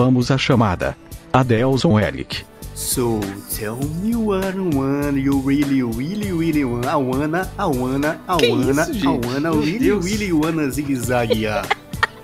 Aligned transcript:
Vamos 0.00 0.30
à 0.30 0.38
chamada. 0.38 0.96
Adelson 1.30 1.98
Eric. 1.98 2.46
So 2.74 3.20
tell 3.54 3.76
me 4.02 4.16
what 4.16 4.56
one 4.74 5.20
you 5.20 5.42
really, 5.42 5.82
really, 5.82 6.32
really 6.32 6.64
want. 6.64 6.86
I 6.86 6.96
wanna, 6.96 7.46
I 7.58 7.66
wanna, 7.66 8.18
I 8.26 8.38
Que 8.38 8.48
wanna, 8.50 8.88
isso, 8.90 9.04
I 9.04 9.08
wanna, 9.26 9.50
Meu 9.50 9.60
really, 9.60 9.78
Deus. 9.78 10.04
really 10.06 10.32
wanna 10.32 10.70
zigue-zaguear. 10.70 11.66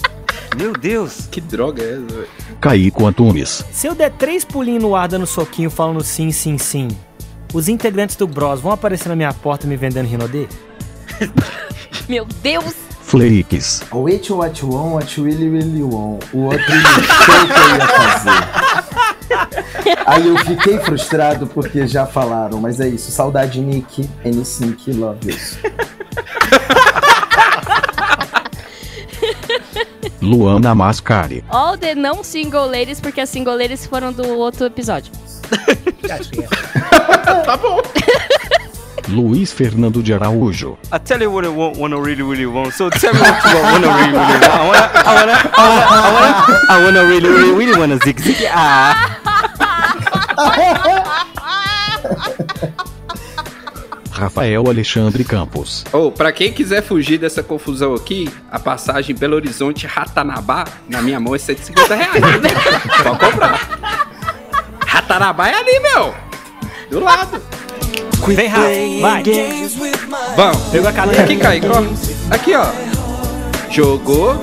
Meu 0.57 0.73
Deus. 0.73 1.29
Que 1.31 1.39
droga 1.39 1.83
é 1.83 1.91
essa, 1.91 2.01
velho? 2.01 2.29
Caíco 2.63 3.05
Antunes. 3.07 3.63
Se 3.71 3.87
eu 3.87 3.95
der 3.95 4.11
três 4.13 4.43
pulinhos 4.43 4.83
no 4.83 4.97
ar 4.97 5.07
dando 5.07 5.27
soquinho 5.27 5.69
falando 5.69 6.03
sim, 6.03 6.33
sim, 6.33 6.57
sim, 6.57 6.89
os 7.53 7.69
integrantes 7.69 8.17
do 8.17 8.27
Bros 8.27 8.59
vão 8.59 8.73
aparecer 8.73 9.11
na 9.11 9.17
minha 9.17 9.35
porta 9.35 9.67
me 9.67 9.77
vendendo 9.77 10.07
Rinodê? 10.09 10.47
Meu 12.09 12.25
Deus! 12.43 12.86
Flakes. 13.07 13.85
Wait 13.93 14.29
what 14.31 14.61
you 14.61 14.69
want, 14.69 14.95
what 14.95 15.17
you 15.17 15.23
really, 15.25 15.49
really 15.49 15.81
want. 15.81 16.25
O 16.35 16.47
outro 16.47 16.59
show 16.59 17.47
que 17.47 17.53
eu 17.53 17.77
ia 17.77 17.87
fazer. 17.87 18.31
Aí 20.07 20.27
eu 20.27 20.37
fiquei 20.39 20.79
frustrado 20.81 21.47
porque 21.47 21.87
já 21.87 22.05
falaram, 22.05 22.61
mas 22.61 22.81
é 22.81 22.89
isso. 22.89 23.13
Saudade, 23.13 23.61
Nick. 23.61 24.11
N5, 24.25 24.99
love 24.99 25.31
yous. 25.31 25.57
Luana 30.21 30.75
Mascari. 30.75 31.45
All 31.49 31.79
the 31.79 31.95
não 31.95 32.25
single 32.25 32.67
ladies, 32.67 32.99
porque 33.01 33.21
as 33.21 33.29
single 33.29 33.55
ladies 33.55 33.87
foram 33.87 34.13
do 34.13 34.37
outro 34.37 34.67
episódio. 34.67 35.13
Tá 37.45 37.57
bom. 37.57 37.81
Luiz 39.09 39.53
Fernando 39.53 40.03
de 40.03 40.13
Araújo. 40.13 40.77
I 40.93 40.99
tell 40.99 41.21
you 41.23 41.31
what 41.33 41.47
I 41.47 41.51
want, 41.51 41.79
wanna 41.79 41.97
really, 42.01 42.23
really 42.23 42.47
want. 42.47 42.73
So 42.75 42.91
tell 42.91 43.15
me 43.15 43.21
what 43.21 43.45
you 43.45 43.55
want, 43.55 43.73
wanna 43.73 43.97
really, 43.97 44.13
really 44.13 44.33
want. 44.33 44.45
I 44.45 44.67
wanna, 44.67 44.91
I 44.95 45.15
wanna, 45.15 45.33
I 45.57 45.69
wanna, 45.69 45.87
I 45.87 46.13
wanna, 46.13 46.61
I 46.71 46.85
wanna 46.85 47.05
really, 47.05 47.29
really, 47.29 47.53
really 47.55 47.79
wanna 47.79 47.99
zig 48.05 48.19
zig. 48.21 48.37
Ah. 48.51 48.95
Rafael 54.11 54.67
Alexandre 54.67 55.23
Campos. 55.25 55.85
Ou, 55.93 56.11
pra 56.11 56.33
quem 56.33 56.51
quiser 56.53 56.83
fugir 56.83 57.19
dessa 57.19 57.43
confusão 57.43 57.95
aqui, 57.95 58.31
a 58.51 58.59
passagem 58.59 59.15
Belo 59.15 59.35
Horizonte 59.37 59.87
Ratanabá, 59.87 60.65
na 60.89 61.03
minha 61.03 61.21
mão 61.21 61.35
é 61.35 61.39
150 61.39 61.95
reais. 61.95 62.21
né? 62.23 62.49
Pode 63.03 63.19
comprar. 63.19 63.61
Ratanabá 64.87 65.49
é 65.49 65.55
ali, 65.55 65.81
meu. 65.81 66.15
Do 66.91 67.01
lado. 67.01 67.41
Vem, 68.35 68.49
Rafa, 68.49 68.69
vai. 69.01 69.23
Vamos. 70.37 70.63
Pegou 70.71 70.89
a 70.89 70.93
cadeira? 70.93 71.23
Aqui, 71.25 71.67
ó. 71.67 72.35
Aqui, 72.35 72.55
ó. 72.55 72.67
Jogou. 73.71 74.41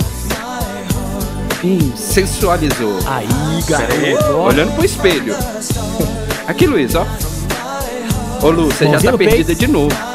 Hum, 1.63 1.91
sensualizou. 1.95 2.99
Aí, 3.05 3.27
garoto. 3.67 4.33
olhando 4.35 4.75
pro 4.75 4.85
espelho. 4.85 5.35
Aqui, 6.47 6.67
Luiz, 6.67 6.93
ó. 6.95 7.07
Ô, 8.41 8.49
Lu, 8.49 8.65
você 8.65 8.85
já 8.85 8.99
tá 8.99 9.17
perdida 9.17 9.55
de 9.55 9.67
novo. 9.67 10.12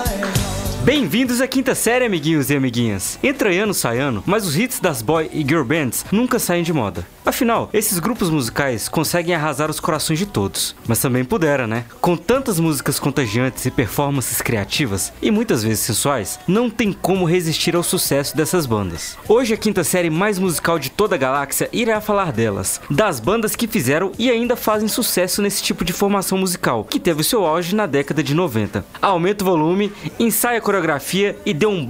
Bem-vindos 0.89 1.43
à 1.43 1.47
quinta 1.47 1.75
série, 1.75 2.07
amiguinhos 2.07 2.49
e 2.49 2.57
amiguinhas. 2.57 3.19
Entra 3.23 3.53
ano, 3.53 3.75
sai 3.75 3.99
ano, 3.99 4.23
mas 4.25 4.47
os 4.47 4.57
hits 4.57 4.81
das 4.81 5.03
boy 5.03 5.29
e 5.35 5.43
girl 5.43 5.63
bands 5.63 6.03
nunca 6.11 6.39
saem 6.39 6.63
de 6.63 6.73
moda. 6.73 7.07
Afinal, 7.27 7.69
esses 7.75 7.99
grupos 7.99 8.31
musicais 8.31 8.89
conseguem 8.89 9.35
arrasar 9.35 9.69
os 9.71 9.79
corações 9.79 10.19
de 10.19 10.25
todos, 10.25 10.75
mas 10.87 10.99
também 10.99 11.27
pudera, 11.27 11.67
né? 11.67 11.85
Com 12.01 12.17
tantas 12.17 12.59
músicas 12.59 12.99
contagiantes 12.99 13.67
e 13.67 13.71
performances 13.71 14.41
criativas, 14.41 15.13
e 15.21 15.31
muitas 15.31 15.63
vezes 15.63 15.81
sensuais, 15.81 16.41
não 16.49 16.71
tem 16.71 16.91
como 16.91 17.27
resistir 17.27 17.77
ao 17.77 17.83
sucesso 17.83 18.35
dessas 18.35 18.65
bandas. 18.65 19.19
Hoje 19.29 19.53
a 19.53 19.59
quinta 19.59 19.85
série 19.85 20.09
mais 20.09 20.39
musical 20.39 20.79
de 20.79 20.89
toda 20.89 21.17
a 21.17 21.19
galáxia 21.19 21.69
irá 21.71 22.01
falar 22.01 22.33
delas, 22.33 22.81
das 22.91 23.21
bandas 23.21 23.55
que 23.55 23.69
fizeram 23.69 24.11
e 24.19 24.31
ainda 24.31 24.57
fazem 24.57 24.89
sucesso 24.89 25.43
nesse 25.43 25.63
tipo 25.63 25.85
de 25.85 25.93
formação 25.93 26.39
musical, 26.39 26.83
que 26.83 26.99
teve 26.99 27.23
seu 27.23 27.45
auge 27.45 27.75
na 27.75 27.85
década 27.85 28.23
de 28.23 28.33
90. 28.33 28.83
Aumenta 29.03 29.45
o 29.45 29.47
volume, 29.47 29.93
ensaia 30.19 30.57
a 30.57 30.63
coreografia 30.79 31.37
e 31.45 31.53
dê 31.53 31.67
um 31.67 31.89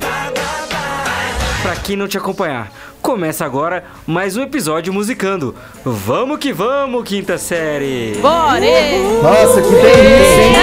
Pra 1.62 1.76
quem 1.76 1.96
não 1.96 2.08
te 2.08 2.16
acompanhar, 2.16 2.72
começa 3.02 3.44
agora 3.44 3.84
mais 4.06 4.36
um 4.36 4.42
episódio 4.42 4.92
musicando. 4.92 5.54
Vamos 5.84 6.38
que 6.38 6.52
vamos, 6.52 7.06
quinta 7.06 7.36
série! 7.36 8.18
Bore! 8.22 9.20
Nossa, 9.22 9.60
que 9.60 9.68
delícia, 9.68 10.42
hein? 10.42 10.56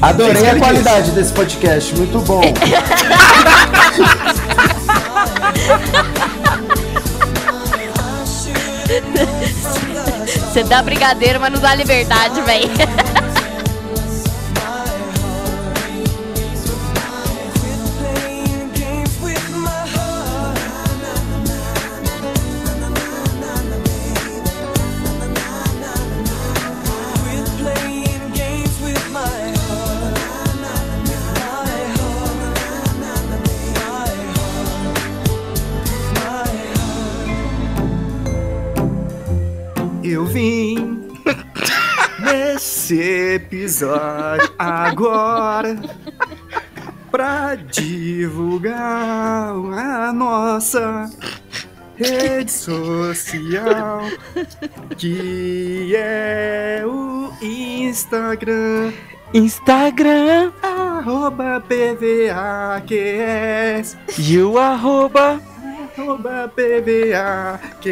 Adorei 0.00 0.48
a 0.48 0.58
qualidade 0.58 1.10
desse 1.10 1.32
podcast, 1.32 1.94
muito 1.96 2.18
bom. 2.20 2.42
Você 10.26 10.62
dá 10.64 10.82
brigadeiro, 10.82 11.40
mas 11.40 11.52
não 11.52 11.60
dá 11.60 11.74
liberdade, 11.74 12.40
véi. 12.42 12.70
Episódio 43.50 44.54
agora 44.56 45.76
pra 47.10 47.56
divulgar 47.56 48.76
a 49.76 50.12
nossa 50.12 51.10
rede 51.96 52.52
social 52.52 54.02
que 54.96 55.92
é 55.96 56.84
o 56.86 57.32
Instagram 57.42 58.92
Instagram, 59.34 60.52
arroba 60.60 61.62
PVAQS 61.68 62.86
e 64.18 64.38
o 64.40 64.58
arroba. 64.58 65.40
Arroba 65.96 66.50
PVAQS 66.54 67.86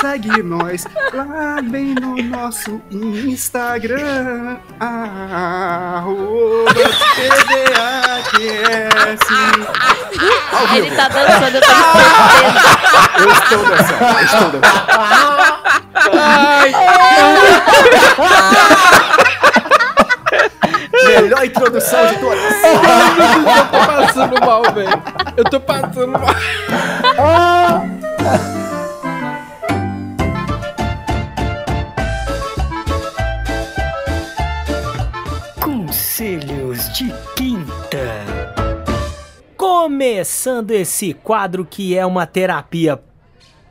segue 0.00 0.42
nós 0.42 0.86
lá 1.12 1.60
bem 1.62 1.94
no 1.94 2.16
nosso 2.22 2.80
Instagram 2.90 4.58
arroba 4.80 6.72
PVAQS. 7.14 8.42
Ele 10.74 10.90
tá 10.92 11.08
dançando, 11.08 11.56
eu 11.56 11.60
tenho 11.60 11.84
certeza. 11.92 12.22
Eu 13.18 13.30
estou 13.32 13.64
dançando, 13.64 14.04
eu 14.18 14.24
estou 14.24 14.50
dançando. 14.50 14.82
Melhor 21.06 21.44
introdução 21.44 22.06
de 22.06 22.18
todas. 22.18 22.42
Eu 23.52 23.66
tô 23.70 23.86
passando 23.86 24.40
mal, 24.40 24.62
velho. 24.72 25.02
Eu 25.36 25.44
tô 25.44 25.60
passando 25.60 26.12
mal. 26.12 26.26
Conselhos 35.60 36.92
de 36.92 37.12
Quinta. 37.36 38.52
Começando 39.56 40.70
esse 40.72 41.14
quadro 41.14 41.64
que 41.64 41.96
é 41.96 42.04
uma 42.04 42.26
terapia 42.26 43.00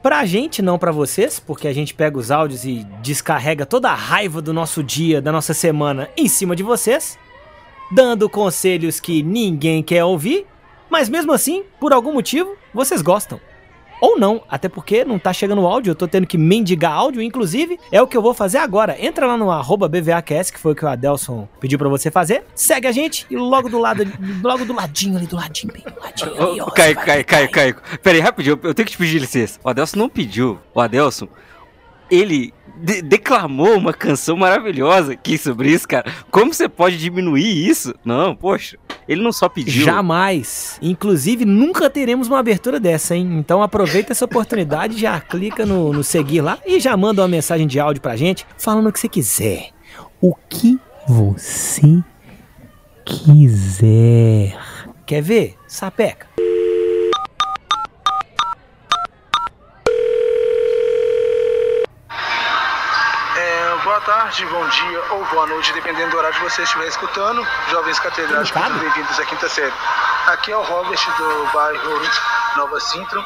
pra 0.01 0.25
gente, 0.25 0.61
não 0.61 0.79
pra 0.79 0.91
vocês, 0.91 1.39
porque 1.39 1.67
a 1.67 1.73
gente 1.73 1.94
pega 1.94 2.17
os 2.17 2.31
áudios 2.31 2.65
e 2.65 2.85
descarrega 3.01 3.65
toda 3.65 3.89
a 3.89 3.95
raiva 3.95 4.41
do 4.41 4.51
nosso 4.51 4.83
dia, 4.83 5.21
da 5.21 5.31
nossa 5.31 5.53
semana 5.53 6.09
em 6.17 6.27
cima 6.27 6.55
de 6.55 6.63
vocês, 6.63 7.17
dando 7.91 8.29
conselhos 8.29 8.99
que 8.99 9.21
ninguém 9.21 9.83
quer 9.83 10.03
ouvir, 10.03 10.45
mas 10.89 11.09
mesmo 11.09 11.31
assim, 11.31 11.63
por 11.79 11.93
algum 11.93 12.13
motivo, 12.13 12.55
vocês 12.73 13.01
gostam. 13.01 13.39
Ou 14.01 14.17
não, 14.17 14.41
até 14.49 14.67
porque 14.67 15.05
não 15.05 15.19
tá 15.19 15.31
chegando 15.31 15.65
áudio, 15.67 15.91
eu 15.91 15.95
tô 15.95 16.07
tendo 16.07 16.25
que 16.25 16.35
mendigar 16.35 16.91
áudio, 16.91 17.21
inclusive, 17.21 17.79
é 17.91 18.01
o 18.01 18.07
que 18.07 18.17
eu 18.17 18.21
vou 18.21 18.33
fazer 18.33 18.57
agora. 18.57 18.97
Entra 18.99 19.27
lá 19.27 19.38
no 19.38 19.51
arroba 19.51 19.88
BVAQS, 19.88 20.49
que 20.49 20.59
foi 20.59 20.71
o 20.71 20.75
que 20.75 20.83
o 20.83 20.88
Adelson 20.88 21.47
pediu 21.59 21.77
pra 21.77 21.88
você 21.88 22.09
fazer. 22.09 22.43
Segue 22.55 22.88
a 22.88 22.91
gente 22.91 23.27
e 23.29 23.38
logo 23.38 23.69
do 23.69 23.77
lado, 23.77 24.03
logo 24.41 24.65
do 24.65 24.73
ladinho 24.73 25.17
ali, 25.17 25.27
do 25.27 25.35
ladinho, 25.35 25.71
bem 25.71 25.83
do 25.83 26.01
ladinho. 26.01 26.65
Ô, 26.65 26.71
Caio, 26.71 26.95
Caio, 26.95 27.25
Caio, 27.25 27.51
Caio. 27.51 27.75
Pera 28.01 28.17
aí, 28.17 28.21
rapidinho, 28.21 28.59
eu 28.63 28.73
tenho 28.73 28.88
que 28.88 28.93
te 28.93 28.97
pedir 28.97 29.19
licença. 29.19 29.59
O 29.63 29.69
Adelson 29.69 29.99
não 29.99 30.09
pediu. 30.09 30.59
O 30.73 30.81
Adelson, 30.81 31.27
ele 32.11 32.53
de- 32.77 33.01
declamou 33.01 33.77
uma 33.77 33.93
canção 33.93 34.35
maravilhosa 34.37 35.13
aqui 35.13 35.37
sobre 35.37 35.69
isso, 35.71 35.87
cara. 35.87 36.11
Como 36.29 36.53
você 36.53 36.67
pode 36.67 36.97
diminuir 36.97 37.67
isso? 37.67 37.93
Não, 38.03 38.35
poxa. 38.35 38.77
Ele 39.07 39.21
não 39.23 39.31
só 39.31 39.49
pediu. 39.49 39.83
Jamais. 39.83 40.77
Inclusive, 40.81 41.43
nunca 41.45 41.89
teremos 41.89 42.27
uma 42.27 42.39
abertura 42.39 42.79
dessa, 42.79 43.15
hein? 43.15 43.37
Então 43.39 43.61
aproveita 43.63 44.11
essa 44.13 44.25
oportunidade, 44.25 44.97
já 44.99 45.19
clica 45.19 45.65
no, 45.65 45.91
no 45.93 46.03
seguir 46.03 46.41
lá 46.41 46.57
e 46.65 46.79
já 46.79 46.95
manda 46.95 47.21
uma 47.21 47.27
mensagem 47.27 47.65
de 47.67 47.79
áudio 47.79 48.01
pra 48.01 48.15
gente 48.15 48.45
falando 48.57 48.87
o 48.89 48.91
que 48.93 48.99
você 48.99 49.09
quiser. 49.09 49.69
O 50.21 50.35
que 50.49 50.79
você 51.07 51.81
quiser. 53.05 54.57
Quer 55.05 55.21
ver? 55.21 55.55
Sapeca. 55.67 56.27
É, 63.37 63.83
boa 63.83 63.99
tarde, 64.11 64.45
bom 64.47 64.67
dia 64.67 65.01
ou 65.11 65.23
boa 65.27 65.47
noite, 65.47 65.71
dependendo 65.71 66.11
do 66.11 66.17
horário 66.17 66.35
que 66.35 66.43
você 66.43 66.63
estiver 66.63 66.85
escutando. 66.85 67.47
Jovens 67.69 67.97
catedráticos, 67.97 68.61
bem-vindos 68.77 69.17
à 69.17 69.25
quinta 69.25 69.47
série. 69.47 69.73
Aqui 70.27 70.51
é 70.51 70.57
o 70.57 70.61
Robert 70.63 70.99
do 71.17 71.53
bairro 71.53 72.01
Nova 72.57 72.77
Sintro. 72.81 73.25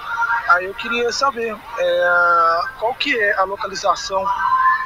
Aí 0.49 0.65
eu 0.65 0.75
queria 0.75 1.11
saber 1.11 1.57
é, 1.79 2.61
qual 2.77 2.93
que 2.93 3.19
é 3.19 3.35
a 3.35 3.45
localização 3.45 4.23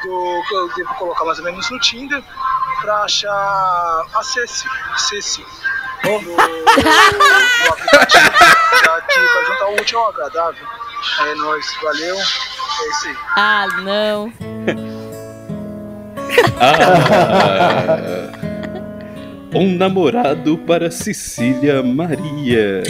do 0.01 0.43
que 0.47 0.55
eu 0.55 0.73
devo 0.73 0.95
colocar 0.95 1.25
mais 1.25 1.37
ou 1.37 1.43
menos 1.43 1.69
no 1.69 1.77
Tinder 1.81 2.23
para 2.79 3.03
achar 3.03 4.05
a 4.13 4.23
Ceci, 4.23 4.69
Ceci 4.95 5.45
no, 6.05 6.21
no 6.21 6.41
aplicativo 7.73 9.27
pra 9.33 9.43
juntar 9.43 9.65
o 9.65 9.73
útil 9.73 9.99
ao 9.99 10.09
agradável. 10.11 10.65
É 11.19 11.35
nóis, 11.35 11.65
valeu, 11.83 12.15
é 12.15 12.87
isso 12.87 13.07
aí. 13.07 13.17
Ah, 13.35 13.67
não. 13.81 14.31
Ah, 16.61 18.29
um 19.53 19.75
namorado 19.75 20.57
para 20.59 20.91
Cecília 20.91 21.81
Maria. 21.81 22.83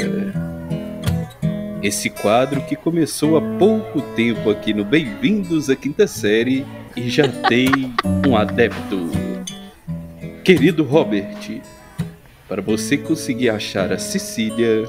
Esse 1.82 2.10
quadro 2.10 2.62
que 2.62 2.76
começou 2.76 3.38
há 3.38 3.42
pouco 3.58 4.02
tempo 4.16 4.50
aqui 4.50 4.74
no 4.74 4.84
Bem-vindos 4.84 5.70
à 5.70 5.76
Quinta 5.76 6.08
Série 6.08 6.66
e 6.96 7.10
já 7.10 7.28
tem 7.28 7.94
um 8.28 8.36
adepto. 8.36 9.10
Querido 10.44 10.84
Robert, 10.84 11.62
para 12.48 12.62
você 12.62 12.98
conseguir 12.98 13.50
achar 13.50 13.94
a 13.94 13.98
Cecília, 14.00 14.86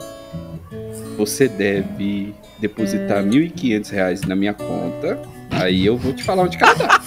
você 1.17 1.47
deve 1.47 2.35
depositar 2.59 3.23
1.500 3.23 3.91
reais 3.91 4.23
na 4.23 4.35
minha 4.35 4.55
conta. 4.55 5.21
Aí 5.51 5.85
eu 5.87 5.97
vou 5.97 6.13
te 6.13 6.23
falar 6.23 6.45
onde 6.45 6.57
ela 6.63 6.75
tá. 6.75 7.01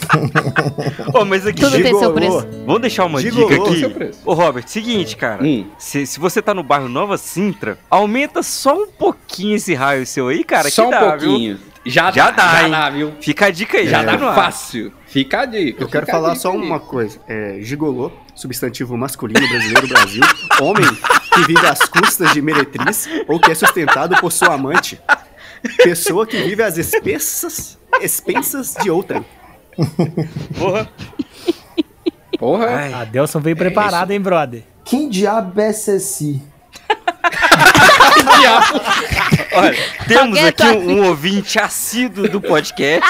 Ô, 1.19 1.25
mas 1.25 1.45
aqui, 1.47 1.61
Tudo 1.61 1.81
tem 1.81 1.97
seu 1.97 2.13
preço. 2.13 2.47
vamos 2.65 2.81
deixar 2.81 3.05
uma 3.05 3.19
Gigolô, 3.21 3.47
dica 3.49 3.61
aqui. 3.63 3.79
seu 3.79 3.89
preço. 3.91 4.19
Ô, 4.25 4.33
Robert, 4.33 4.63
seguinte, 4.67 5.15
cara. 5.15 5.43
Hum, 5.43 5.65
Se, 5.77 6.05
se 6.05 6.19
você 6.19 6.41
tá 6.41 6.53
no 6.53 6.61
bairro 6.63 6.87
Nova 6.89 7.17
Sintra, 7.17 7.77
aumenta 7.89 8.43
só 8.43 8.75
um 8.75 8.87
pouquinho 8.87 9.55
esse 9.55 9.73
raio 9.73 10.05
seu 10.05 10.27
aí, 10.27 10.43
cara. 10.43 10.69
só 10.69 10.83
que 10.83 10.87
um 10.87 10.91
dá, 10.91 11.15
viu? 11.15 11.29
pouquinho. 11.29 11.59
Já, 11.85 12.11
Já 12.11 12.31
dá, 12.31 12.31
dá, 12.31 12.51
já 12.59 12.63
hein? 12.65 12.71
dá, 12.71 12.89
viu? 12.89 13.13
Fica 13.19 13.45
a 13.47 13.51
dica 13.51 13.77
aí, 13.77 13.87
Já 13.87 13.99
já 14.03 14.11
dá 14.11 14.17
no 14.17 14.27
ar. 14.29 14.35
fácil. 14.35 14.93
Fica 15.05 15.41
a 15.41 15.45
dica. 15.45 15.83
Eu 15.83 15.89
quero 15.89 16.05
falar 16.05 16.35
só 16.35 16.51
uma 16.51 16.79
coisa. 16.79 17.19
É, 17.27 17.57
gigolô, 17.61 18.09
substantivo 18.35 18.95
masculino 18.97 19.45
brasileiro 19.47 19.87
Brasil. 19.87 20.21
Homem 20.61 20.85
que 21.33 21.41
vive 21.45 21.65
às 21.67 21.79
custas 21.79 22.31
de 22.31 22.41
meretriz 22.41 23.09
ou 23.27 23.37
que 23.39 23.51
é 23.51 23.55
sustentado 23.55 24.15
por 24.21 24.31
sua 24.31 24.53
amante. 24.53 24.97
Pessoa 25.83 26.25
que 26.27 26.37
vive 26.41 26.61
às 26.63 26.77
expensas, 26.77 27.77
expensas 28.03 28.75
de 28.81 28.89
outra. 28.89 29.23
Porra. 30.57 30.89
Porra. 32.37 32.65
Ai, 32.67 32.93
A 32.93 33.05
Delson 33.05 33.39
veio 33.39 33.55
preparado, 33.55 34.11
hein, 34.11 34.19
brother? 34.21 34.63
Quem 34.85 35.09
diabo 35.09 35.59
é 35.61 35.71
Ceci? 35.73 36.41
olha, 39.53 39.77
temos 40.07 40.37
aqui 40.39 40.63
um, 40.63 40.91
um 40.99 41.07
ouvinte 41.07 41.59
assíduo 41.59 42.27
do 42.27 42.41
podcast. 42.41 43.07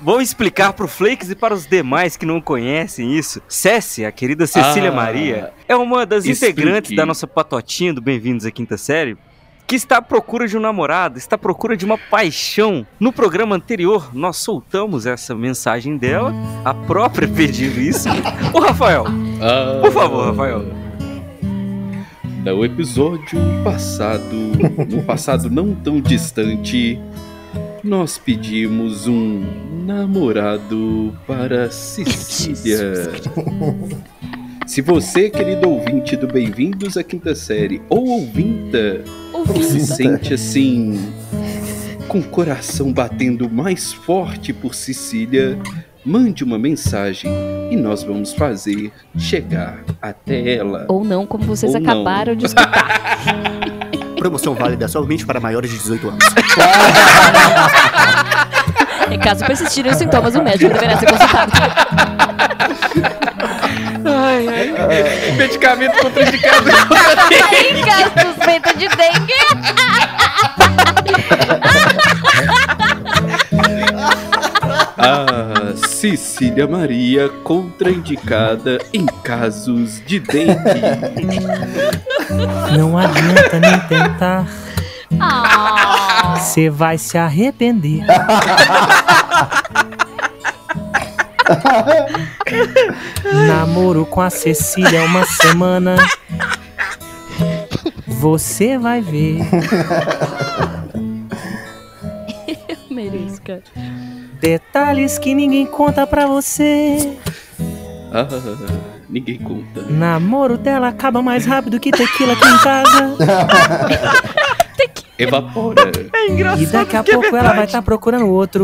Vou 0.00 0.20
explicar 0.22 0.72
pro 0.72 0.86
Flakes 0.86 1.30
e 1.30 1.34
para 1.34 1.52
os 1.52 1.66
demais 1.66 2.16
que 2.16 2.24
não 2.24 2.40
conhecem 2.40 3.16
isso. 3.16 3.42
Cessi, 3.48 4.04
a 4.04 4.12
querida 4.12 4.46
Cecília 4.46 4.90
Ah, 4.90 4.94
Maria, 4.94 5.52
é 5.66 5.74
uma 5.74 6.06
das 6.06 6.24
explique. 6.24 6.52
integrantes 6.60 6.96
da 6.96 7.04
nossa 7.04 7.26
patotinha 7.26 7.92
do 7.92 8.00
Bem-vindos 8.00 8.46
à 8.46 8.50
Quinta 8.50 8.76
Série, 8.78 9.16
que 9.68 9.76
está 9.76 9.98
à 9.98 10.02
procura 10.02 10.48
de 10.48 10.56
um 10.56 10.60
namorado, 10.60 11.18
está 11.18 11.36
à 11.36 11.38
procura 11.38 11.76
de 11.76 11.84
uma 11.84 11.98
paixão. 11.98 12.86
No 12.98 13.12
programa 13.12 13.54
anterior, 13.54 14.10
nós 14.14 14.38
soltamos 14.38 15.04
essa 15.04 15.34
mensagem 15.34 15.98
dela, 15.98 16.32
a 16.64 16.72
própria 16.72 17.28
pedindo 17.28 17.78
isso. 17.78 18.08
Ô, 18.54 18.60
Rafael, 18.60 19.04
Ah, 19.42 19.80
por 19.82 19.92
favor, 19.92 20.28
Rafael. 20.28 20.64
No 22.42 22.64
episódio 22.64 23.38
passado, 23.62 24.34
no 24.88 25.02
passado 25.02 25.50
não 25.50 25.74
tão 25.74 26.00
distante, 26.00 26.98
nós 27.84 28.16
pedimos 28.16 29.06
um 29.06 29.44
namorado 29.84 31.12
para 31.26 31.70
Cecília. 31.70 33.12
Se 34.68 34.82
você, 34.82 35.30
querido 35.30 35.66
ouvinte 35.66 36.14
do 36.14 36.26
Bem-vindos 36.26 36.98
à 36.98 37.02
Quinta 37.02 37.34
Série, 37.34 37.80
ou 37.88 38.06
ouvinta, 38.06 39.02
se 39.62 39.80
sente 39.80 40.34
assim, 40.34 41.10
com 42.06 42.18
o 42.18 42.22
coração 42.22 42.92
batendo 42.92 43.48
mais 43.48 43.94
forte 43.94 44.52
por 44.52 44.74
Cecília, 44.74 45.58
mande 46.04 46.44
uma 46.44 46.58
mensagem 46.58 47.32
e 47.70 47.76
nós 47.76 48.02
vamos 48.02 48.34
fazer 48.34 48.92
chegar 49.16 49.78
até 50.02 50.56
ela. 50.56 50.84
Ou 50.86 51.02
não, 51.02 51.26
como 51.26 51.44
vocês 51.44 51.74
Ou 51.74 51.80
não. 51.80 51.90
acabaram 51.90 52.34
de 52.34 52.44
escutar. 52.44 53.18
Promoção 54.20 54.54
válida 54.54 54.86
somente 54.86 55.24
para 55.24 55.40
maiores 55.40 55.70
de 55.70 55.78
18 55.78 56.08
anos. 56.10 56.24
Em 59.10 59.16
caso 59.18 59.46
persistirem 59.46 59.92
os 59.92 59.96
sintomas, 59.96 60.34
o 60.34 60.42
médico 60.42 60.74
deverá 60.74 60.98
ser 60.98 61.06
consultado. 61.10 61.52
Medicamento 65.36 65.98
contraindicado. 66.02 66.68
Em 66.70 67.84
caso 67.84 68.10
suspeita 68.26 68.74
de 68.74 68.88
dengue. 68.88 69.34
A 74.96 75.74
Cecília 75.76 76.66
Maria 76.66 77.28
contraindicada 77.44 78.78
em 78.92 79.06
casos 79.06 80.02
de 80.04 80.18
dengue. 80.20 80.56
Não 82.76 82.98
adianta 82.98 83.60
nem 83.60 83.78
tentar, 83.80 84.46
Ah, 85.20 86.34
você 86.36 86.68
vai 86.68 86.98
se 86.98 87.16
arrepender. 87.16 88.02
Namoro 93.48 94.04
com 94.06 94.20
a 94.20 94.30
Cecília 94.30 95.02
uma 95.04 95.24
semana. 95.24 95.96
Você 98.06 98.76
vai 98.78 99.00
ver. 99.00 99.40
mereço, 102.90 103.40
cara. 103.42 103.62
Detalhes 104.40 105.18
que 105.18 105.34
ninguém 105.34 105.66
conta 105.66 106.06
pra 106.06 106.26
você. 106.26 107.16
Ah, 108.12 108.26
ninguém 109.08 109.38
conta. 109.38 109.82
Namoro 109.88 110.58
dela 110.58 110.88
acaba 110.88 111.22
mais 111.22 111.46
rápido 111.46 111.78
que 111.78 111.90
tequila 111.90 112.32
aqui 112.32 112.48
em 112.48 112.58
casa. 112.58 113.16
Evapora. 115.18 115.90
E 116.58 116.66
daqui 116.66 116.96
a 116.96 117.02
pouco 117.02 117.34
ela 117.34 117.52
vai 117.52 117.64
estar 117.64 117.82
procurando 117.82 118.28
outro. 118.28 118.62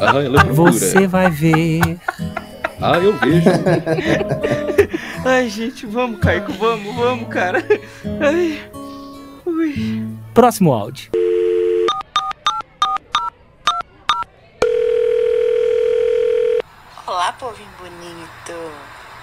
Ah, 0.00 0.18
ela 0.24 0.42
procura. 0.44 0.72
Você 0.72 1.06
vai 1.06 1.30
ver. 1.30 1.80
Ah, 2.80 2.98
eu 2.98 3.12
vejo. 3.18 3.50
Ai, 5.26 5.48
gente, 5.50 5.84
vamos, 5.84 6.18
Caico, 6.20 6.52
vamos, 6.54 6.96
vamos, 6.96 7.28
cara. 7.28 7.62
Ai. 8.20 8.58
Ui. 9.44 10.08
Próximo 10.32 10.72
áudio. 10.72 11.10
Olá, 17.06 17.32
povinho 17.34 17.68
bonito. 17.78 18.52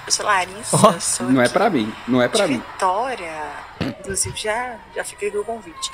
Eu 0.06 0.12
sou 0.12 0.26
Larissa, 0.26 0.78
Ó, 0.78 1.00
sou 1.00 1.26
Não 1.28 1.42
é 1.42 1.50
pra 1.50 1.70
mim, 1.70 1.92
não 2.08 2.22
é 2.22 2.28
pra 2.28 2.48
mim. 2.48 2.58
Vitória. 2.60 3.52
Inclusive, 3.82 4.38
já, 4.38 4.76
já 4.96 5.04
fiquei 5.04 5.32
com 5.32 5.40
o 5.40 5.44
convite 5.44 5.92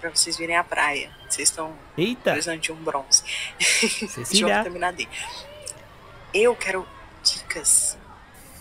pra 0.00 0.10
vocês 0.10 0.36
virem 0.36 0.56
à 0.56 0.64
praia. 0.64 1.19
Vocês 1.30 1.48
estão 1.48 1.72
Eita, 1.96 2.32
precisando 2.32 2.60
de 2.60 2.72
um 2.72 2.76
bronze. 2.76 3.22
de 4.30 4.44
uma 4.44 4.58
vitamina 4.58 4.92
D. 4.92 5.08
Eu 6.34 6.56
quero 6.56 6.86
dicas 7.22 7.96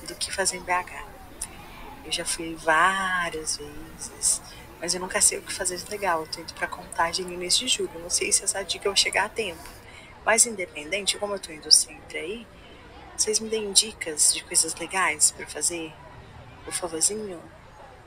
do 0.07 0.13
que 0.15 0.31
fazer 0.31 0.57
em 0.57 0.61
BH. 0.61 1.03
Eu 2.05 2.11
já 2.11 2.23
fui 2.23 2.55
várias 2.55 3.57
vezes, 3.57 4.41
mas 4.79 4.93
eu 4.93 4.99
nunca 4.99 5.19
sei 5.19 5.39
o 5.39 5.41
que 5.41 5.51
fazer 5.51 5.77
de 5.77 5.89
legal. 5.89 6.21
Eu 6.21 6.27
tô 6.27 6.41
indo 6.41 6.53
pra 6.53 6.67
contagem 6.67 7.25
no 7.25 7.33
início 7.33 7.67
de 7.67 7.73
julho. 7.73 7.91
Não 7.99 8.09
sei 8.09 8.31
se 8.31 8.43
essa 8.43 8.63
dica 8.63 8.87
vai 8.87 8.97
chegar 8.97 9.25
a 9.25 9.29
tempo. 9.29 9.61
Mas 10.25 10.45
independente, 10.45 11.17
como 11.17 11.33
eu 11.33 11.39
tô 11.39 11.51
indo 11.51 11.71
sempre 11.71 12.17
aí, 12.17 12.47
vocês 13.17 13.39
me 13.39 13.49
deem 13.49 13.71
dicas 13.71 14.33
de 14.33 14.43
coisas 14.43 14.75
legais 14.75 15.31
pra 15.31 15.47
fazer? 15.47 15.91
Por 16.63 16.73
favorzinho. 16.73 17.41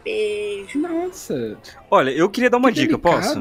Beijo. 0.04 0.78
Nossa. 0.78 1.58
Olha, 1.90 2.10
eu 2.10 2.28
queria 2.30 2.50
dar 2.50 2.58
uma 2.58 2.70
que 2.70 2.80
dica, 2.80 2.98
posso? 2.98 3.40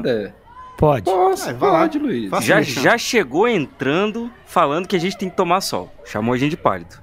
Pode. 0.82 1.04
Posso, 1.04 1.48
Ah, 1.48 1.52
vai 1.52 1.70
lá. 1.70 1.78
pode, 1.82 1.96
Luiz. 2.00 2.28
Já, 2.44 2.60
já 2.60 2.98
chegou 2.98 3.46
entrando 3.46 4.28
falando 4.44 4.88
que 4.88 4.96
a 4.96 4.98
gente 4.98 5.16
tem 5.16 5.30
que 5.30 5.36
tomar 5.36 5.60
sol. 5.60 5.94
Chamou 6.04 6.34
a 6.34 6.36
gente 6.36 6.50
de 6.50 6.56
pálido. 6.56 6.96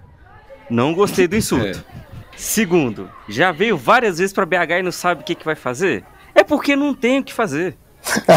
Não 0.69 0.93
gostei 0.93 1.29
do 1.29 1.38
insulto. 1.38 1.81
Segundo, 2.36 3.09
já 3.29 3.53
veio 3.53 3.77
várias 3.77 4.17
vezes 4.17 4.33
pra 4.33 4.45
BH 4.45 4.79
e 4.79 4.83
não 4.83 4.91
sabe 4.91 5.21
o 5.21 5.24
que, 5.24 5.33
que 5.33 5.45
vai 5.45 5.55
fazer? 5.55 6.03
É 6.36 6.43
porque 6.43 6.75
não 6.75 6.93
tem 6.93 7.19
o 7.19 7.24
que 7.24 7.33
fazer. 7.33 7.77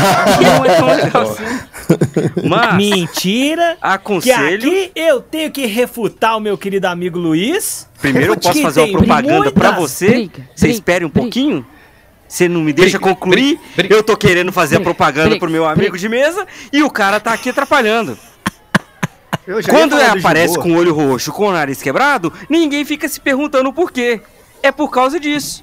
não 0.41 0.65
é 0.65 0.77
tão 0.77 0.87
legal 0.87 1.23
assim. 1.23 2.49
Mas, 2.49 2.75
Mentira! 2.77 3.73
Que 3.73 3.79
aconselho. 3.81 4.69
aqui 4.69 4.93
eu 4.95 5.21
tenho 5.21 5.51
que 5.51 5.67
refutar 5.67 6.37
o 6.37 6.41
meu 6.41 6.57
querido 6.57 6.87
amigo 6.87 7.19
Luiz. 7.19 7.89
Primeiro 8.01 8.35
eu 8.35 8.37
posso 8.37 8.53
Que 8.53 8.63
fazer 8.63 8.83
uma 8.83 8.93
propaganda 8.99 9.51
pra 9.51 9.73
muitas 9.73 9.91
você. 9.91 10.07
briga, 10.09 10.49
Você 10.55 10.67
briga, 10.67 10.75
espere 10.75 11.05
um 11.05 11.09
briga. 11.09 11.21
pouquinho. 11.21 11.67
Você 12.33 12.49
não 12.49 12.63
me 12.63 12.73
deixa 12.73 12.99
Briga, 12.99 13.13
concluir. 13.15 13.57
briga, 13.57 13.61
briga. 13.77 13.95
eu 13.95 14.03
tô 14.03 14.17
querendo 14.17 14.51
fazer 14.51 14.77
a 14.77 14.81
propaganda 14.81 15.39
pro 15.39 15.51
meu 15.51 15.67
amigo 15.67 15.99
de 15.99 16.09
mesa 16.09 16.47
e 16.73 16.83
o 16.83 16.89
cara 16.91 17.21
tá 17.21 17.35
aqui 17.35 17.51
atrapalhando. 17.51 18.17
Eu 19.47 19.61
já 19.61 19.71
ia 19.71 19.79
Quando 19.79 20.01
ele 20.01 20.19
aparece 20.19 20.59
com 20.59 20.73
o 20.73 20.77
olho 20.77 20.95
roxo, 20.95 21.31
com 21.31 21.49
o 21.49 21.53
nariz 21.53 21.83
quebrado, 21.83 22.33
ninguém 22.49 22.87
fica 22.87 23.07
se 23.07 23.21
perguntando 23.21 23.69
o 23.69 23.73
porquê. 23.73 24.23
É 24.63 24.73
por 24.73 24.89
causa 24.91 25.21
disso. 25.21 25.63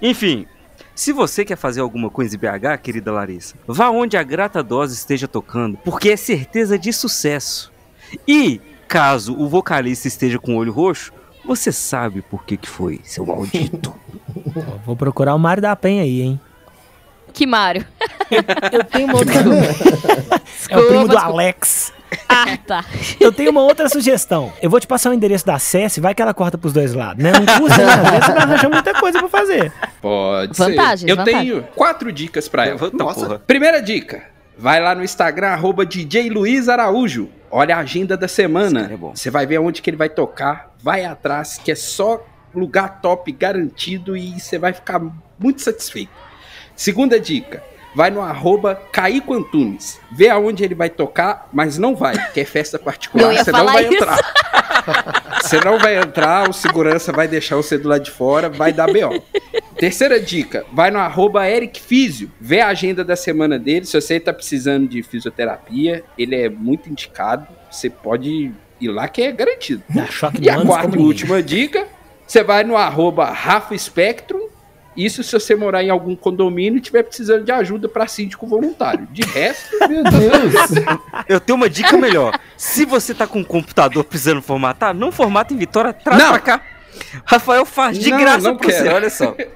Enfim, 0.00 0.46
se 0.94 1.12
você 1.12 1.44
quer 1.44 1.56
fazer 1.56 1.80
alguma 1.82 2.08
coisa 2.08 2.34
em 2.34 2.38
BH, 2.38 2.80
querida 2.80 3.12
Larissa, 3.12 3.56
vá 3.66 3.90
onde 3.90 4.16
a 4.16 4.22
Grata 4.22 4.62
Dose 4.62 4.94
esteja 4.94 5.28
tocando, 5.28 5.76
porque 5.84 6.08
é 6.10 6.16
certeza 6.16 6.78
de 6.78 6.90
sucesso. 6.90 7.70
E, 8.26 8.62
caso 8.86 9.34
o 9.38 9.46
vocalista 9.46 10.08
esteja 10.08 10.38
com 10.38 10.54
o 10.54 10.58
olho 10.58 10.72
roxo, 10.72 11.12
você 11.48 11.72
sabe 11.72 12.22
por 12.22 12.44
que 12.44 12.56
que 12.56 12.68
foi, 12.68 13.00
seu 13.02 13.24
maldito. 13.26 13.94
Vou 14.84 14.94
procurar 14.94 15.34
o 15.34 15.38
Mário 15.38 15.62
da 15.62 15.74
Penha 15.74 16.02
aí, 16.02 16.20
hein? 16.20 16.40
Que 17.32 17.46
Mário. 17.46 17.84
Eu 18.72 18.84
tenho 18.84 19.08
uma 19.08 19.18
outra... 19.18 19.34
É 20.68 20.78
o 20.78 20.86
primo 20.86 21.08
do. 21.08 21.16
Alex. 21.16 21.92
Ah, 22.28 22.56
tá. 22.66 22.84
Eu 23.20 23.32
tenho 23.32 23.50
uma 23.50 23.62
outra 23.62 23.88
sugestão. 23.88 24.52
Eu 24.62 24.70
vou 24.70 24.80
te 24.80 24.86
passar 24.86 25.10
o 25.10 25.14
endereço 25.14 25.46
da 25.46 25.58
SES, 25.58 25.98
vai 25.98 26.14
que 26.14 26.22
ela 26.22 26.34
corta 26.34 26.58
pros 26.58 26.72
dois 26.72 26.94
lados, 26.94 27.22
né? 27.22 27.32
Não 27.32 27.58
custa, 27.58 27.84
né? 27.84 27.92
Às 27.92 28.10
vezes 28.10 28.26
você 28.26 28.32
vai 28.32 28.42
arranjar 28.42 28.70
muita 28.70 28.94
coisa 28.94 29.18
pra 29.18 29.28
fazer. 29.28 29.72
Pode 30.00 30.56
Vantagens, 30.56 31.00
ser. 31.00 31.10
Eu 31.10 31.24
tenho 31.24 31.62
quatro 31.74 32.12
dicas 32.12 32.48
pra 32.48 32.66
ela. 32.66 32.90
Nossa. 32.92 33.26
porra. 33.26 33.38
Primeira 33.40 33.80
dica. 33.82 34.22
Vai 34.58 34.80
lá 34.80 34.92
no 34.92 35.04
Instagram, 35.04 35.50
arroba 35.50 35.86
DJ 35.86 36.30
Luiz 36.30 36.68
Araújo. 36.68 37.30
Olha 37.48 37.76
a 37.76 37.78
agenda 37.78 38.16
da 38.16 38.26
semana. 38.26 38.90
é. 38.92 38.96
Você 38.96 39.30
vai 39.30 39.46
ver 39.46 39.58
onde 39.58 39.80
que 39.80 39.88
ele 39.88 39.96
vai 39.96 40.08
tocar. 40.08 40.74
Vai 40.82 41.04
atrás, 41.04 41.58
que 41.58 41.70
é 41.70 41.76
só 41.76 42.26
lugar 42.52 43.00
top 43.00 43.30
garantido 43.30 44.16
e 44.16 44.40
você 44.40 44.58
vai 44.58 44.72
ficar 44.72 45.00
muito 45.38 45.62
satisfeito. 45.62 46.10
Segunda 46.74 47.20
dica. 47.20 47.62
Vai 47.94 48.10
no 48.10 48.20
arroba 48.20 48.74
Caico 48.92 49.34
Antunes. 49.34 50.00
Vê 50.10 50.28
aonde 50.28 50.64
ele 50.64 50.74
vai 50.74 50.90
tocar, 50.90 51.48
mas 51.52 51.78
não 51.78 51.96
vai, 51.96 52.14
que 52.32 52.40
é 52.40 52.44
festa 52.44 52.78
particular. 52.78 53.34
Você 53.34 53.50
não 53.50 53.66
vai 53.66 53.84
isso. 53.84 53.94
entrar. 53.94 54.18
Você 55.42 55.60
não 55.60 55.78
vai 55.78 55.98
entrar, 55.98 56.48
o 56.48 56.52
segurança 56.52 57.12
vai 57.12 57.28
deixar 57.28 57.56
você 57.56 57.78
do 57.78 57.88
lado 57.88 58.02
de 58.02 58.10
fora, 58.10 58.48
vai 58.48 58.72
dar 58.72 58.90
B.O. 58.90 59.22
Terceira 59.76 60.20
dica, 60.20 60.64
vai 60.72 60.90
no 60.90 60.98
arroba 60.98 61.48
Eric 61.48 61.80
Físio, 61.80 62.30
vê 62.40 62.60
a 62.60 62.68
agenda 62.68 63.04
da 63.04 63.14
semana 63.14 63.58
dele, 63.58 63.86
se 63.86 63.98
você 63.98 64.18
tá 64.18 64.32
precisando 64.32 64.88
de 64.88 65.02
fisioterapia, 65.02 66.04
ele 66.18 66.34
é 66.34 66.48
muito 66.48 66.90
indicado, 66.90 67.46
você 67.70 67.88
pode 67.88 68.52
ir 68.80 68.88
lá 68.88 69.08
que 69.08 69.22
é 69.22 69.32
garantido. 69.32 69.82
Dá 69.88 70.06
choque 70.06 70.42
E 70.42 70.50
a 70.50 70.60
quarta 70.64 70.96
e 70.96 71.00
última 71.00 71.42
dica, 71.42 71.86
você 72.26 72.42
vai 72.42 72.64
no 72.64 72.76
arroba 72.76 73.26
Rafa 73.26 73.76
Spectrum, 73.76 74.48
isso 75.04 75.22
se 75.22 75.32
você 75.32 75.54
morar 75.54 75.82
em 75.82 75.90
algum 75.90 76.16
condomínio 76.16 76.78
e 76.78 76.80
tiver 76.80 77.02
precisando 77.04 77.44
de 77.44 77.52
ajuda 77.52 77.88
para 77.88 78.06
síndico 78.06 78.46
voluntário. 78.46 79.06
De 79.12 79.22
resto, 79.22 79.76
Meu 79.88 80.02
Deus. 80.02 80.54
Eu 81.28 81.38
tenho 81.40 81.56
uma 81.56 81.70
dica 81.70 81.96
melhor. 81.96 82.38
Se 82.56 82.84
você 82.84 83.14
tá 83.14 83.26
com 83.26 83.38
um 83.40 83.44
computador 83.44 84.02
precisando 84.04 84.42
formatar, 84.42 84.92
não 84.94 85.12
formata 85.12 85.54
em 85.54 85.56
Vitória, 85.56 85.92
traz 85.92 86.18
Não. 86.22 86.30
pra 86.30 86.40
cá. 86.40 86.62
Rafael 87.24 87.64
faz 87.64 87.96
de 87.98 88.10
Não, 88.10 88.18
graça 88.18 88.48
não 88.48 88.56
pra 88.56 88.68
você, 88.70 88.82
quero. 88.82 88.94
olha 88.96 89.10
só. 89.10 89.34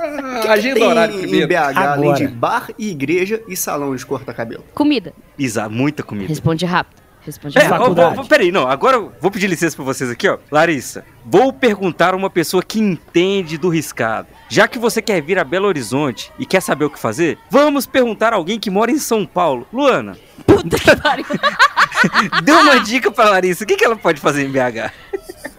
Ah, 0.00 0.52
agenda 0.52 0.74
Tem 0.76 0.84
horário 0.88 1.14
em 1.16 1.20
primeiro. 1.20 1.48
BH, 1.48 1.54
além 1.76 2.10
Agora. 2.10 2.16
de 2.18 2.28
bar 2.28 2.70
e 2.78 2.90
igreja 2.90 3.42
e 3.48 3.56
salão 3.56 3.94
de 3.96 4.06
cortar 4.06 4.32
cabelo. 4.34 4.64
Comida. 4.74 5.12
Isa, 5.36 5.68
muita 5.68 6.02
comida. 6.02 6.28
Responde 6.28 6.64
rápido. 6.64 7.02
Responde 7.28 7.58
É, 7.58 7.66
ó, 7.66 7.68
faculdade. 7.68 8.16
vou- 8.16 8.24
peraí, 8.24 8.50
não, 8.50 8.66
agora 8.68 8.96
eu 8.96 9.12
vou 9.20 9.30
pedir 9.30 9.46
licença 9.48 9.76
pra 9.76 9.84
vocês 9.84 10.10
aqui, 10.10 10.28
ó. 10.28 10.38
Larissa, 10.50 11.04
vou 11.26 11.52
perguntar 11.52 12.14
a 12.14 12.16
uma 12.16 12.30
pessoa 12.30 12.62
que 12.62 12.80
entende 12.80 13.58
do 13.58 13.68
riscado. 13.68 14.28
Já 14.48 14.66
que 14.66 14.78
você 14.78 15.02
quer 15.02 15.20
vir 15.20 15.38
a 15.38 15.44
Belo 15.44 15.66
Horizonte 15.66 16.32
e 16.38 16.46
quer 16.46 16.62
saber 16.62 16.86
o 16.86 16.90
que 16.90 16.98
fazer, 16.98 17.38
vamos 17.50 17.84
perguntar 17.86 18.32
a 18.32 18.36
alguém 18.36 18.58
que 18.58 18.70
mora 18.70 18.90
em 18.90 18.98
São 18.98 19.26
Paulo. 19.26 19.66
Luana, 19.72 20.16
Puta 20.46 20.78
que 20.78 20.96
pariu. 20.96 21.26
dê 22.42 22.52
uma 22.52 22.80
dica 22.80 23.10
pra 23.10 23.30
Larissa, 23.30 23.64
o 23.64 23.66
que, 23.66 23.76
que 23.76 23.84
ela 23.84 23.96
pode 23.96 24.20
fazer 24.20 24.44
em 24.46 24.50
BH? 24.50 24.90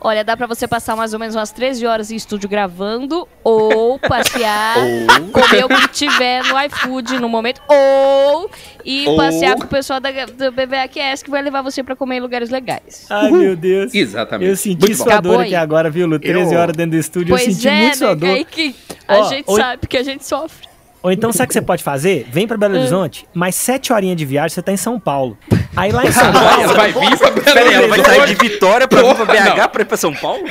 Olha, 0.02 0.24
dá 0.24 0.38
pra 0.38 0.48
você 0.48 0.66
passar 0.68 0.96
mais 0.96 1.14
ou 1.14 1.20
menos 1.20 1.36
umas 1.36 1.52
13 1.52 1.86
horas 1.86 2.10
em 2.10 2.16
estúdio 2.16 2.48
gravando, 2.48 3.28
ou 3.44 4.00
passear, 4.00 4.76
comer 5.34 5.66
o 5.66 5.68
que 5.68 5.88
tiver 5.90 6.42
no 6.46 6.58
iFood 6.64 7.20
no 7.20 7.28
momento, 7.28 7.62
ou 7.68 8.50
ir 8.86 9.08
Ou- 9.10 9.18
passear 9.18 9.56
com 9.58 9.64
o 9.64 9.68
pessoal 9.68 10.00
da, 10.00 10.10
do 10.12 10.52
BBAQS 10.54 11.22
que 11.22 11.30
vai 11.30 11.42
levar 11.42 11.62
você 11.62 11.84
pra 11.84 11.96
comer 11.98 12.18
em 12.18 12.20
lugares 12.22 12.50
legais. 12.50 13.06
Ai, 13.10 13.30
meu 13.30 13.56
Deus. 13.58 13.94
Exatamente. 13.94 14.50
Eu 14.50 14.56
senti 14.56 14.80
Muito 14.88 14.98
bom. 15.00 15.04
sua 15.04 15.20
dor 15.20 15.42
aqui 15.42 15.56
agora, 15.56 15.90
viu, 15.90 16.08
Lu? 16.08 16.18
13 16.18 16.54
Eu- 16.54 16.60
horas 16.62 16.76
dentro 16.78 16.92
do 16.92 16.98
estúdio, 16.98 17.34
eu 17.34 17.38
pois 17.38 17.54
senti 17.54 17.68
é, 17.68 17.82
muito 17.82 17.98
sua 17.98 18.10
né? 18.10 18.16
dor. 18.16 18.30
Aí 18.30 18.46
que 18.46 18.76
a 19.06 19.18
Ó, 19.18 19.24
gente 19.30 19.54
sabe 19.54 19.86
que 19.88 19.98
a 19.98 20.04
gente 20.04 20.26
sofre. 20.26 20.69
Ou 21.02 21.12
então, 21.12 21.32
sabe 21.32 21.46
o 21.46 21.48
que 21.48 21.54
você 21.54 21.62
pode 21.62 21.84
fazer? 21.84 22.28
Vem 22.32 22.48
pra. 22.48 22.58
Belo 22.58 22.76
Horizonte, 22.78 23.26
mais 23.34 23.56
7 23.56 23.94
horinhas 23.94 24.18
de 24.18 24.26
viagem, 24.26 24.50
você 24.54 24.62
tá 24.62 24.72
em 24.72 24.78
São 24.78 25.00
Paulo. 25.00 25.38
Aí 25.76 25.92
lá 25.94 26.04
em 26.06 26.12
São 26.12 26.32
Paulo, 26.32 26.62
ela 26.62 26.74
vai 26.74 26.92
vir 26.92 27.18
pra 27.18 27.32
Belo 27.32 27.42
Peraí, 27.44 27.74
ela 27.74 27.88
vai 27.88 28.04
sair 28.04 28.14
de 28.16 28.20
Horizonte. 28.20 28.50
Vitória 28.50 28.88
pra 28.88 29.02
vir 29.02 29.16
pra 29.16 29.26
BH 29.26 29.58
não. 29.58 29.70
pra 29.70 29.82
ir 29.82 29.86
pra 29.86 29.98
São 29.98 30.14
Paulo? 30.14 30.44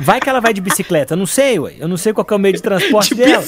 Vai 0.00 0.20
que 0.20 0.28
ela 0.28 0.40
vai 0.40 0.52
de 0.52 0.60
bicicleta. 0.60 1.14
Eu 1.14 1.18
não 1.18 1.26
sei, 1.26 1.58
ué. 1.58 1.74
Eu 1.78 1.88
não 1.88 1.96
sei 1.96 2.12
qual 2.12 2.24
que 2.24 2.32
é 2.32 2.36
o 2.36 2.40
meio 2.40 2.54
de 2.54 2.62
transporte 2.62 3.14
De 3.14 3.22
dela. 3.22 3.44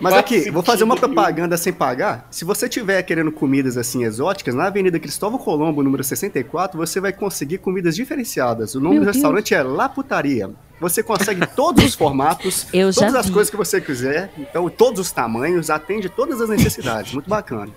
Mas 0.00 0.14
aqui, 0.14 0.50
vou 0.50 0.62
fazer 0.62 0.84
uma 0.84 0.96
propaganda 0.96 1.56
sem 1.56 1.72
pagar. 1.72 2.26
Se 2.30 2.44
você 2.44 2.68
tiver 2.68 3.02
querendo 3.02 3.32
comidas 3.32 3.76
assim 3.76 4.04
exóticas, 4.04 4.54
na 4.54 4.66
Avenida 4.66 4.98
Cristóvão 4.98 5.38
Colombo, 5.38 5.82
número 5.82 6.04
64, 6.04 6.76
você 6.76 7.00
vai 7.00 7.12
conseguir 7.12 7.58
comidas 7.58 7.96
diferenciadas. 7.96 8.74
O 8.74 8.80
nome 8.80 8.96
Meu 8.96 9.04
do 9.04 9.12
restaurante 9.12 9.54
é 9.54 9.62
La 9.62 9.88
Putaria. 9.88 10.50
Você 10.80 11.02
consegue 11.02 11.46
todos 11.46 11.84
os 11.84 11.94
formatos, 11.94 12.66
Eu 12.72 12.92
todas 12.92 13.14
as 13.14 13.26
vi. 13.26 13.32
coisas 13.32 13.50
que 13.50 13.56
você 13.56 13.82
quiser, 13.82 14.32
então 14.38 14.68
todos 14.70 14.98
os 14.98 15.12
tamanhos, 15.12 15.68
atende 15.68 16.08
todas 16.08 16.40
as 16.40 16.48
necessidades. 16.48 17.12
Muito 17.12 17.28
bacana. 17.28 17.68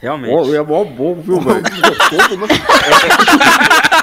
Realmente. 0.00 0.32
Ó, 0.32 0.54
é 0.54 0.62
mó 0.62 0.84
bom, 0.84 1.20
viu, 1.20 1.40
mano? 1.40 1.60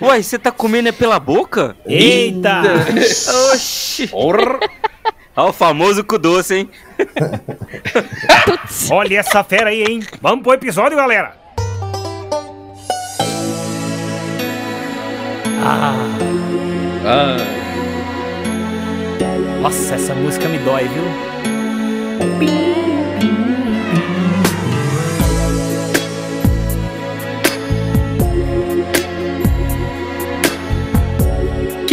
Uai, 0.00 0.22
você 0.22 0.38
tá 0.38 0.50
comendo 0.50 0.88
é 0.88 0.92
pela 0.92 1.18
boca? 1.18 1.76
Eita! 1.86 2.62
Oxi! 3.52 4.08
Ó, 5.36 5.48
o 5.48 5.52
famoso 5.52 6.04
cu 6.04 6.18
doce, 6.18 6.54
hein? 6.56 6.70
Olha 8.90 9.18
essa 9.18 9.42
fera 9.42 9.70
aí, 9.70 9.82
hein? 9.82 10.00
Vamos 10.20 10.42
pro 10.42 10.52
episódio, 10.54 10.96
galera! 10.96 11.36
Ah, 15.66 15.94
Ah, 17.06 17.36
nossa, 19.60 19.94
essa 19.94 20.14
música 20.14 20.48
me 20.48 20.56
dói, 20.58 20.88
viu? 20.88 21.04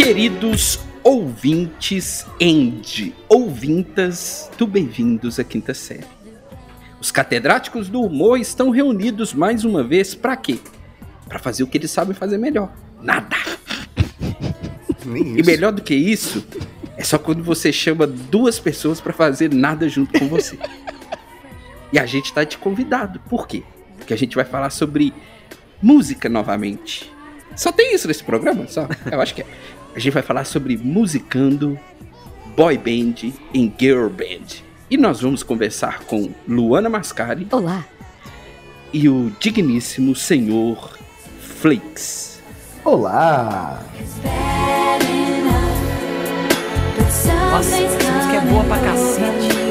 Queridos 0.02 0.80
ouvintes 1.04 2.26
and 2.42 2.82
ouvintas 3.28 4.50
do 4.58 4.66
Bem-vindos 4.66 5.38
à 5.38 5.44
Quinta 5.44 5.72
Série. 5.72 6.04
Os 7.00 7.12
catedráticos 7.12 7.88
do 7.88 8.00
humor 8.00 8.36
estão 8.36 8.70
reunidos 8.70 9.32
mais 9.32 9.64
uma 9.64 9.84
vez 9.84 10.12
para 10.12 10.36
quê? 10.36 10.58
Para 11.28 11.38
fazer 11.38 11.62
o 11.62 11.68
que 11.68 11.78
eles 11.78 11.92
sabem 11.92 12.16
fazer 12.16 12.36
melhor. 12.36 12.72
Nada. 13.00 13.36
E 15.06 15.42
melhor 15.44 15.70
do 15.70 15.80
que 15.80 15.94
isso, 15.94 16.44
é 16.96 17.04
só 17.04 17.16
quando 17.16 17.44
você 17.44 17.72
chama 17.72 18.04
duas 18.04 18.58
pessoas 18.58 19.00
pra 19.00 19.12
fazer 19.12 19.54
nada 19.54 19.88
junto 19.88 20.18
com 20.18 20.26
você. 20.26 20.58
e 21.92 21.98
a 22.00 22.06
gente 22.06 22.32
tá 22.32 22.44
te 22.44 22.58
convidado. 22.58 23.20
Por 23.30 23.46
quê? 23.46 23.62
Porque 23.98 24.12
a 24.12 24.18
gente 24.18 24.34
vai 24.34 24.44
falar 24.44 24.70
sobre 24.70 25.14
música 25.80 26.28
novamente. 26.28 27.08
Só 27.54 27.70
tem 27.70 27.94
isso 27.94 28.08
nesse 28.08 28.24
programa? 28.24 28.66
Só? 28.66 28.88
Eu 29.10 29.20
acho 29.20 29.34
que 29.34 29.42
é. 29.42 29.46
A 29.94 29.98
gente 29.98 30.12
vai 30.12 30.22
falar 30.22 30.44
sobre 30.44 30.76
musicando, 30.76 31.78
boy 32.56 32.78
band 32.78 33.32
e 33.52 33.72
girl 33.78 34.08
band. 34.08 34.62
E 34.90 34.96
nós 34.96 35.20
vamos 35.20 35.42
conversar 35.42 36.00
com 36.04 36.30
Luana 36.48 36.88
Mascari 36.88 37.46
Olá. 37.50 37.84
e 38.92 39.08
o 39.08 39.32
digníssimo 39.38 40.14
senhor 40.14 40.98
Flakes. 41.40 42.40
Olá! 42.84 43.82
Nossa, 47.50 47.76
essa 47.76 48.12
música 48.12 48.36
é 48.36 48.40
boa 48.50 48.64
pra 48.64 48.78
cacete. 48.78 49.62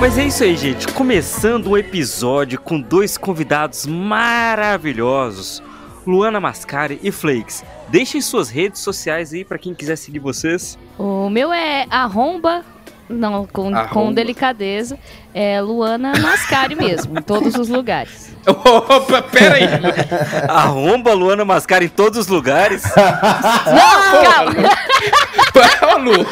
Mas 0.00 0.16
é 0.16 0.24
isso 0.24 0.42
aí, 0.42 0.56
gente. 0.56 0.88
Começando 0.88 1.68
um 1.68 1.76
episódio 1.76 2.58
com 2.58 2.80
dois 2.80 3.18
convidados 3.18 3.84
maravilhosos, 3.84 5.62
Luana 6.06 6.40
Mascari 6.40 6.98
e 7.02 7.12
Flakes. 7.12 7.62
Deixem 7.88 8.22
suas 8.22 8.48
redes 8.48 8.80
sociais 8.80 9.34
aí 9.34 9.44
pra 9.44 9.58
quem 9.58 9.74
quiser 9.74 9.96
seguir 9.96 10.18
vocês. 10.18 10.78
O 10.98 11.28
meu 11.28 11.52
é 11.52 11.86
arromba, 11.90 12.64
não, 13.10 13.46
com, 13.46 13.74
Arromba. 13.74 13.88
com 13.88 14.10
delicadeza, 14.10 14.98
é 15.34 15.60
Luana 15.60 16.12
Mascari 16.18 16.74
mesmo, 16.74 17.18
em 17.18 17.22
todos 17.22 17.54
os 17.56 17.68
lugares. 17.68 18.34
Opa, 18.48 19.20
pera 19.20 19.56
aí. 19.56 19.64
Arromba 20.48 21.12
Luana 21.12 21.44
Mascari 21.44 21.84
em 21.84 21.90
todos 21.90 22.20
os 22.20 22.26
lugares. 22.26 22.84
Não, 22.96 24.22
calma. 24.24 25.94
Ô, 25.94 25.98
Lu. 25.98 26.26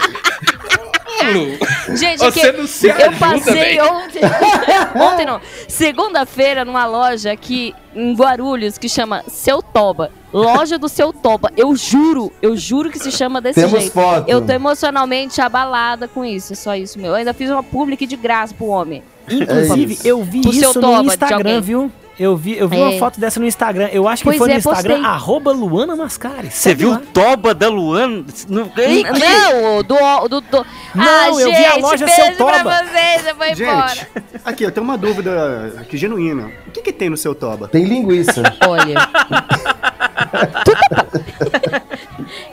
Gente, 1.97 2.25
é 2.25 2.31
que 2.31 2.41
Você 2.41 2.53
não 2.53 2.67
se 2.67 2.87
eu 2.89 2.95
ajuda, 2.95 3.17
passei 3.19 3.55
velho. 3.55 3.85
ontem. 3.93 4.21
ontem 4.95 5.27
não. 5.27 5.41
Segunda-feira 5.67 6.65
numa 6.65 6.87
loja 6.87 7.33
aqui 7.33 7.75
em 7.95 8.15
Guarulhos 8.15 8.79
que 8.79 8.89
chama 8.89 9.23
Seu 9.29 9.63
Toba. 9.63 10.11
Loja 10.33 10.79
do 10.79 10.89
Seu 10.89 11.13
Toba. 11.13 11.51
Eu 11.57 11.75
juro, 11.75 12.31
eu 12.43 12.57
juro 12.57 12.91
que 12.91 12.99
se 12.99 13.11
chama 13.11 13.41
desse 13.41 13.61
Temos 13.61 13.81
jeito. 13.81 13.93
foto. 13.93 14.29
Eu 14.29 14.45
tô 14.45 14.53
emocionalmente 14.53 15.41
abalada 15.41 16.07
com 16.07 16.25
isso, 16.25 16.53
é 16.53 16.57
só 16.57 16.75
isso, 16.77 16.99
meu. 16.99 17.09
Eu 17.13 17.15
ainda 17.17 17.33
fiz 17.33 17.51
uma 17.51 17.63
public 17.63 18.07
de 18.07 18.17
graça 18.17 18.55
pro 18.55 18.67
homem. 18.67 19.03
Inclusive, 19.31 19.95
isso. 19.95 20.07
eu 20.07 20.23
vi 20.23 20.41
O 20.47 20.51
isso 20.51 20.75
toba 20.75 20.99
no 20.99 21.03
de 21.03 21.09
Instagram, 21.09 21.61
viu? 21.61 21.93
Eu 22.19 22.37
vi, 22.37 22.59
eu 22.59 22.69
vi 22.69 22.77
É. 22.77 22.81
uma 22.81 22.99
foto 22.99 23.21
dessa 23.21 23.39
no 23.39 23.47
Instagram. 23.47 23.89
Eu 23.93 24.09
acho 24.09 24.23
que 24.23 24.29
Pois 24.29 24.39
foi 24.39 24.49
no 24.49 24.55
é, 24.55 24.57
Instagram, 24.59 24.95
postei. 24.97 25.11
arroba 25.11 25.53
Luana 25.53 25.95
Mascari. 25.95 26.51
Você 26.51 26.75
viu 26.75 26.89
o 26.89 26.93
lá. 26.93 27.03
Toba 27.15 27.55
da 27.55 27.69
Luana? 27.69 28.25
No... 28.49 28.71
Ei, 28.77 29.05
Não, 29.05 29.83
do. 29.85 30.29
do, 30.29 30.41
do... 30.41 30.67
Não, 30.95 31.05
ah, 31.05 31.29
eu 31.29 31.35
vi 31.37 31.43
gente, 31.45 31.65
a 31.67 31.77
loja 31.77 32.05
beijo 32.07 32.23
Seu 32.23 32.37
Toba. 32.37 32.61
pra 32.61 32.85
vocês, 32.87 33.27
eu 33.27 33.35
vou 33.37 33.47
embora. 33.47 33.89
Gente, 33.95 34.09
aqui, 34.45 34.65
eu 34.65 34.73
tenho 34.73 34.85
uma 34.85 34.99
dúvida 34.99 35.75
aqui 35.81 35.97
genuína. 35.97 36.51
O 36.67 36.71
que, 36.73 36.83
que 36.83 36.93
tem 36.93 37.09
no 37.09 37.17
seu 37.17 37.35
toba? 37.35 37.69
Tem 37.69 37.85
linguiça. 37.85 38.43
Olha. 38.67 38.95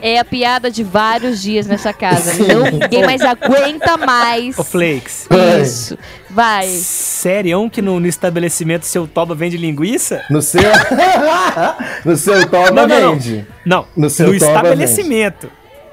é 0.00 0.18
a 0.18 0.24
piada 0.24 0.70
de 0.70 0.82
vários 0.82 1.42
dias 1.42 1.66
nessa 1.66 1.92
casa. 1.92 2.34
Não, 2.44 2.62
ninguém 2.70 3.04
mais 3.04 3.20
aguenta 3.22 3.96
mais. 3.96 4.58
Ô, 4.58 4.64
Flakes. 4.64 5.26
Isso. 5.62 5.98
Vai. 6.36 6.66
Sério 6.68 7.70
que 7.70 7.80
no, 7.80 7.98
no 7.98 8.06
estabelecimento 8.06 8.84
seu 8.84 9.08
toba 9.08 9.34
vende 9.34 9.56
linguiça? 9.56 10.22
No 10.28 10.42
seu. 10.42 10.60
no 12.04 12.14
seu 12.16 12.46
toba 12.46 12.70
Não, 12.72 12.86
não, 12.86 13.00
não. 13.00 13.12
vende. 13.14 13.46
Não, 13.64 13.86
No 13.96 14.10
seu 14.10 14.26
toba 14.26 14.36
estabelecimento. 14.36 15.50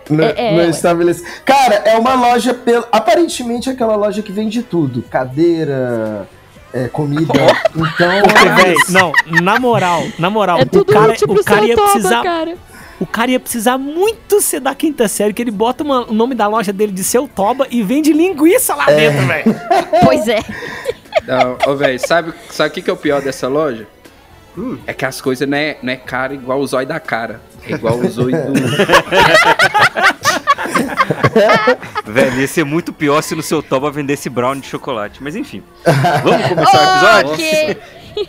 No, 0.10 0.22
É, 0.22 0.34
é, 0.36 0.52
no 0.52 0.58
ué. 0.58 0.68
estabelec- 0.70 1.24
Cara, 1.46 1.76
é 1.86 1.98
uma 1.98 2.14
loja. 2.16 2.54
Pel... 2.54 2.84
Aparentemente 2.92 3.70
é 3.70 3.72
aquela 3.72 3.96
loja 3.96 4.22
que 4.22 4.34
vende 4.34 4.62
tudo: 4.62 5.02
cadeira, 5.04 6.28
é, 6.74 6.90
comida. 6.90 7.32
Então. 7.74 8.22
Porque, 8.22 8.50
velho, 8.64 8.78
não, 8.90 9.12
na 9.42 9.58
moral, 9.60 10.04
na 10.20 10.30
moral, 10.30 10.60
É 10.60 10.64
o 10.64 10.66
tudo 10.66 10.92
cara, 10.92 11.14
o 11.28 11.44
cara 11.44 11.66
ia 11.66 11.76
toba, 11.76 11.90
precisar. 11.92 12.22
cara. 12.22 12.56
O 13.04 13.06
cara 13.06 13.32
ia 13.32 13.40
precisar 13.40 13.78
muito 13.78 14.40
ser 14.40 14.62
da 14.62 14.74
quinta 14.74 15.10
série, 15.10 15.34
que 15.34 15.42
ele 15.42 15.52
bota 15.52 15.84
uma- 15.84 16.10
o 16.10 16.14
nome 16.14 16.34
da 16.34 16.48
loja 16.48 16.72
dele 16.72 16.94
de 16.94 17.04
seu 17.04 17.28
toba 17.28 17.68
e 17.70 17.84
vende 17.84 18.14
linguiça 18.14 18.74
lá 18.74 18.86
dentro, 18.86 19.28
velho. 19.28 19.44
Pois 20.06 20.26
é. 20.30 20.40
Não, 21.28 21.58
ô, 21.68 21.76
velho, 21.76 22.00
sabe 22.00 22.34
sabe 22.50 22.70
o 22.70 22.72
que, 22.74 22.82
que 22.82 22.90
é 22.90 22.94
o 22.94 22.98
pior 22.98 23.22
dessa 23.22 23.50
loja? 23.50 23.86
Hum. 24.58 24.78
É 24.86 24.94
que 24.94 25.06
as 25.06 25.20
coisas 25.20 25.48
não 25.48 25.58
é, 25.58 25.78
não 25.82 25.94
é 25.94 25.96
cara 25.96 26.34
igual 26.34 26.60
o 26.60 26.68
zóio 26.68 26.86
da 26.88 27.00
cara. 27.00 27.42
É 27.68 27.74
igual 27.74 27.98
o 27.98 28.08
zóio 28.08 28.32
do. 28.32 28.54
Velho, 32.12 32.40
ia 32.42 32.48
ser 32.48 32.64
muito 32.64 32.94
pior 32.94 33.22
se 33.22 33.36
no 33.36 33.42
seu 33.42 33.62
Toba 33.64 33.90
vendesse 33.92 34.30
brownie 34.30 34.62
de 34.62 34.68
chocolate. 34.68 35.22
Mas 35.24 35.36
enfim. 35.36 35.64
Vamos 36.24 36.48
começar 36.48 36.78
o 36.78 37.28
episódio? 37.28 37.34
Ok. 37.34 37.78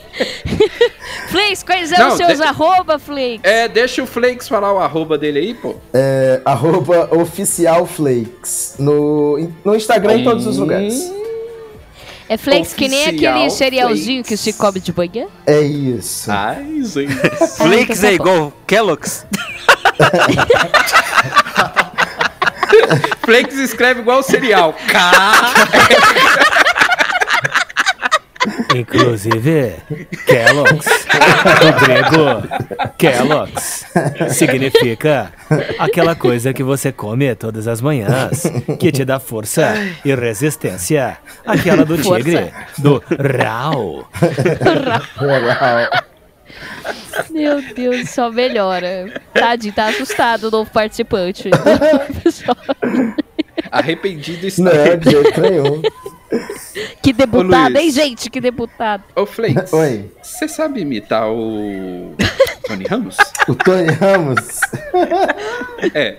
Flakes, 1.29 1.63
quais 1.63 1.91
são 1.91 2.09
os 2.09 2.15
seus 2.17 2.39
de- 2.39 2.43
arroba, 2.43 2.99
Flakes? 2.99 3.41
É, 3.43 3.69
deixa 3.69 4.03
o 4.03 4.07
Flakes 4.07 4.49
falar 4.49 4.73
o 4.73 4.79
arroba 4.79 5.19
dele 5.19 5.39
aí, 5.41 5.55
pô. 5.55 5.77
É, 5.93 6.41
arroba 6.45 7.15
oficial 7.15 7.85
flakes. 7.87 8.77
No, 8.79 9.39
no 9.65 9.75
Instagram 9.77 10.15
em 10.19 10.25
todos 10.25 10.47
os 10.47 10.57
lugares. 10.59 11.13
É 12.29 12.37
Flakes 12.39 12.73
que 12.73 12.89
nem 12.89 13.05
aquele 13.07 13.51
cerealzinho 13.51 14.25
Flakes. 14.25 14.45
que 14.45 14.53
se 14.53 14.59
come 14.59 14.81
de 14.81 14.97
manhã? 14.97 15.27
É 15.47 15.61
isso. 15.61 16.31
Ai, 16.31 16.81
gente. 16.83 17.15
Flakes 17.57 18.01
tá 18.01 18.09
é 18.09 18.15
igual 18.15 18.53
Kellogg's? 18.67 19.27
Flakes 23.25 23.59
escreve 23.59 24.01
igual 24.01 24.21
o 24.21 24.23
cereal. 24.23 24.75
K. 24.89 25.55
Inclusive, 28.75 29.77
Kellogg's, 30.27 30.87
o 31.61 31.85
grego 31.85 32.43
Kellogg's, 32.99 33.87
significa 34.31 35.33
aquela 35.79 36.15
coisa 36.15 36.53
que 36.53 36.63
você 36.63 36.91
come 36.91 37.35
todas 37.35 37.69
as 37.69 37.81
manhãs, 37.81 38.43
que 38.79 38.91
te 38.91 39.05
dá 39.05 39.21
força 39.21 39.75
e 40.05 40.15
resistência. 40.15 41.19
Aquela 41.47 41.85
do 41.85 41.97
Força. 41.99 42.25
tigre, 42.25 42.53
do 42.79 43.03
Rau. 43.39 44.09
Legal. 45.21 46.05
Meu 47.31 47.63
Deus, 47.75 48.11
só 48.11 48.31
melhora. 48.31 49.21
Tadinho, 49.33 49.73
tá 49.73 49.87
assustado 49.87 50.45
o 50.45 50.51
novo 50.51 50.71
participante. 50.71 51.51
Arrependido 53.71 54.47
está. 54.47 54.63
Não, 54.63 54.97
de 54.97 55.11
jeito 55.11 55.41
nenhum. 55.41 55.83
Que 57.03 57.13
deputado, 57.13 57.77
hein, 57.77 57.91
gente? 57.91 58.31
Que 58.31 58.41
deputado. 58.41 59.05
Ô, 59.15 59.27
Flakes. 59.27 59.73
Oi. 59.73 60.11
Você 60.23 60.49
sabe 60.49 60.81
imitar 60.81 61.31
o. 61.31 62.15
Tony 62.67 62.85
Ramos? 62.85 63.17
O 63.49 63.55
Tony 63.55 63.91
Ramos. 63.93 64.61
É. 65.95 66.19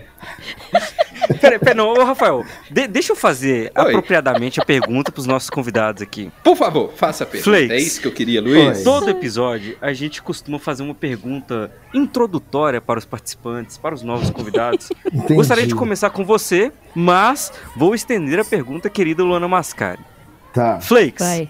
Peraí, 1.40 1.60
peraí, 1.60 1.76
não, 1.76 1.90
ô 1.94 2.04
Rafael, 2.04 2.44
de- 2.70 2.88
deixa 2.88 3.12
eu 3.12 3.16
fazer 3.16 3.72
Oi. 3.76 3.82
apropriadamente 3.90 4.60
a 4.60 4.66
pergunta 4.66 5.12
pros 5.12 5.26
nossos 5.26 5.50
convidados 5.50 6.02
aqui. 6.02 6.32
Por 6.44 6.56
favor, 6.56 6.92
faça 6.96 7.24
a 7.24 7.28
pergunta. 7.28 7.50
Flakes. 7.58 7.72
É 7.72 7.78
isso 7.78 8.02
que 8.02 8.08
eu 8.08 8.12
queria, 8.12 8.42
Luiz. 8.42 8.78
Oi. 8.80 8.84
Todo 8.84 9.10
episódio 9.10 9.78
a 9.82 9.94
gente 9.94 10.22
costuma 10.22 10.60
fazer 10.60 10.84
uma 10.84 10.96
pergunta 10.96 11.72
introdutória 11.94 12.80
para 12.82 13.00
os 13.00 13.06
participantes, 13.06 13.78
para 13.78 13.96
os 13.96 14.02
novos 14.02 14.30
convidados. 14.30 14.90
Entendi. 15.06 15.34
Gostaria 15.34 15.66
de 15.68 15.76
começar 15.76 16.10
com 16.10 16.24
você, 16.26 16.72
mas 16.94 17.52
vou 17.76 17.96
estender 17.96 18.40
a 18.40 18.46
pergunta, 18.46 18.90
querida 18.90 19.24
Luana 19.24 19.48
Mascari. 19.48 20.02
Tá. 20.54 20.80
Flakes, 20.80 21.26
Vai. 21.26 21.50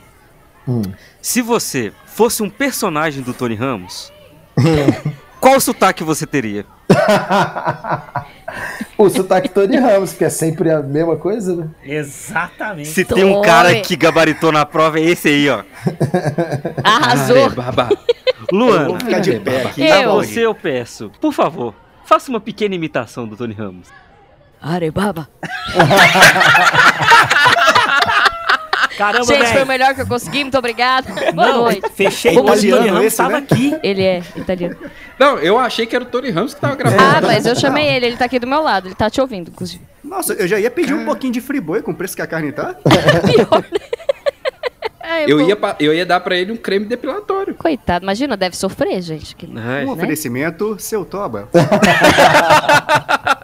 Hum. 0.68 0.82
se 1.22 1.42
você 1.42 1.94
fosse 2.08 2.42
um 2.42 2.50
personagem 2.50 3.22
do 3.22 3.34
Tony 3.34 3.54
Ramos, 3.56 4.12
qual 5.40 5.60
sotaque 5.60 6.04
você 6.04 6.26
teria? 6.26 6.66
o 8.98 9.10
sotaque 9.10 9.50
Tony 9.50 9.78
Ramos, 9.78 10.14
que 10.14 10.24
é 10.24 10.30
sempre 10.30 10.72
a 10.72 10.82
mesma 10.82 11.18
coisa, 11.18 11.56
né? 11.56 11.68
Exatamente. 11.84 12.90
Se 12.90 13.06
tem 13.06 13.24
um 13.24 13.34
Tome. 13.36 13.46
cara 13.46 13.80
que 13.82 13.96
gabaritou 13.96 14.52
na 14.52 14.66
prova, 14.66 15.00
é 15.00 15.04
esse 15.04 15.30
aí, 15.30 15.50
ó. 15.50 15.64
Arrasou. 16.84 17.50
Baba. 17.52 17.90
Luana, 18.52 18.90
Vou 18.90 19.00
ficar 19.00 19.20
de 19.20 19.40
pé 19.40 19.64
aqui. 19.64 19.86
Eu. 19.86 20.14
você 20.14 20.46
eu 20.46 20.54
peço, 20.54 21.12
por 21.20 21.34
favor, 21.34 21.74
faça 22.06 22.30
uma 22.30 22.40
pequena 22.40 22.76
imitação 22.76 23.28
do 23.28 23.36
Tony 23.36 23.54
Ramos. 23.54 23.88
Arebaba. 24.62 25.28
Caramba, 28.98 29.26
Gente, 29.26 29.46
foi 29.52 29.64
o 29.64 29.68
melhor 29.68 29.94
que 29.94 30.02
eu 30.02 30.08
consegui. 30.08 30.44
Muito 30.44 30.58
obrigada. 30.58 31.08
Boa 31.34 31.48
Não, 31.48 31.62
noite. 31.64 31.82
fechei 31.94 32.38
o 32.38 32.44
Tony 32.44 32.58
italiano 32.58 32.88
Ramos 32.88 33.04
esse, 33.06 33.18
tava 33.18 33.32
né? 33.32 33.38
aqui. 33.50 33.76
Ele 33.84 34.02
é 34.04 34.24
italiano. 34.36 34.76
Não, 35.20 35.38
eu 35.40 35.58
achei 35.60 35.86
que 35.86 35.96
era 35.96 36.04
o 36.04 36.08
Tony 36.08 36.30
Ramos 36.30 36.54
que 36.54 36.62
tava 36.62 36.76
gravando. 36.76 37.02
Ah, 37.04 37.20
mas 37.22 37.46
eu 37.46 37.56
chamei 37.56 37.88
ele. 37.88 38.06
Ele 38.08 38.18
tá 38.18 38.26
aqui 38.26 38.40
do 38.40 38.48
meu 38.48 38.62
lado. 38.62 38.88
Ele 38.88 38.96
tá 38.96 39.10
te 39.10 39.20
ouvindo, 39.22 39.50
inclusive. 39.50 39.82
Nossa, 40.04 40.34
eu 40.34 40.48
já 40.48 40.60
ia 40.60 40.70
pedir 40.72 40.94
um 40.94 41.04
pouquinho 41.06 41.34
de 41.34 41.42
friboi 41.42 41.82
com 41.82 41.92
o 41.92 41.96
preço 41.96 42.16
que 42.16 42.22
a 42.22 42.28
carne 42.28 42.52
tá. 42.52 42.76
É, 45.08 45.32
Eu 45.32 45.38
bom. 45.38 45.48
ia, 45.48 45.58
eu 45.80 45.94
ia 45.94 46.04
dar 46.04 46.20
pra 46.20 46.36
ele 46.36 46.52
um 46.52 46.58
creme 46.58 46.86
depilatório. 46.88 47.54
Coitado, 47.54 48.04
imagina, 48.04 48.36
deve 48.36 48.58
sofrer, 48.58 49.00
gente. 49.04 49.36
que- 49.36 49.46
Um 49.46 49.54
né? 49.54 49.86
oferecimento, 49.86 50.78
seu 50.80 51.06
toba. 51.06 51.48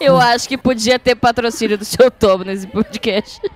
Eu 0.00 0.16
acho 0.18 0.48
que 0.48 0.56
podia 0.56 0.98
ter 0.98 1.14
patrocínio 1.14 1.76
do 1.76 1.84
seu 1.84 2.10
Tobo 2.10 2.44
nesse 2.44 2.66
podcast. 2.66 3.40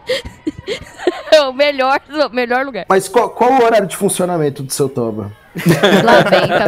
É 1.30 1.42
o 1.42 1.52
melhor, 1.52 2.00
o 2.08 2.34
melhor 2.34 2.64
lugar. 2.64 2.86
Mas 2.88 3.08
qual, 3.08 3.28
qual 3.28 3.52
o 3.52 3.64
horário 3.64 3.88
de 3.88 3.96
funcionamento 3.96 4.62
do 4.62 4.72
seu 4.72 4.88
Toba? 4.88 5.32
Lá 6.04 6.20
vem, 6.22 6.48
tá 6.48 6.64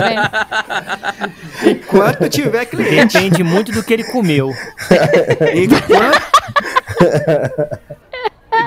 vendo? 1.62 1.70
Enquanto 1.70 2.28
tiver 2.28 2.66
cliente. 2.66 3.14
Depende 3.14 3.44
muito 3.44 3.70
do 3.70 3.82
que 3.82 3.92
ele 3.94 4.04
comeu. 4.04 4.50
Enquanto, 5.54 6.26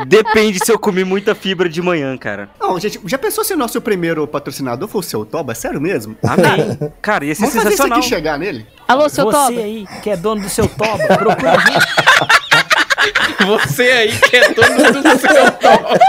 Depende 0.08 0.60
se 0.64 0.72
eu 0.72 0.80
comi 0.80 1.04
muita 1.04 1.34
fibra 1.36 1.68
de 1.70 1.82
manhã, 1.82 2.18
cara. 2.18 2.50
Não, 2.60 2.80
gente, 2.80 3.00
já 3.06 3.18
pensou 3.18 3.44
se 3.44 3.54
o 3.54 3.58
nosso 3.58 3.80
primeiro 3.82 4.26
patrocinador 4.28 4.88
fosse 4.88 5.16
o 5.16 5.26
Toba? 5.26 5.54
Sério 5.56 5.80
mesmo? 5.82 6.16
Amém. 6.24 6.78
Cara, 7.02 7.26
ia 7.26 7.36
ser 7.36 7.42
Vamos 7.42 7.56
fazer 7.56 7.68
isso 7.70 7.78
sensacional. 7.78 8.00
aqui 8.00 8.08
chegar 8.08 8.38
nele? 8.40 8.66
Alô, 8.88 9.08
seu 9.10 9.26
Você 9.26 9.32
Toba. 9.32 9.62
aí, 9.62 9.86
que 10.02 10.10
é 10.10 10.18
dono 10.18 10.42
do 10.42 10.50
seu 10.50 10.68
Toba, 10.68 11.08
procura 11.18 11.52
a 11.52 11.58
gente. 11.58 11.88
Você 13.46 13.84
aí 13.84 14.12
que 14.18 14.36
é 14.36 14.50
dono 14.54 14.76
do 15.02 15.18
seu 15.20 15.52
toba. 15.52 16.00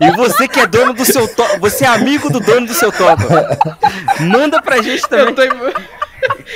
E 0.00 0.10
você 0.12 0.46
que 0.48 0.60
é 0.60 0.66
dono 0.66 0.94
do 0.94 1.04
seu 1.04 1.26
toba, 1.26 1.58
você 1.58 1.84
é 1.84 1.88
amigo 1.88 2.30
do 2.30 2.38
dono 2.38 2.66
do 2.66 2.72
seu 2.72 2.92
toba. 2.92 3.58
Manda 4.20 4.62
pra 4.62 4.80
gente 4.80 5.02
também. 5.08 5.26
Eu 5.26 5.34
tô, 5.34 5.42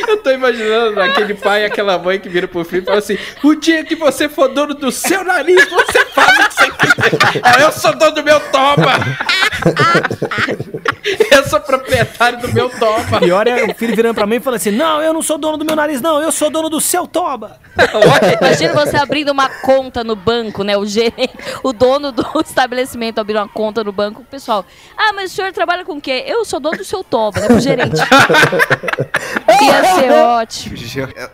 eu 0.06 0.16
tô 0.18 0.30
imaginando 0.30 1.00
aquele 1.00 1.34
pai 1.34 1.62
e 1.62 1.64
aquela 1.66 1.98
mãe 1.98 2.18
que 2.18 2.28
vira 2.28 2.48
pro 2.48 2.64
filho 2.64 2.82
e 2.82 2.84
fala 2.84 2.98
assim: 2.98 3.18
o 3.42 3.54
dia 3.54 3.84
que 3.84 3.94
você 3.94 4.28
for 4.28 4.48
dono 4.48 4.74
do 4.74 4.90
seu 4.90 5.24
nariz, 5.24 5.68
você 5.68 6.04
faz 6.06 6.38
o 6.38 6.48
que 6.48 6.54
você 6.54 6.68
eu 7.62 7.72
sou 7.72 7.96
dono 7.96 8.12
do 8.12 8.22
meu 8.22 8.40
toba. 8.50 8.92
eu 11.32 11.44
sou 11.44 11.60
proprietário 11.60 12.40
do 12.40 12.52
meu 12.52 12.68
toba. 12.70 13.20
Pior 13.20 13.46
é 13.46 13.64
o 13.64 13.74
filho 13.74 13.94
virando 13.94 14.14
pra 14.14 14.26
mim 14.26 14.36
e 14.36 14.40
falando 14.40 14.56
assim: 14.58 14.70
Não, 14.70 15.00
eu 15.02 15.12
não 15.12 15.22
sou 15.22 15.38
dono 15.38 15.56
do 15.56 15.64
meu 15.64 15.74
nariz, 15.76 16.00
não, 16.00 16.20
eu 16.22 16.30
sou 16.32 16.50
dono 16.50 16.68
do 16.68 16.80
seu 16.80 17.06
Toba. 17.06 17.58
Imagina 18.40 18.72
você 18.74 18.96
abrindo 18.96 19.30
uma 19.30 19.48
conta 19.48 20.02
no 20.04 20.14
banco, 20.16 20.62
né? 20.62 20.76
O 20.76 20.84
gerente, 20.84 21.32
o 21.62 21.72
dono 21.72 22.12
do 22.12 22.24
estabelecimento 22.44 23.18
abrindo 23.18 23.38
uma 23.38 23.48
conta 23.48 23.82
no 23.84 23.92
banco. 23.92 24.20
O 24.22 24.24
pessoal, 24.24 24.64
ah, 24.96 25.12
mas 25.14 25.32
o 25.32 25.34
senhor 25.34 25.52
trabalha 25.52 25.84
com 25.84 25.94
o 25.94 26.00
quê? 26.00 26.24
Eu 26.26 26.44
sou 26.44 26.60
dono 26.60 26.76
do 26.78 26.84
seu 26.84 27.02
Toba, 27.04 27.40
né? 27.40 27.46
Pro 27.46 27.60
gerente. 27.60 27.96
Ia 29.62 29.84
ser 29.94 30.10
ótimo. 30.12 30.76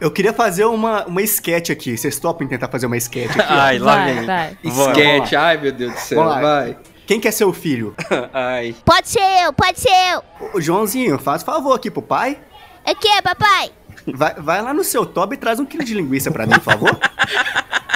Eu- 0.01 0.11
queria 0.11 0.33
fazer 0.33 0.65
uma, 0.65 1.05
uma 1.07 1.23
sketch 1.23 1.71
aqui. 1.71 1.97
Vocês 1.97 2.19
topam 2.19 2.45
em 2.47 2.49
tentar 2.49 2.69
fazer 2.69 2.87
uma 2.87 2.97
sketch 2.97 3.31
aqui? 3.31 3.41
Ai, 3.49 3.79
lá 3.79 3.97
Vai, 3.97 4.15
vem. 4.15 4.27
vai. 4.27 4.57
Esquete, 4.63 5.37
ai 5.37 5.57
meu 5.57 5.73
Deus 5.73 5.93
do 5.93 5.99
céu, 5.99 6.19
Vamos 6.19 6.35
lá. 6.35 6.41
vai. 6.41 6.77
Quem 7.07 7.21
quer 7.21 7.33
ser 7.33 7.45
o 7.45 7.53
filho? 7.53 7.95
Ai. 8.33 8.75
Pode 8.85 9.09
ser 9.09 9.45
eu, 9.45 9.53
pode 9.53 9.79
ser 9.79 9.91
eu. 10.13 10.23
O 10.55 10.61
Joãozinho, 10.61 11.19
faz 11.19 11.43
favor 11.43 11.75
aqui 11.75 11.91
pro 11.91 12.03
pai. 12.03 12.39
É 12.85 12.95
que, 12.95 13.23
papai? 13.23 13.71
Vai, 14.07 14.35
vai 14.35 14.63
lá 14.63 14.75
no 14.75 14.85
seu 14.85 15.07
Toba 15.07 15.35
e 15.35 15.37
traz 15.37 15.59
um 15.59 15.65
quilo 15.65 15.85
de 15.85 15.95
linguiça 15.95 16.31
pra 16.31 16.47
mim, 16.47 16.55
por 16.55 16.63
favor. 16.65 16.99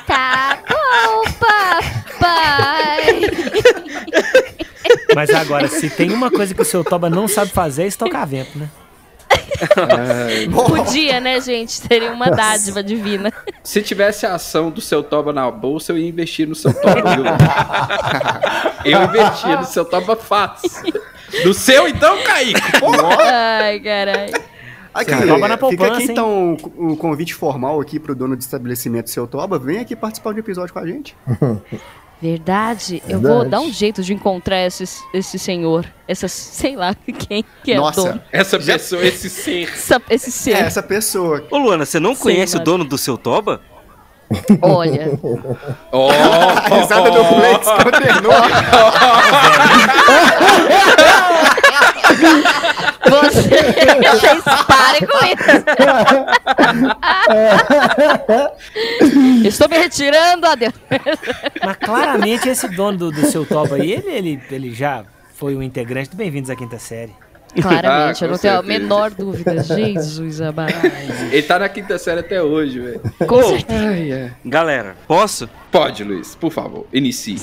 Tá 0.06 0.58
bom, 0.66 1.22
papai. 1.38 3.20
Mas 5.14 5.28
agora, 5.28 5.68
se 5.68 5.90
tem 5.90 6.10
uma 6.10 6.30
coisa 6.30 6.54
que 6.54 6.62
o 6.62 6.64
seu 6.64 6.82
Toba 6.82 7.10
não 7.10 7.28
sabe 7.28 7.50
fazer, 7.50 7.82
é 7.82 7.86
estocar 7.88 8.26
vento, 8.26 8.58
né? 8.58 8.70
Podia, 10.52 11.20
né, 11.20 11.40
gente? 11.40 11.72
Seria 11.72 12.12
uma 12.12 12.30
dádiva 12.30 12.82
divina. 12.82 13.32
Se 13.62 13.82
tivesse 13.82 14.26
a 14.26 14.34
ação 14.34 14.70
do 14.70 14.80
seu 14.80 15.02
toba 15.02 15.32
na 15.32 15.50
bolsa, 15.50 15.92
eu 15.92 15.98
ia 15.98 16.08
investir 16.08 16.46
no 16.48 16.54
seu 16.54 16.72
toba, 16.72 17.16
viu? 17.16 17.24
eu 18.84 19.02
investia 19.04 19.56
no 19.56 19.64
seu 19.64 19.84
toba 19.84 20.16
fácil. 20.16 20.92
No 21.44 21.52
seu, 21.52 21.88
então, 21.88 22.22
Kaique. 22.22 22.60
Ai, 23.22 23.80
caralho. 23.80 24.32
Aqui, 24.94 25.12
Toba 25.26 25.46
na 25.46 25.56
fica 25.56 25.58
poupança, 25.58 25.92
aqui 25.92 26.02
hein? 26.02 26.08
então 26.10 26.56
um 26.76 26.96
convite 26.96 27.34
formal 27.34 27.80
aqui 27.80 28.00
pro 28.00 28.16
dono 28.16 28.34
do 28.34 28.40
estabelecimento 28.40 29.10
Seu 29.10 29.28
Toba. 29.28 29.58
Vem 29.58 29.78
aqui 29.78 29.94
participar 29.94 30.32
de 30.32 30.38
um 30.38 30.40
episódio 30.40 30.72
com 30.72 30.80
a 30.80 30.86
gente. 30.86 31.14
Verdade, 32.20 33.02
eu 33.08 33.20
Verdade. 33.20 33.34
vou 33.34 33.48
dar 33.48 33.60
um 33.60 33.72
jeito 33.72 34.02
de 34.02 34.12
encontrar 34.12 34.64
esse, 34.66 34.84
esse 35.14 35.38
senhor. 35.38 35.86
Essa, 36.06 36.26
sei 36.26 36.74
lá 36.74 36.94
quem 37.28 37.44
que 37.62 37.72
é 37.72 37.78
o 37.78 37.82
Nossa, 37.82 38.02
dono. 38.02 38.22
Essa 38.32 38.58
pessoa, 38.58 39.04
esse 39.04 39.30
ser. 39.30 39.68
Essa- 39.68 40.02
esse 40.10 40.32
ser. 40.32 40.52
é 40.56 40.60
essa 40.60 40.82
pessoa. 40.82 41.46
Ô, 41.50 41.58
Luana, 41.58 41.84
você 41.86 42.00
não 42.00 42.14
Sim, 42.14 42.22
conhece 42.22 42.54
mano. 42.54 42.62
o 42.62 42.64
dono 42.64 42.84
do 42.84 42.98
seu 42.98 43.16
toba? 43.16 43.60
Olha. 44.60 45.18
Oh, 45.92 46.10
A 46.12 46.74
risada 46.74 47.10
do 47.10 47.24
Flex 47.24 47.66
condenou. 47.66 48.32
Vocês 53.08 54.42
parem 54.66 55.06
com 55.06 55.24
isso. 55.26 55.48
Estou 59.46 59.68
me 59.68 59.78
retirando, 59.78 60.46
adeus. 60.46 60.74
Mas 61.64 61.76
claramente 61.76 62.48
esse 62.48 62.68
dono 62.68 62.98
do, 62.98 63.10
do 63.12 63.26
seu 63.26 63.46
Toba 63.46 63.76
aí, 63.76 63.92
ele, 63.92 64.10
ele, 64.10 64.42
ele 64.50 64.74
já 64.74 65.04
foi 65.34 65.54
um 65.56 65.62
integrante 65.62 66.10
do 66.10 66.16
Bem-vindos 66.16 66.50
à 66.50 66.56
Quinta 66.56 66.78
Série. 66.78 67.14
Claramente, 67.62 68.24
Ah, 68.24 68.26
eu 68.26 68.30
não 68.30 68.36
com 68.36 68.40
tenho 68.42 68.54
a 68.54 68.56
certeza. 68.56 68.62
menor 68.62 69.10
dúvida. 69.10 69.62
Jesus 69.62 70.40
amado. 70.40 70.72
Ele 71.32 71.42
tá 71.42 71.58
na 71.58 71.68
quinta 71.68 71.98
série 71.98 72.20
até 72.20 72.42
hoje, 72.42 72.80
velho. 72.80 73.00
Com 73.26 73.42
certeza. 73.42 73.88
Ai, 73.88 74.12
ai. 74.12 74.32
Galera, 74.44 74.96
posso? 75.06 75.48
Pode, 75.70 76.04
Luiz, 76.04 76.34
por 76.34 76.50
favor, 76.52 76.86
inicie. 76.92 77.38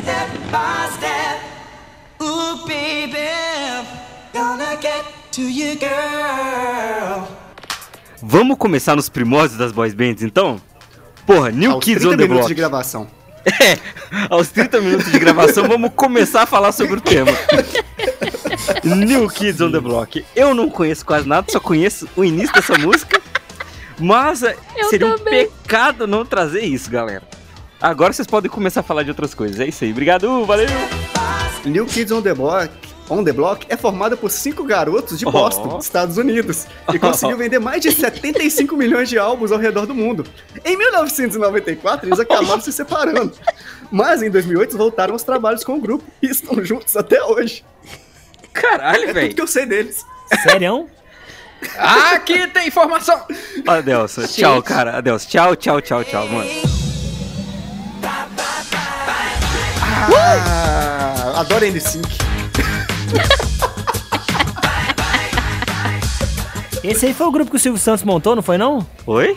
Vamos 8.22 8.58
começar 8.58 8.96
nos 8.96 9.10
primórdios 9.10 9.58
das 9.58 9.72
boys 9.72 9.94
bands, 9.94 10.24
então? 10.24 10.60
Porra, 11.26 11.52
New 11.52 11.72
Aos 11.72 11.84
Kids 11.84 12.02
30 12.04 12.14
on 12.14 12.18
the 12.18 12.24
minutos 12.24 12.38
Block. 12.40 12.48
de 12.48 12.54
gravação. 12.56 13.08
É, 13.46 13.78
aos 14.28 14.50
30 14.50 14.82
minutos 14.82 15.12
de 15.12 15.20
gravação, 15.20 15.68
vamos 15.68 15.92
começar 15.96 16.42
a 16.42 16.46
falar 16.48 16.72
sobre 16.72 16.98
o 16.98 17.02
tema. 17.02 17.30
New 18.84 19.30
Kids 19.30 19.62
on 19.62 19.72
the 19.72 19.80
Block. 19.80 20.26
Eu 20.36 20.54
não 20.54 20.70
conheço 20.70 21.06
quase 21.06 21.28
nada, 21.28 21.48
só 21.52 21.60
conheço 21.60 22.08
o 22.16 22.24
início 22.24 22.54
dessa 22.54 22.78
música. 22.78 23.22
Mas 24.00 24.44
é, 24.44 24.56
Eu 24.76 24.90
seria 24.90 25.08
um 25.08 25.18
também. 25.18 25.48
pecado 25.48 26.06
não 26.06 26.26
trazer 26.26 26.62
isso, 26.62 26.90
galera. 26.90 27.24
Agora 27.82 28.12
vocês 28.12 28.28
podem 28.28 28.50
começar 28.52 28.82
a 28.82 28.84
falar 28.84 29.04
de 29.04 29.10
outras 29.10 29.34
coisas. 29.34 29.60
É 29.60 29.68
isso 29.68 29.84
aí. 29.84 29.92
Obrigado, 29.92 30.46
valeu! 30.46 30.68
New 31.66 31.86
Kids 31.86 32.12
on 32.12 32.22
the 32.22 32.34
Block, 32.34 32.70
on 33.10 33.24
the 33.24 33.32
Block 33.34 33.66
é 33.70 33.76
formada 33.78 34.16
por 34.16 34.30
cinco 34.30 34.64
garotos 34.64 35.18
de 35.18 35.26
Oh. 35.26 35.32
Boston, 35.32 35.80
Estados 35.80 36.18
Unidos, 36.18 36.68
e 36.94 37.00
conseguiu 37.00 37.38
vender 37.38 37.58
mais 37.60 37.82
de 37.82 37.92
75 37.92 38.76
milhões 38.78 39.10
de 39.10 39.18
álbuns 39.18 39.52
ao 39.52 39.58
redor 39.58 39.86
do 39.88 39.96
mundo. 39.96 40.26
Em 40.64 40.78
1994, 40.78 42.08
eles 42.08 42.20
acabaram 42.20 42.62
se 42.62 42.72
separando. 42.72 43.34
Mas 43.92 44.22
em 44.22 44.30
2008 44.30 44.78
voltaram 44.78 45.14
aos 45.14 45.24
trabalhos 45.24 45.64
com 45.64 45.76
o 45.78 45.82
grupo 45.82 46.04
e 46.22 46.28
estão 46.28 46.64
juntos 46.64 46.96
até 46.96 47.24
hoje. 47.24 47.64
Caralho, 48.56 49.04
É 49.04 49.08
tudo 49.08 49.14
velho. 49.14 49.36
que 49.36 49.42
eu 49.42 49.48
sei 49.48 49.66
deles. 49.66 50.06
Sério? 50.44 50.90
Aqui 51.78 52.48
tem 52.48 52.68
informação! 52.68 53.26
Adelson, 53.68 54.26
tchau, 54.28 54.62
cara. 54.64 54.98
Adelson, 54.98 55.28
tchau, 55.30 55.56
tchau, 55.56 55.82
tchau, 55.82 56.04
tchau, 56.04 56.28
mano. 56.28 56.50
Ah, 60.14 61.40
adoro 61.40 61.66
N5. 61.66 62.06
Esse 66.84 67.08
aí 67.08 67.14
foi 67.16 67.26
o 67.26 67.32
grupo 67.32 67.50
que 67.50 67.58
o 67.58 67.60
Silvio 67.60 67.82
Santos 67.82 68.04
montou, 68.04 68.36
não 68.36 68.44
foi 68.44 68.60
não? 68.60 68.86
Oi? 69.08 69.36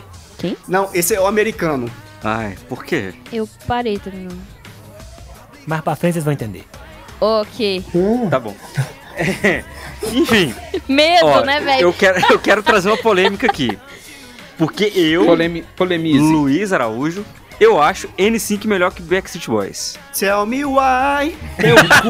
Não, 0.68 0.90
esse 0.92 1.14
é 1.14 1.20
o 1.20 1.26
americano. 1.26 1.90
Ai, 2.22 2.56
por 2.68 2.84
quê? 2.84 3.14
Eu 3.32 3.48
parei 3.66 3.98
também. 3.98 4.28
Mais 5.66 5.80
pra 5.82 5.96
frente 5.96 6.12
vocês 6.14 6.24
vão 6.24 6.34
entender. 6.34 6.66
Ok. 7.20 7.82
Tá 8.30 8.38
bom. 8.38 8.54
É, 9.18 9.64
Enfim, 10.12 10.54
Medo, 10.88 11.26
ó, 11.26 11.40
né, 11.44 11.60
velho? 11.60 11.82
eu 11.82 11.92
quero, 11.92 12.20
eu 12.32 12.38
quero 12.38 12.62
trazer 12.62 12.88
uma 12.88 12.96
polêmica 12.98 13.46
aqui. 13.46 13.76
Porque 14.56 14.84
eu, 14.94 15.24
Polemi 15.26 15.62
polemize. 15.76 16.18
Luiz 16.18 16.72
Araújo, 16.72 17.24
eu 17.60 17.80
acho 17.82 18.08
N5 18.18 18.64
melhor 18.66 18.92
que 18.92 19.02
Backstreet 19.02 19.46
Boys. 19.48 19.98
Tell 20.16 20.46
me 20.46 20.64
why. 20.64 21.36
Teu 21.60 21.76
cu. 21.76 22.08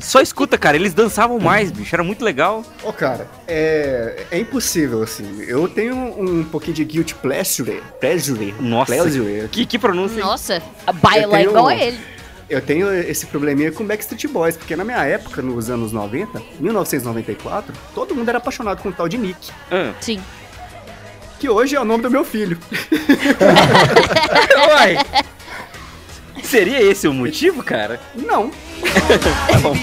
Só 0.00 0.20
escuta, 0.22 0.56
cara, 0.56 0.76
eles 0.76 0.94
dançavam 0.94 1.38
mais, 1.38 1.70
bicho, 1.70 1.94
era 1.94 2.02
muito 2.04 2.24
legal. 2.24 2.64
Ô, 2.82 2.92
cara, 2.92 3.28
é, 3.46 4.24
é 4.30 4.38
impossível, 4.38 5.02
assim. 5.02 5.42
Eu 5.46 5.68
tenho 5.68 5.94
um 5.96 6.44
pouquinho 6.44 6.74
de 6.74 6.84
guilt 6.84 7.12
pleasure. 7.14 7.82
Pleasure. 8.00 8.54
Nossa, 8.60 8.92
Pleasure. 8.94 9.48
que, 9.50 9.66
que 9.66 9.78
pronúncia. 9.78 10.22
Nossa, 10.24 10.62
baila 11.02 11.36
tenho- 11.36 11.50
igual 11.50 11.70
ele. 11.70 11.98
Eu 12.48 12.62
tenho 12.62 12.90
esse 12.92 13.26
probleminha 13.26 13.70
com 13.70 13.84
Backstreet 13.84 14.26
Boys, 14.28 14.56
porque 14.56 14.74
na 14.74 14.82
minha 14.84 15.04
época, 15.04 15.42
nos 15.42 15.68
anos 15.68 15.92
90, 15.92 16.40
1994, 16.58 17.74
todo 17.94 18.14
mundo 18.14 18.28
era 18.28 18.38
apaixonado 18.38 18.82
com 18.82 18.88
o 18.88 18.92
tal 18.92 19.06
de 19.08 19.18
Nick, 19.18 19.50
Ah. 19.70 19.92
Sim. 20.00 20.18
que 21.38 21.48
hoje 21.48 21.76
é 21.76 21.80
o 21.80 21.84
nome 21.84 22.02
do 22.02 22.10
meu 22.10 22.24
filho. 22.24 22.58
Uai. 24.70 24.96
Seria 26.42 26.80
esse 26.80 27.06
o 27.06 27.12
motivo, 27.12 27.62
cara? 27.62 28.00
Não. 28.14 28.50
Tá 29.50 29.58
bom. 29.60 29.74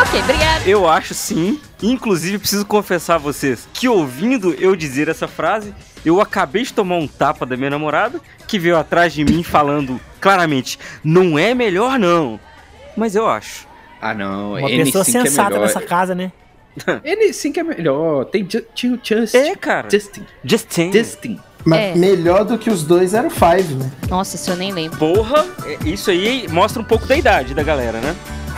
Ok, 0.00 0.20
obrigado. 0.20 0.66
Eu 0.66 0.88
acho 0.88 1.12
sim. 1.14 1.60
Inclusive, 1.82 2.38
preciso 2.38 2.64
confessar 2.64 3.16
a 3.16 3.18
vocês 3.18 3.68
que 3.72 3.88
ouvindo 3.88 4.54
eu 4.54 4.76
dizer 4.76 5.08
essa 5.08 5.26
frase, 5.26 5.74
eu 6.04 6.20
acabei 6.20 6.62
de 6.62 6.72
tomar 6.72 6.96
um 6.96 7.08
tapa 7.08 7.44
da 7.44 7.56
minha 7.56 7.70
namorada, 7.70 8.20
que 8.46 8.58
veio 8.58 8.76
atrás 8.76 9.12
de 9.12 9.24
mim 9.24 9.42
falando 9.42 10.00
claramente: 10.20 10.78
não 11.04 11.38
é 11.38 11.54
melhor 11.54 11.98
não. 11.98 12.38
Mas 12.96 13.14
eu 13.14 13.28
acho. 13.28 13.66
Ah, 14.00 14.14
não. 14.14 14.52
Uma 14.52 14.68
N5 14.68 14.84
pessoa 14.84 15.02
é 15.02 15.04
sensata 15.04 15.50
melhor. 15.50 15.62
nessa 15.62 15.80
casa, 15.80 16.14
né? 16.14 16.30
N5 17.04 17.56
é 17.56 17.62
melhor. 17.62 18.24
Tem 18.26 18.44
tinha 18.44 18.92
o 18.94 18.98
Justin. 19.02 19.36
É, 19.38 19.56
cara. 19.56 19.88
Justin. 19.90 20.22
Justin. 20.44 20.92
Justin. 20.92 21.40
Mas 21.64 21.80
É. 21.80 21.94
melhor 21.96 22.44
do 22.44 22.56
que 22.56 22.70
os 22.70 22.84
dois 22.84 23.14
era 23.14 23.26
o 23.26 23.30
Five, 23.30 23.74
né? 23.74 23.90
Nossa, 24.08 24.36
isso 24.36 24.50
eu 24.50 24.56
nem 24.56 24.72
lembro. 24.72 24.96
Porra, 24.98 25.44
é- 25.66 25.88
isso 25.88 26.10
aí 26.10 26.46
mostra 26.48 26.80
um 26.80 26.84
pouco 26.84 27.04
da 27.06 27.16
idade 27.16 27.52
da 27.54 27.62
galera, 27.62 28.00
né? 28.00 28.14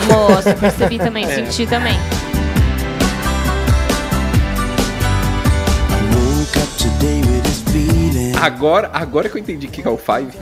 Nossa, 0.08 0.54
percebi 0.54 0.98
também, 0.98 1.24
É. 1.30 1.34
senti 1.34 1.66
também. 1.66 1.94
Agora, 8.40 8.90
agora 8.92 9.28
que 9.28 9.36
eu 9.36 9.40
entendi 9.40 9.66
o 9.66 9.70
que 9.70 9.86
é 9.86 9.90
o 9.90 9.96
Five. 9.96 10.32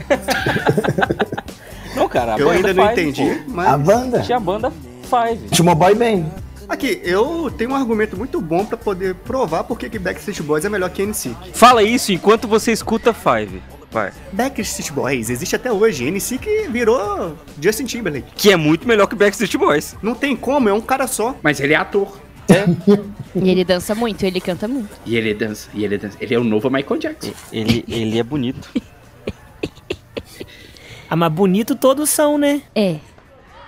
Não, 1.95 2.07
cara, 2.07 2.35
a 2.35 2.39
Eu 2.39 2.47
banda 2.47 2.67
ainda 2.69 2.73
não 2.73 2.87
Five, 2.89 3.01
entendi, 3.01 3.35
pô. 3.35 3.51
mas... 3.51 3.67
A 3.67 3.77
banda? 3.77 4.21
Tinha 4.21 4.37
a 4.37 4.39
banda 4.39 4.71
Five. 5.03 5.49
Tinha 5.49 5.63
uma 5.63 5.75
boy 5.75 5.95
band. 5.95 6.25
Aqui, 6.67 7.01
eu 7.03 7.51
tenho 7.57 7.71
um 7.71 7.75
argumento 7.75 8.15
muito 8.15 8.39
bom 8.39 8.63
pra 8.63 8.77
poder 8.77 9.15
provar 9.15 9.63
por 9.63 9.77
que 9.77 9.89
que 9.89 9.97
Backstreet 9.97 10.41
Boys 10.43 10.63
é 10.65 10.69
melhor 10.69 10.91
que 10.91 11.03
NSYNC. 11.03 11.51
Fala 11.53 11.81
isso 11.81 12.11
enquanto 12.11 12.47
você 12.47 12.71
escuta 12.71 13.11
Five. 13.11 13.61
Vai. 13.91 14.11
Backstreet 14.31 14.91
Boys 14.91 15.31
existe 15.31 15.55
até 15.55 15.71
hoje, 15.71 16.09
NSYNC 16.11 16.67
virou 16.69 17.35
Justin 17.59 17.85
Timberlake. 17.85 18.27
Que 18.35 18.51
é 18.51 18.55
muito 18.55 18.87
melhor 18.87 19.07
que 19.07 19.15
Backstreet 19.15 19.57
Boys. 19.57 19.95
Não 20.03 20.13
tem 20.13 20.35
como, 20.35 20.69
é 20.69 20.73
um 20.73 20.81
cara 20.81 21.07
só. 21.07 21.35
Mas 21.41 21.59
ele 21.59 21.73
é 21.73 21.77
ator. 21.77 22.19
E 23.35 23.49
ele 23.49 23.63
dança 23.63 23.93
muito, 23.93 24.23
ele 24.23 24.41
canta 24.41 24.67
muito. 24.67 24.89
E 25.05 25.15
ele 25.15 25.33
dança, 25.35 25.69
e 25.73 25.83
ele 25.85 25.97
dança. 25.99 26.17
Ele 26.19 26.33
é 26.33 26.39
o 26.39 26.43
novo 26.43 26.69
Michael 26.69 26.99
Jackson. 26.99 27.31
Ele, 27.53 27.85
ele 27.87 28.17
é 28.17 28.23
bonito. 28.23 28.69
Ah, 31.09 31.15
mas 31.15 31.31
bonito 31.31 31.75
todos 31.75 32.09
são, 32.09 32.37
né? 32.37 32.61
É. 32.75 32.97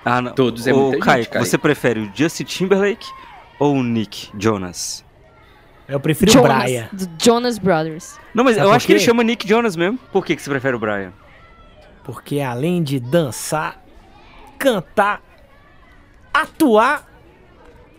Ah, 0.06 0.22
não. 0.22 0.34
Todos 0.34 0.66
é 0.68 0.74
Ô, 0.74 0.90
muita 0.90 1.06
Caio, 1.06 1.24
gente, 1.24 1.32
Caio. 1.32 1.46
você 1.46 1.58
prefere 1.58 2.00
o 2.00 2.12
Justin 2.14 2.44
Timberlake 2.44 3.08
ou 3.60 3.76
o 3.76 3.84
Nick 3.84 4.30
Jonas? 4.38 5.04
Eu 5.88 6.00
prefiro 6.00 6.32
o 6.32 6.34
Jonas, 6.34 6.64
Brian. 6.64 6.90
do 6.92 7.10
Jonas 7.24 7.58
Brothers. 7.60 8.18
Não, 8.34 8.44
mas 8.44 8.56
Sabe 8.56 8.68
eu 8.68 8.72
acho 8.74 8.86
que 8.86 8.94
ele 8.94 9.00
chama 9.00 9.24
Nick 9.24 9.48
Jonas 9.48 9.76
mesmo. 9.76 10.00
Por 10.12 10.26
que, 10.26 10.36
que 10.36 10.42
você 10.42 10.50
prefere 10.50 10.76
o 10.76 10.80
Brian? 10.80 11.12
Porque 12.04 12.40
além 12.40 12.82
de 12.82 13.00
dançar, 13.00 13.84
cantar, 14.58 15.22
atuar, 16.34 17.11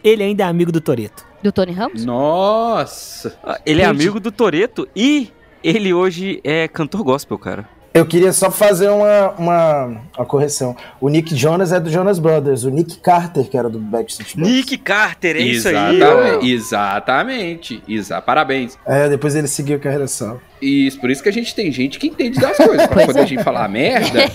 ele 0.03 0.23
ainda 0.23 0.45
é 0.45 0.47
amigo 0.47 0.73
do 0.73 0.81
Toreto. 0.81 1.25
Do 1.43 1.51
Tony 1.53 1.73
Ramos? 1.73 2.05
Nossa! 2.05 3.39
Ele 3.67 3.83
é 3.83 3.85
amigo 3.85 4.21
do 4.21 4.31
Toreto 4.31 4.89
e 4.95 5.31
ele 5.63 5.93
hoje 5.93 6.41
é 6.45 6.69
cantor 6.69 7.03
gospel, 7.03 7.39
cara. 7.39 7.69
Eu 7.95 8.07
queria 8.07 8.33
só 8.33 8.51
fazer 8.51 8.89
uma, 8.89 9.31
uma, 9.39 9.85
uma 10.17 10.27
correção. 10.27 10.75
O 11.01 11.09
Nick 11.09 11.37
Jonas 11.37 11.73
é 11.73 11.81
do 11.81 11.91
Jonas 11.91 12.19
Brothers. 12.19 12.65
O 12.65 12.71
Nick 12.71 12.99
Carter, 12.99 13.45
que 13.45 13.57
era 13.57 13.69
do 13.69 13.79
Backstreet 13.79 14.37
Boys. 14.37 14.49
Nick 14.49 14.79
Carter, 14.79 15.37
é 15.37 15.41
isso 15.41 15.69
aí. 15.69 16.01
Exatamente, 16.43 16.53
exatamente. 16.53 17.83
Exa 17.89 18.23
Parabéns. 18.23 18.79
É, 18.87 19.09
depois 19.09 19.35
ele 19.35 19.47
seguiu 19.47 19.79
carreira 19.79 20.07
solo. 20.07 20.41
Isso, 20.63 21.01
por 21.01 21.11
isso 21.11 21.21
que 21.21 21.29
a 21.29 21.33
gente 21.33 21.53
tem 21.57 21.73
gente 21.73 21.99
que 21.99 22.07
entende 22.07 22.39
das 22.39 22.57
coisas. 22.57 22.87
Pra 22.87 22.95
Pois 22.95 23.07
quando 23.07 23.17
é. 23.17 23.23
a 23.23 23.27
gente 23.27 23.43
falar 23.43 23.69
merda. 23.69 24.31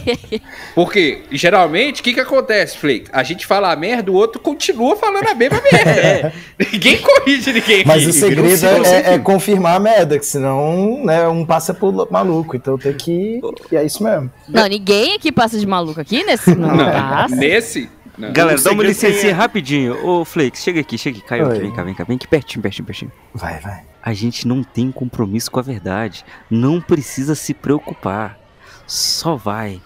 Porque, 0.75 1.21
geralmente, 1.31 2.01
o 2.01 2.03
que 2.03 2.13
que 2.13 2.19
acontece, 2.19 2.77
Flake? 2.77 3.05
A 3.13 3.23
gente 3.23 3.45
fala 3.45 3.71
a 3.71 3.75
merda, 3.77 4.11
o 4.11 4.15
outro 4.15 4.41
continua 4.41 4.97
falando 4.97 5.25
a 5.25 5.33
mesma 5.33 5.61
merda. 5.71 6.33
Ninguém 6.73 6.97
corrige 6.97 7.53
ninguém. 7.53 7.85
Mas 7.85 8.01
aqui. 8.01 8.09
o 8.09 8.13
segredo 8.13 8.65
é, 8.85 9.13
é 9.13 9.19
confirmar 9.19 9.77
a 9.77 9.79
merda, 9.79 10.19
que 10.19 10.25
senão 10.25 11.05
né, 11.05 11.25
um 11.29 11.45
passa 11.45 11.73
por 11.73 12.11
maluco. 12.11 12.57
Então 12.57 12.77
tem 12.77 12.93
que. 12.93 13.39
E 13.71 13.75
é 13.75 13.83
isso 13.85 14.03
mesmo. 14.03 14.31
Não, 14.47 14.67
ninguém 14.67 15.15
aqui 15.15 15.31
passa 15.31 15.57
de 15.59 15.65
maluco 15.65 15.99
aqui 15.99 16.23
nesse. 16.23 16.53
Não, 16.55 16.75
Não, 16.75 16.85
passa. 16.91 17.35
nesse. 17.35 17.89
Não. 18.17 18.31
Galera, 18.33 18.59
dá 18.59 18.71
uma 18.71 18.83
licencinha 18.83 19.31
é- 19.31 19.35
rapidinho. 19.35 20.03
Ô, 20.07 20.25
Flakes, 20.25 20.63
chega 20.63 20.79
aqui, 20.81 20.97
chega 20.97 21.19
aqui. 21.19 21.27
Caio, 21.27 21.47
Oi. 21.49 21.59
vem 21.59 21.71
cá, 21.71 21.83
vem 21.83 21.93
cá. 21.93 22.03
Vem 22.03 22.15
aqui 22.15 22.27
pertinho, 22.27 22.63
pertinho, 22.63 22.85
pertinho. 22.85 23.11
Vai, 23.33 23.59
vai. 23.59 23.83
A 24.01 24.13
gente 24.13 24.47
não 24.47 24.63
tem 24.63 24.91
compromisso 24.91 25.51
com 25.51 25.59
a 25.59 25.63
verdade. 25.63 26.25
Não 26.49 26.81
precisa 26.81 27.35
se 27.35 27.53
preocupar. 27.53 28.39
Só 28.87 29.35
vai. 29.35 29.79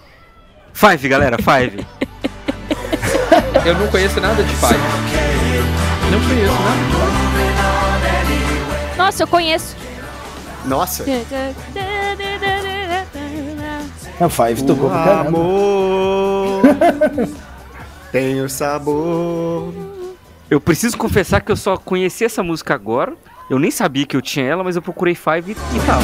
Five, 0.74 1.10
galera, 1.10 1.36
five. 1.38 1.86
Eu 3.66 3.76
não 3.78 3.88
conheço 3.88 4.20
nada 4.22 4.42
de 4.44 4.56
Five. 4.56 4.78
Não 6.12 6.20
conheço 6.22 6.54
nada 6.54 6.86
de 6.86 6.92
Five. 8.92 8.98
Nossa, 8.98 9.24
eu 9.24 9.28
conheço. 9.28 9.76
Nossa. 10.66 11.04
É 14.22 14.26
o 14.26 14.30
Five 14.30 14.64
tocou 14.66 14.86
O 14.86 14.90
pra 14.92 15.04
caramba. 15.04 15.28
amor 15.30 16.62
tem 18.12 18.40
o 18.40 18.48
sabor. 18.48 19.74
Eu 20.48 20.62
preciso 20.62 20.96
confessar 20.96 21.42
que 21.42 21.52
eu 21.52 21.56
só 21.56 21.76
conheci 21.76 22.24
essa 22.24 22.44
música 22.44 22.76
agora. 22.76 23.16
Eu 23.50 23.58
nem 23.58 23.72
sabia 23.72 24.06
que 24.06 24.16
eu 24.16 24.22
tinha 24.22 24.46
ela, 24.46 24.64
mas 24.64 24.76
eu 24.76 24.82
procurei 24.82 25.16
Five 25.16 25.52
e, 25.54 25.56
e 25.76 25.80
tava. 25.88 26.04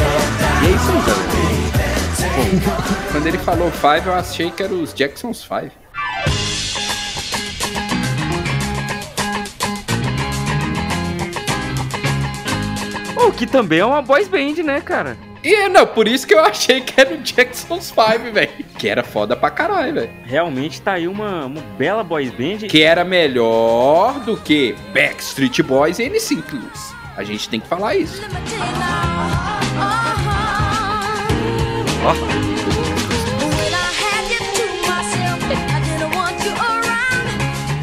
E 0.63 0.65
é 0.65 0.71
isso 0.71 0.89
aí, 0.89 1.01
galera. 1.05 2.71
Pô, 2.73 3.11
Quando 3.11 3.27
ele 3.27 3.37
falou 3.37 3.69
Five, 3.69 4.07
eu 4.07 4.13
achei 4.15 4.49
que 4.49 4.63
era 4.63 4.73
os 4.73 4.95
Jacksons 4.95 5.43
Five. 5.43 5.71
O 13.15 13.31
que 13.31 13.45
também 13.45 13.79
é 13.79 13.85
uma 13.85 14.01
boys 14.01 14.27
band, 14.27 14.63
né, 14.63 14.81
cara? 14.81 15.17
E 15.47 15.69
não, 15.69 15.87
por 15.87 16.09
isso 16.09 16.27
que 16.27 16.33
eu 16.33 16.41
achei 16.41 16.81
que 16.81 16.99
era 16.99 17.13
o 17.13 17.17
Jacksons 17.19 17.89
Five, 17.89 18.31
velho. 18.31 18.51
Que 18.77 18.89
era 18.89 19.01
foda 19.01 19.33
pra 19.33 19.49
caralho, 19.49 19.93
velho. 19.93 20.09
Realmente 20.25 20.81
tá 20.81 20.91
aí 20.91 21.07
uma, 21.07 21.45
uma 21.45 21.61
bela 21.77 22.03
boys 22.03 22.29
band. 22.31 22.67
Que 22.67 22.83
era 22.83 23.05
melhor 23.05 24.19
do 24.25 24.35
que 24.35 24.75
Backstreet 24.93 25.63
Boys 25.63 25.99
e 25.99 26.09
N5, 26.09 26.43
Luiz. 26.51 26.93
A 27.15 27.23
gente 27.23 27.47
tem 27.47 27.61
que 27.61 27.67
falar 27.67 27.95
isso. 27.95 28.21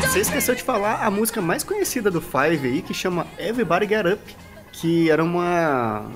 Você 0.02 0.20
esqueceu 0.20 0.54
de 0.54 0.62
falar 0.62 1.02
a 1.02 1.10
música 1.10 1.40
mais 1.40 1.64
conhecida 1.64 2.10
do 2.10 2.20
Five 2.20 2.68
aí, 2.68 2.82
que 2.82 2.92
chama 2.92 3.26
Everybody 3.38 3.88
Get 3.88 4.04
Up, 4.04 4.36
que 4.70 5.10
era 5.10 5.24
uma 5.24 6.10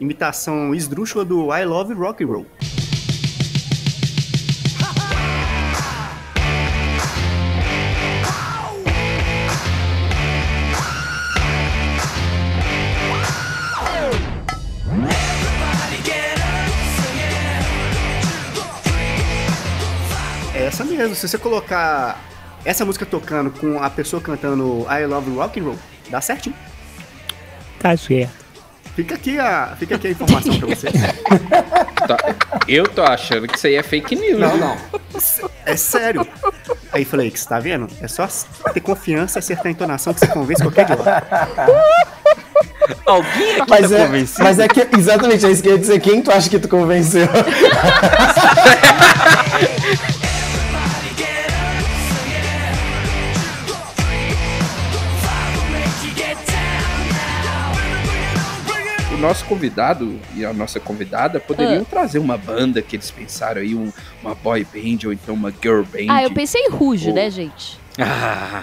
imitação 0.00 0.74
esdrúxula 0.74 1.24
do 1.24 1.54
I 1.54 1.64
Love 1.64 1.92
Rock 1.92 2.24
and 2.24 2.26
Roll. 2.26 2.46
É 20.54 20.64
essa 20.64 20.84
mesmo. 20.84 21.14
Se 21.14 21.28
você 21.28 21.36
colocar 21.36 22.18
essa 22.64 22.84
música 22.84 23.04
tocando 23.04 23.50
com 23.50 23.82
a 23.82 23.90
pessoa 23.90 24.22
cantando 24.22 24.86
I 24.90 25.04
Love 25.04 25.30
Rock 25.34 25.60
and 25.60 25.64
Roll, 25.64 25.78
dá 26.08 26.20
certinho. 26.20 26.56
Tá 27.78 27.96
certo. 27.96 28.39
Fica 28.96 29.14
aqui 29.14 29.38
a, 29.38 29.74
fica 29.78 29.94
aqui 29.94 30.08
a 30.08 30.10
informação 30.10 30.58
pra 30.58 30.68
vocês. 30.68 30.92
Tá- 32.00 32.16
Eu 32.66 32.84
tô 32.88 33.02
achando 33.02 33.46
que 33.46 33.56
isso 33.56 33.66
aí 33.66 33.74
é 33.76 33.82
fake 33.82 34.16
news. 34.16 34.40
Não, 34.40 34.50
viu? 34.50 34.58
não. 34.58 34.76
É 35.66 35.76
sério. 35.76 36.26
Aí, 36.92 37.04
Flakes, 37.04 37.44
tá 37.44 37.60
vendo? 37.60 37.86
É 38.00 38.08
só 38.08 38.26
ter 38.72 38.80
confiança 38.80 39.38
e 39.38 39.40
acertar 39.40 39.66
a 39.66 39.70
entonação 39.70 40.12
que 40.14 40.20
você 40.20 40.26
convence 40.26 40.62
qualquer 40.62 40.82
idiota. 40.90 41.22
Alguém 43.06 43.60
aqui 43.60 43.70
Mas 43.70 43.90
tá 43.90 43.96
é, 43.98 44.06
convencido? 44.06 44.42
mas 44.44 44.58
é 44.58 44.66
que 44.68 44.88
exatamente 44.98 45.46
é 45.46 45.50
isso 45.50 45.62
que 45.62 45.68
eu 45.68 45.72
ia 45.74 45.78
dizer. 45.78 46.00
Quem 46.00 46.22
tu 46.22 46.32
acha 46.32 46.48
que 46.48 46.58
tu 46.58 46.68
convenceu? 46.68 47.28
nosso 59.20 59.44
convidado 59.44 60.18
e 60.34 60.44
a 60.44 60.52
nossa 60.52 60.80
convidada 60.80 61.38
poderiam 61.38 61.84
trazer 61.84 62.18
uma 62.18 62.36
banda 62.38 62.80
que 62.82 62.96
eles 62.96 63.10
pensaram 63.10 63.60
aí, 63.60 63.74
um- 63.74 63.92
uma 64.22 64.34
boy 64.34 64.64
band 64.64 65.06
ou 65.06 65.12
então 65.12 65.34
uma 65.34 65.50
girl 65.62 65.82
band. 65.82 66.06
Ah, 66.08 66.22
eu 66.22 66.30
pensei 66.32 66.62
em 66.62 66.70
Rujo, 66.70 67.10
Oh. 67.10 67.14
né, 67.14 67.30
gente? 67.30 67.78
Ah, 67.98 68.62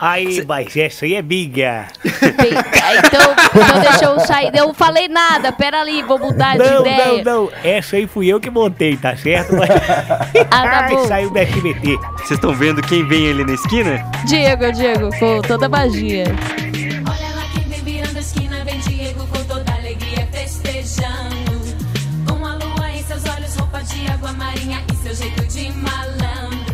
Aí, 0.00 0.42
mas 0.48 0.74
essa 0.78 1.04
aí 1.04 1.14
é 1.14 1.20
biga. 1.20 1.88
Bem, 2.02 2.52
ah, 2.56 2.96
então, 3.04 3.20
então 3.62 3.80
deixa 3.82 4.04
eu 4.06 4.18
sair. 4.20 4.50
Eu 4.54 4.68
não 4.68 4.72
falei 4.74 5.08
nada, 5.08 5.52
pera 5.52 5.82
ali, 5.82 6.02
vou 6.02 6.18
mudar 6.18 6.52
de 6.56 6.64
Não, 6.70 6.80
ideia. 6.80 7.22
não, 7.22 7.42
não. 7.44 7.50
Essa 7.62 7.96
aí 7.96 8.06
fui 8.06 8.28
eu 8.28 8.40
que 8.40 8.48
montei, 8.48 8.96
tá 8.96 9.14
certo? 9.14 9.54
Mas... 9.54 9.68
Ah, 10.50 10.62
tá 10.62 10.80
Ai, 10.86 10.94
bom. 10.94 11.06
saiu 11.06 11.30
da 11.30 11.42
SBT. 11.42 11.96
vocês 12.16 12.30
estão 12.30 12.54
vendo 12.54 12.80
quem 12.80 13.06
vem 13.06 13.28
ali 13.30 13.44
na 13.44 13.52
esquina? 13.52 14.02
Diego, 14.26 14.72
Diego, 14.72 15.10
com 15.18 15.42
toda 15.42 15.66
a 15.66 15.68
magia. 15.68 16.24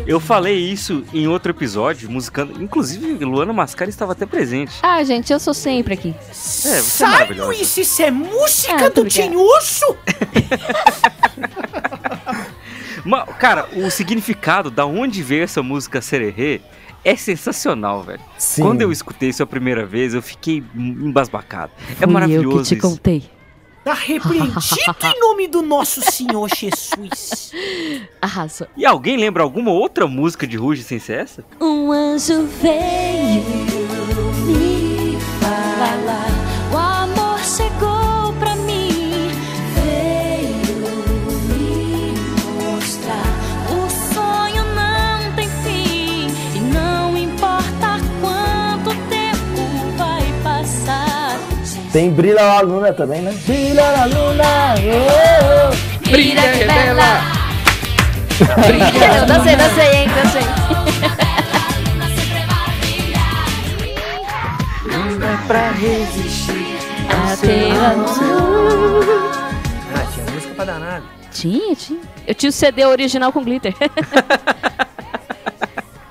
Eu 0.06 0.20
falei 0.20 0.58
isso 0.58 1.02
em 1.14 1.26
outro 1.26 1.50
episódio, 1.50 2.10
musicando. 2.10 2.62
Inclusive, 2.62 3.24
Luana 3.24 3.52
Mascara 3.54 3.88
estava 3.88 4.12
até 4.12 4.26
presente. 4.26 4.74
Ah, 4.82 5.02
gente, 5.02 5.32
eu 5.32 5.40
sou 5.40 5.54
sempre 5.54 5.94
aqui. 5.94 6.14
É, 6.28 6.32
você 6.32 6.68
é 6.68 6.80
Sai, 6.82 7.10
maravilhosa. 7.10 7.46
Luiz, 7.48 7.76
isso 7.76 8.02
é 8.02 8.10
música 8.10 8.86
Ah, 8.86 8.88
do. 8.90 9.04
Tinhuço? 9.06 9.96
Cara, 13.38 13.66
o 13.76 13.90
significado 13.90 14.70
da 14.70 14.86
onde 14.86 15.22
veio 15.22 15.44
essa 15.44 15.62
música 15.62 16.00
Sererê 16.00 16.60
é 17.04 17.16
sensacional, 17.16 18.02
velho. 18.02 18.20
Sim. 18.38 18.62
Quando 18.62 18.80
eu 18.82 18.90
escutei 18.90 19.28
isso 19.28 19.42
a 19.42 19.46
primeira 19.46 19.84
vez, 19.84 20.14
eu 20.14 20.22
fiquei 20.22 20.62
embasbacado. 20.74 21.70
É 21.90 21.94
Fui 21.96 22.06
maravilhoso 22.06 22.56
eu 22.58 22.62
que 22.62 22.68
te 22.68 22.74
isso. 22.78 22.88
contei. 22.88 23.22
Tá 23.84 23.92
repreendido 23.92 24.96
em 25.04 25.20
nome 25.20 25.46
do 25.46 25.60
nosso 25.60 26.00
Senhor 26.00 26.48
Jesus. 26.48 27.52
Arrasa. 28.20 28.66
E 28.76 28.86
alguém 28.86 29.18
lembra 29.18 29.42
alguma 29.42 29.70
outra 29.70 30.06
música 30.06 30.46
de 30.46 30.56
Ruge 30.56 30.82
sem 30.82 30.98
ser 30.98 31.20
essa? 31.20 31.44
Um 31.60 31.92
anjo 31.92 32.46
veio 32.62 33.42
me 34.46 35.18
falar. 35.38 36.23
Tem 51.94 52.10
Brilha 52.10 52.42
a 52.42 52.60
Luna 52.60 52.92
também, 52.92 53.22
né? 53.22 53.32
Brilha 53.46 53.84
a 53.84 54.04
Luna! 54.06 54.74
oh, 54.82 55.70
oh. 55.70 55.74
Brilha, 56.10 56.40
revela! 56.40 57.22
Eu 59.20 59.26
dancei, 59.26 59.54
dancei, 59.54 59.94
hein, 59.94 60.08
dancei. 60.08 60.42
Pra 65.46 65.70
resistir. 65.70 66.66
Até 67.32 67.70
a 67.70 67.94
Ah, 69.94 70.04
tinha 70.12 70.26
música 70.32 70.52
pra 70.56 70.64
danar. 70.64 71.00
Tinha, 71.30 71.76
tinha. 71.76 72.00
Eu 72.26 72.34
tinha 72.34 72.50
o 72.50 72.52
CD 72.52 72.84
original 72.84 73.32
com 73.32 73.44
glitter. 73.44 73.72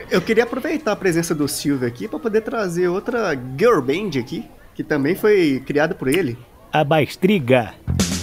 Eu 0.09 0.21
queria 0.21 0.45
aproveitar 0.45 0.93
a 0.93 0.95
presença 0.95 1.35
do 1.35 1.45
Silvio 1.49 1.85
aqui 1.85 2.07
pra 2.07 2.19
poder 2.19 2.39
trazer 2.39 2.87
outra 2.87 3.37
girl 3.57 3.81
band 3.81 4.11
aqui, 4.17 4.49
que 4.75 4.83
também 4.83 5.15
foi 5.15 5.61
criada 5.65 5.93
por 5.95 6.07
ele. 6.07 6.37
A 6.71 6.83
Bastriga. 6.83 7.73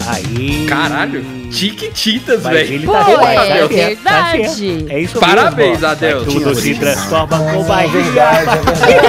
Aí. 0.06 0.66
Caralho, 0.66 1.22
Tiquititas, 1.50 2.42
velho. 2.42 2.86
Pô, 2.86 2.92
tá 2.92 3.10
é 3.10 3.14
tá 3.14 3.44
tá 3.44 3.66
verdade. 3.68 4.86
É 4.88 4.98
isso 5.00 5.20
Parabéns, 5.20 5.72
mesmo. 5.80 5.86
ó. 5.86 5.90
Adelson. 5.90 6.24
Tudo 6.30 6.54
se 6.54 6.74
transforma 6.74 7.38
com 7.38 7.60
É 7.60 7.64
barriga. 7.64 8.00
verdade, 8.00 8.46
verdade. 8.86 9.06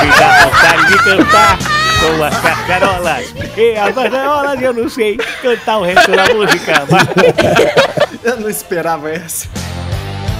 Fica 0.00 0.44
vontade 0.44 0.86
de 0.92 0.98
cantar 1.04 1.58
com 1.58 2.24
as 2.24 2.40
cascarolas. 2.40 3.34
E 3.56 3.76
as 3.76 3.94
cascarolas 3.94 4.62
eu 4.62 4.72
não 4.72 4.88
sei 4.88 5.16
cantar 5.42 5.78
o 5.78 5.82
resto 5.82 6.10
da 6.12 6.32
música. 6.32 6.72
Mas 6.90 8.24
Eu 8.24 8.40
não 8.40 8.48
esperava 8.48 9.10
essa. 9.10 9.48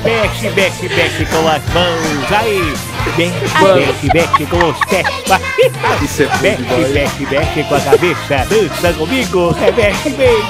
Mexe, 0.05 0.51
mexe, 0.51 0.89
mexe 0.89 1.25
com 1.27 1.49
as 1.49 1.63
mãos. 1.73 2.33
Aí. 2.33 2.75
Mexe, 3.17 3.41
mexe, 3.75 4.11
mexe 4.15 4.47
com 4.47 4.69
os 4.71 4.79
pés. 4.87 6.03
Isso 6.03 6.23
é 6.23 6.27
Mexe, 6.43 6.93
mexe, 6.93 7.27
mexe 7.27 7.65
com 7.65 7.75
a 7.75 7.81
cabeça. 7.81 8.47
Dança 8.49 8.93
comigo. 8.95 9.57
É, 9.61 9.71
mexe 9.73 10.11
bem. 10.11 10.43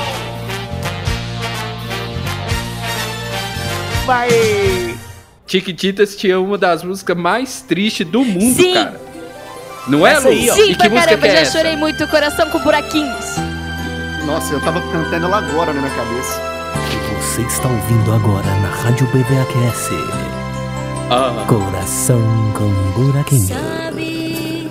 Vai. 4.07 4.29
Tiquititas 5.47 6.15
tinha 6.17 6.39
uma 6.41 6.59
das 6.59 6.83
músicas 6.83 7.17
mais 7.17 7.63
tristes 7.63 8.07
do 8.07 8.25
mundo, 8.25 8.55
Sim. 8.55 8.75
cara. 8.75 9.01
Não 9.87 10.07
é, 10.07 10.19
Lu? 10.19 10.31
Sim, 10.55 10.71
E 10.71 10.75
que 10.75 10.77
pra 10.77 10.89
música 10.91 11.07
caramba, 11.07 11.23
que 11.23 11.27
é 11.29 11.31
já 11.37 11.41
essa? 11.41 11.53
chorei 11.53 11.77
muito, 11.77 12.07
coração 12.09 12.51
com 12.51 12.59
buraquinhos. 12.59 13.25
Nossa, 14.27 14.53
eu 14.53 14.61
tava 14.61 14.81
cantando 14.93 15.25
ela 15.27 15.39
agora 15.39 15.73
na 15.73 15.81
minha 15.81 15.95
cabeça. 15.95 16.58
Você 17.39 17.47
está 17.47 17.69
ouvindo 17.69 18.13
agora 18.13 18.53
na 18.57 18.69
Rádio 18.69 19.07
BVAQS. 19.13 19.91
Ah, 21.09 21.47
Coração 21.47 22.21
com 22.53 22.69
buraquinho. 23.01 23.47
Sabe, 23.47 24.69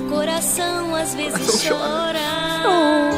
o 0.00 0.08
coração 0.08 0.94
às 0.94 1.14
vezes 1.14 1.68
chora. 1.68 3.12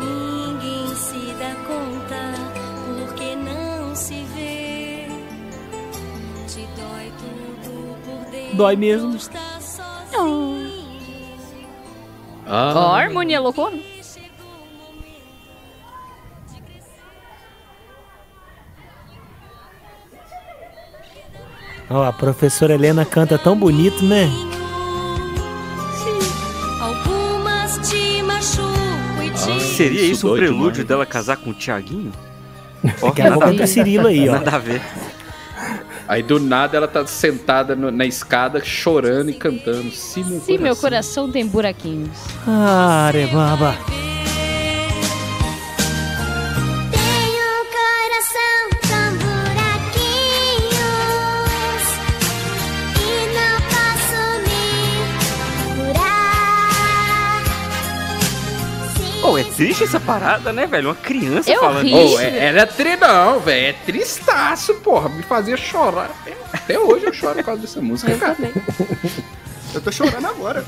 Ninguém 0.00 0.92
se 0.96 1.32
dá 1.38 1.54
conta 1.68 2.34
porque 2.98 3.36
não 3.36 3.94
se 3.94 4.26
vê. 4.34 5.06
Te 6.48 6.68
dói 6.76 7.12
tudo 7.20 7.96
por 8.04 8.30
dentro. 8.32 8.56
Dói 8.56 8.74
mesmo. 8.74 9.14
Está 9.14 9.60
sozinho. 9.60 10.68
Ó, 12.44 12.50
ah. 12.50 12.98
harmonia 12.98 13.40
loucona. 13.40 13.93
Ó, 21.90 22.02
a 22.02 22.12
professora 22.12 22.74
Helena 22.74 23.04
canta 23.04 23.38
tão 23.38 23.56
bonito, 23.56 24.04
né? 24.04 24.28
Te 29.34 29.60
Seria 29.60 30.00
isso 30.02 30.12
isso 30.12 30.32
o 30.32 30.36
prelúdio 30.36 30.70
demais. 30.72 30.88
dela 30.88 31.06
casar 31.06 31.36
com 31.36 31.50
o 31.50 31.54
Tiaguinho? 31.54 32.12
Daqui 32.82 33.22
a 33.22 33.26
pouco 33.32 33.40
nada, 33.40 33.52
entra. 33.52 33.66
Cirilo 33.66 34.06
aí, 34.06 34.28
ó. 34.28 34.32
nada 34.32 34.56
a 34.56 34.58
ver. 34.58 34.80
Aí 36.06 36.22
do 36.22 36.38
nada 36.38 36.76
ela 36.76 36.86
tá 36.86 37.04
sentada 37.06 37.74
no- 37.74 37.90
na 37.90 38.04
escada 38.04 38.62
chorando 38.62 39.30
e 39.30 39.34
cantando. 39.34 39.90
Sim, 39.90 40.24
meu 40.24 40.40
Sim, 40.40 40.58
meu 40.58 40.76
coração. 40.76 40.80
coração 40.82 41.30
tem 41.32 41.46
buraquinhos. 41.46 42.10
Ah, 42.46 43.06
Arebaba. 43.08 43.74
Pô, 59.34 59.38
é 59.38 59.44
triste 59.44 59.82
essa 59.82 59.98
parada, 59.98 60.52
né, 60.52 60.64
velho? 60.64 60.90
Uma 60.90 60.94
criança 60.94 61.50
É 61.50 61.56
falando 61.58 61.78
horrível. 61.92 62.16
Ô, 62.16 62.20
é, 62.20 62.46
ela 62.46 62.60
é 62.60 62.66
velho. 63.40 63.66
É 63.66 63.72
tristaço, 63.72 64.74
porra. 64.74 65.08
Me 65.08 65.24
fazia 65.24 65.56
chorar. 65.56 66.10
Até 66.52 66.78
hoje 66.78 67.06
eu 67.06 67.12
choro 67.12 67.34
por 67.34 67.44
causa 67.44 67.60
dessa 67.62 67.80
música, 67.82 68.12
Eu 68.12 68.18
cara. 68.18 68.36
também. 68.36 68.52
Eu 69.74 69.80
tô 69.80 69.90
chorando 69.90 70.24
agora. 70.26 70.64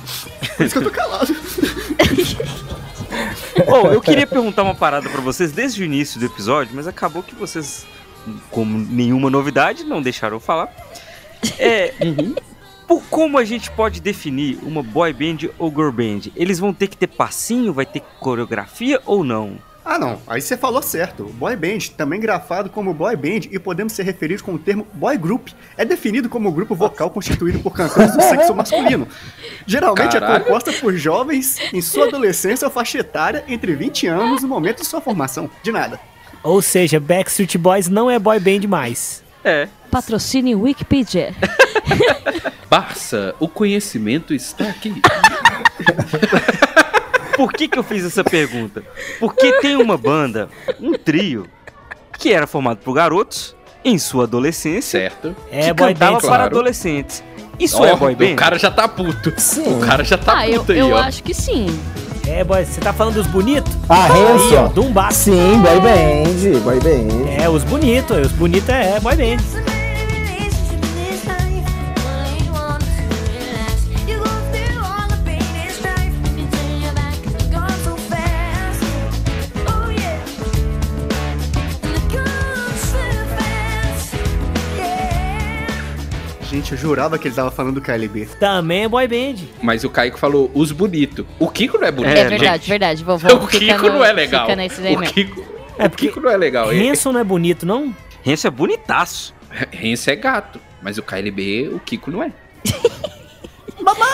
Por 0.57 0.67
isso 0.67 0.73
que 0.73 0.79
eu 0.79 0.85
tô 0.85 0.91
calado. 0.91 1.33
Ô, 3.69 3.87
eu 3.93 4.01
queria 4.01 4.27
perguntar 4.27 4.65
uma 4.65 4.75
parada 4.75 5.09
pra 5.09 5.21
vocês 5.21 5.53
desde 5.53 5.83
o 5.83 5.85
início 5.85 6.19
do 6.19 6.27
episódio, 6.27 6.75
mas 6.75 6.89
acabou 6.89 7.23
que 7.23 7.37
vocês, 7.37 7.87
como 8.51 8.77
nenhuma 8.79 9.31
novidade, 9.31 9.85
não 9.85 10.03
deixaram 10.03 10.37
eu 10.37 10.41
falar. 10.41 10.75
É. 11.57 11.95
Por 12.87 13.03
como 13.11 13.37
a 13.37 13.45
gente 13.45 13.71
pode 13.71 14.01
definir 14.01 14.59
uma 14.63 14.83
boy 14.83 15.13
band 15.13 15.51
ou 15.59 15.71
girl 15.71 15.91
band? 15.91 16.31
Eles 16.37 16.59
vão 16.59 16.73
ter 16.73 16.87
que 16.87 16.97
ter 16.97 17.09
passinho, 17.09 17.73
vai 17.73 17.85
ter 17.85 18.01
coreografia 18.21 19.01
ou 19.05 19.25
não? 19.25 19.59
Ah, 19.85 20.01
não. 20.01 20.21
Aí 20.27 20.41
você 20.41 20.57
falou 20.57 20.83
certo. 20.83 21.25
Boy 21.25 21.55
band, 21.55 21.79
também 21.97 22.19
grafado 22.19 22.69
como 22.71 22.93
boy 22.93 23.15
band 23.15 23.49
e 23.53 23.59
podemos 23.59 23.93
ser 23.93 24.03
referidos 24.03 24.43
com 24.43 24.55
o 24.55 24.59
termo 24.59 24.85
boy 24.93 25.17
group, 25.17 25.49
é 25.77 25.85
definido 25.85 26.29
como 26.29 26.51
grupo 26.51 26.75
vocal 26.75 27.09
constituído 27.09 27.61
por 27.61 27.73
cantores 27.73 28.13
do 28.13 28.21
sexo 28.21 28.55
masculino. 28.55 29.07
Geralmente 29.65 30.19
Caralho. 30.19 30.35
é 30.35 30.41
composta 30.41 30.73
por 30.73 30.93
jovens 30.97 31.59
em 31.73 31.81
sua 31.81 32.07
adolescência 32.07 32.67
ou 32.67 32.73
faixa 32.73 32.99
etária 32.99 33.45
entre 33.47 33.75
20 33.77 34.09
anos 34.09 34.43
no 34.43 34.49
momento 34.49 34.81
de 34.81 34.87
sua 34.87 35.01
formação. 35.01 35.49
De 35.63 35.71
nada. 35.71 36.01
Ou 36.43 36.61
seja, 36.61 36.99
Backstreet 37.01 37.57
Boys 37.57 37.89
não 37.89 38.11
é 38.11 38.19
boy 38.19 38.41
band 38.41 38.67
mais. 38.69 39.25
É. 39.47 39.69
Patrocínio 39.93 40.61
Wikipedia. 40.61 41.33
Barça, 42.69 43.33
o 43.39 43.47
conhecimento 43.47 44.35
está 44.35 44.65
aqui. 44.69 45.01
Por 47.37 47.53
que, 47.53 47.69
que 47.69 47.79
eu 47.79 47.85
fiz 47.85 48.05
essa 48.05 48.25
pergunta? 48.25 48.83
Porque 49.21 49.61
tem 49.61 49.77
uma 49.77 49.97
banda, 49.97 50.49
um 50.81 50.95
trio, 50.95 51.47
que 52.19 52.33
era 52.33 52.45
formado 52.45 52.79
por 52.79 52.93
garotos 52.93 53.55
em 53.85 53.99
sua 53.99 54.25
adolescência 54.25 54.99
Certo. 54.99 55.37
É 55.49 55.67
que 55.67 55.73
boy 55.75 55.93
cantava 55.95 56.13
band. 56.15 56.19
para 56.19 56.29
claro. 56.29 56.45
adolescentes. 56.45 57.23
Isso 57.57 57.81
Ó, 57.81 57.87
é 57.87 57.95
boy 57.95 58.17
band? 58.17 58.33
O 58.33 58.37
cara 58.37 58.59
já 58.59 58.71
tá 58.71 58.89
puto. 58.89 59.33
Sim. 59.37 59.77
O 59.77 59.87
cara 59.87 60.03
já 60.03 60.19
tá 60.19 60.39
ah, 60.39 60.49
eu, 60.49 60.59
puto 60.61 60.73
aí, 60.73 60.79
eu 60.79 60.91
ó. 60.91 60.97
acho 60.97 61.23
que 61.23 61.33
sim. 61.33 61.67
É, 62.27 62.43
boy, 62.43 62.65
você 62.65 62.81
tá 62.81 62.93
falando 62.93 63.15
dos 63.15 63.27
bonitos? 63.29 63.73
Ah, 63.89 64.07
Aí, 64.13 64.25
ó, 64.25 64.35
Hanson. 64.35 64.73
Dumba. 64.75 65.11
Sim, 65.13 65.59
boy 65.61 65.81
band, 65.81 66.61
boy 66.63 66.81
band. 66.81 67.43
É, 67.43 67.49
os 67.49 67.63
bonitos, 67.65 68.27
os 68.27 68.33
bonitos 68.33 68.69
é 68.69 68.99
boy 69.01 69.15
band. 69.15 69.76
Gente, 86.67 86.73
eu 86.73 86.79
jurava 86.79 87.17
que 87.17 87.29
ele 87.29 87.35
tava 87.37 87.49
falando 87.53 87.75
do 87.77 87.81
KLB. 87.81 88.27
Também 88.41 88.83
é 88.83 88.89
boy 88.89 89.07
band. 89.07 89.37
Mas 89.63 89.85
o 89.85 89.91
Kaique 89.91 90.19
falou 90.19 90.51
os 90.53 90.73
bonitos. 90.73 91.25
O 91.39 91.49
Kiko 91.49 91.79
não 91.79 91.87
é 91.87 91.93
bonito. 91.93 92.17
É, 92.17 92.21
É, 92.23 92.25
verdade, 92.25 92.59
gente. 92.59 92.69
verdade. 92.69 93.05
Vovô 93.05 93.29
O 93.39 93.47
Kiko 93.47 93.83
não 93.89 94.05
é 94.05 94.13
legal. 94.13 94.47
Fica 94.47 94.57
nesse 94.57 94.81
daí 94.81 94.97
O 94.97 94.99
mesmo. 94.99 95.15
Kiko, 95.15 95.45
É 95.79 95.87
o 95.87 95.91
Kiko 95.91 96.21
não 96.21 96.29
é 96.29 96.37
legal. 96.37 96.71
Hanson 96.71 97.13
não 97.13 97.21
é 97.21 97.25
bonito, 97.25 97.65
não? 97.65 97.95
Renzo 98.25 98.49
é 98.49 98.51
bonitaço. 98.51 99.33
Rense 99.71 100.11
é 100.11 100.17
gato. 100.17 100.61
Mas 100.83 100.99
o 100.99 101.05
KLB, 101.05 101.71
o 101.73 101.79
Kiko 101.79 102.11
não 102.11 102.21
é. 102.25 102.33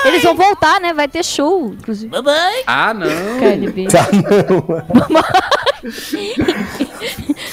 Eles 0.05 0.23
vão 0.23 0.35
voltar, 0.35 0.79
né? 0.79 0.93
Vai 0.93 1.09
ter 1.09 1.25
show, 1.25 1.73
inclusive. 1.73 2.11
Mamãe! 2.15 2.65
Ah, 2.67 2.93
não. 2.93 3.09
KLB. 3.39 3.87
Tá, 3.89 4.07
não. 4.13 4.93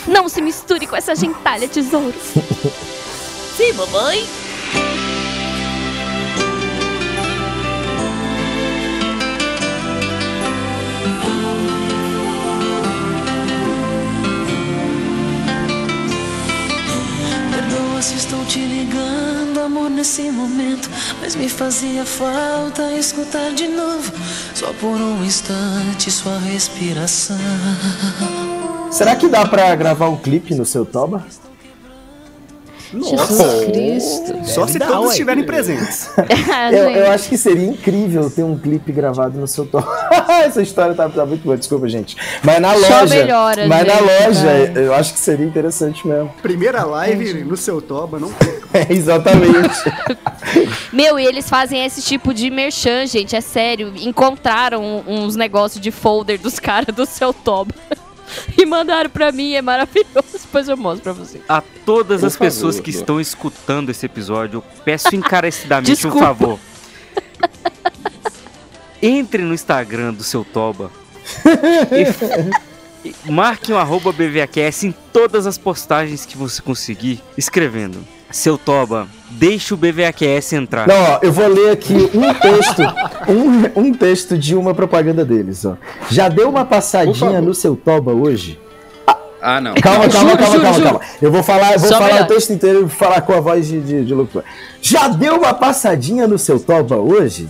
Não 0.14 0.30
se 0.30 0.41
misture 0.41 0.86
com 0.86 0.95
essa 0.95 1.16
gentalha, 1.16 1.68
tesouros. 1.68 2.34
Sim, 3.56 3.74
mamãe. 3.74 4.28
Se 18.10 18.16
estou 18.16 18.43
te 18.45 18.60
ligando, 18.60 19.60
amor, 19.60 19.88
nesse 19.88 20.32
momento. 20.32 20.89
Mas 21.22 21.36
me 21.36 21.47
fazia 21.47 22.03
falta 22.03 22.91
escutar 22.93 23.51
de 23.51 23.68
novo, 23.68 24.12
só 24.55 24.74
por 24.74 24.95
um 24.95 25.24
instante, 25.24 26.10
sua 26.10 26.39
respiração. 26.39 27.38
Será 28.89 29.16
que 29.16 29.28
dá 29.28 29.45
pra 29.47 29.76
gravar 29.76 30.10
um 30.10 30.18
clipe 30.18 30.55
no 30.55 30.66
seu 30.66 30.84
Toba? 30.86 31.24
Jesus 32.94 33.66
Cristo. 33.66 34.40
Só 34.46 34.68
se 34.68 34.80
todos 34.80 35.12
estiverem 35.12 35.44
presentes. 35.44 36.10
Ah, 36.52 36.72
Eu, 36.72 36.90
eu 36.90 37.12
acho 37.12 37.30
que 37.30 37.38
seria 37.38 37.66
incrível 37.68 38.30
ter 38.30 38.44
um 38.44 38.58
clipe 38.58 38.92
gravado 38.92 39.38
no 39.40 39.48
seu 39.48 39.66
Toba. 39.66 39.88
Essa 40.44 40.62
história 40.62 40.96
tá, 40.96 41.08
tá 41.10 41.26
muito 41.26 41.44
boa, 41.44 41.56
desculpa, 41.58 41.88
gente. 41.88 42.16
Mas 42.44 42.60
na 42.60 42.74
Só 42.76 43.02
loja. 43.02 43.16
melhora, 43.16 43.68
mas 43.68 43.88
na 43.88 43.94
gente, 43.96 44.04
loja, 44.28 44.44
vai. 44.44 44.86
eu 44.86 44.94
acho 44.94 45.14
que 45.14 45.20
seria 45.20 45.46
interessante 45.46 46.08
mesmo. 46.08 46.34
Primeira 46.42 46.84
live 46.84 47.44
no 47.44 47.56
seu 47.58 47.82
toba, 47.82 48.20
não. 48.20 48.32
É, 48.72 48.94
exatamente. 48.94 49.82
Meu, 50.94 51.20
e 51.20 51.26
eles 51.26 51.50
fazem 51.50 51.84
esse 51.84 52.04
tipo 52.04 52.32
de 52.34 52.52
merchan, 52.52 53.08
gente. 53.08 53.36
É 53.36 53.42
sério. 53.42 53.92
Encontraram 53.98 55.04
uns 55.08 55.36
negócios 55.36 55.82
de 55.82 55.90
folder 55.90 56.40
dos 56.40 56.60
caras 56.60 56.96
do 56.96 57.04
seu 57.06 57.34
toba. 57.34 57.74
E 58.57 58.65
mandaram 58.65 59.09
pra 59.09 59.32
mim, 59.32 59.53
é 59.53 59.61
maravilhoso. 59.61 60.09
Depois 60.41 60.67
eu 60.67 60.77
mostro 60.77 61.03
pra 61.03 61.13
você. 61.13 61.41
A 61.47 61.61
todas 61.86 62.21
Por 62.21 62.27
as 62.27 62.38
pessoas 62.38 62.75
favor, 62.75 62.84
que 62.84 62.91
Edu. 62.91 62.99
estão 62.99 63.21
escutando 63.21 63.89
esse 63.89 64.05
episódio, 64.05 64.57
eu 64.57 64.63
peço 64.84 65.15
encarecidamente 65.15 66.07
um 66.07 66.11
favor. 66.11 66.59
Entre 69.01 69.43
no 69.43 69.53
Instagram 69.53 70.13
do 70.13 70.23
seu 70.23 70.43
Toba 70.43 70.91
e, 73.03 73.09
e 73.09 73.32
marque 73.32 73.71
um 73.71 73.77
arroba 73.77 74.11
BVAQS 74.11 74.84
em 74.84 74.91
todas 75.13 75.47
as 75.47 75.57
postagens 75.57 76.25
que 76.25 76.38
você 76.38 76.61
conseguir, 76.61 77.21
escrevendo. 77.38 78.05
Seu 78.32 78.57
Toba, 78.57 79.07
deixa 79.32 79.73
o 79.73 79.77
BVAQS 79.77 80.53
entrar. 80.53 80.88
Não, 80.88 80.95
ó, 80.95 81.19
eu 81.21 81.32
vou 81.32 81.47
ler 81.47 81.71
aqui 81.71 81.93
um 82.13 82.34
texto, 82.34 82.82
um, 83.27 83.82
um 83.88 83.93
texto 83.93 84.38
de 84.38 84.55
uma 84.55 84.73
propaganda 84.73 85.23
deles, 85.25 85.65
ó. 85.65 85.75
Já 86.09 86.27
deu 86.30 86.49
uma 86.49 86.65
passadinha 86.65 87.41
no 87.41 87.53
seu 87.53 87.75
Toba 87.75 88.11
hoje? 88.13 88.59
Ah, 89.41 89.61
não. 89.61 89.73
Calma, 89.75 90.09
Juro, 90.09 90.13
calma, 90.13 90.38
calma, 90.38 90.51
juro, 90.51 90.61
calma, 90.63 90.77
juro. 90.77 90.89
calma. 90.89 91.01
Eu 91.21 91.32
vou 91.32 91.41
falar, 91.43 91.73
eu 91.73 91.80
vou 91.80 91.88
Só 91.88 91.95
falar 91.97 92.13
melhor. 92.13 92.25
o 92.25 92.27
texto 92.27 92.49
inteiro 92.51 92.80
e 92.80 92.82
vou 92.82 92.89
falar 92.89 93.21
com 93.21 93.34
a 93.34 93.39
voz 93.39 93.67
de, 93.67 93.80
de, 93.80 94.03
de 94.05 94.13
locutor. 94.13 94.43
Já 94.82 95.07
deu 95.07 95.38
uma 95.38 95.53
passadinha 95.53 96.27
no 96.27 96.38
seu 96.38 96.59
Toba 96.59 96.97
hoje? 96.97 97.47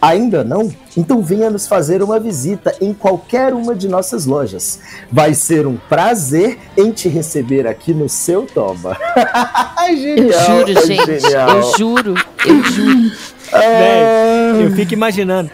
Ainda 0.00 0.42
não? 0.42 0.72
Então 0.96 1.22
venha 1.22 1.50
nos 1.50 1.66
fazer 1.68 2.02
uma 2.02 2.18
visita 2.18 2.74
em 2.80 2.94
qualquer 2.94 3.52
uma 3.52 3.74
de 3.74 3.86
nossas 3.86 4.24
lojas. 4.24 4.80
Vai 5.12 5.34
ser 5.34 5.66
um 5.66 5.76
prazer 5.76 6.58
em 6.76 6.90
te 6.90 7.08
receber 7.08 7.66
aqui 7.66 7.92
no 7.92 8.08
seu 8.08 8.46
Toba. 8.46 8.96
Eu 9.90 9.96
genial, 9.96 10.46
juro, 10.46 10.78
é 10.78 10.86
gente. 10.86 11.20
genial. 11.20 11.50
Eu 11.50 11.76
juro. 11.76 12.14
Eu 12.46 12.62
juro. 12.64 13.12
Véi, 13.50 14.66
eu 14.66 14.70
fico 14.76 14.94
imaginando. 14.94 15.50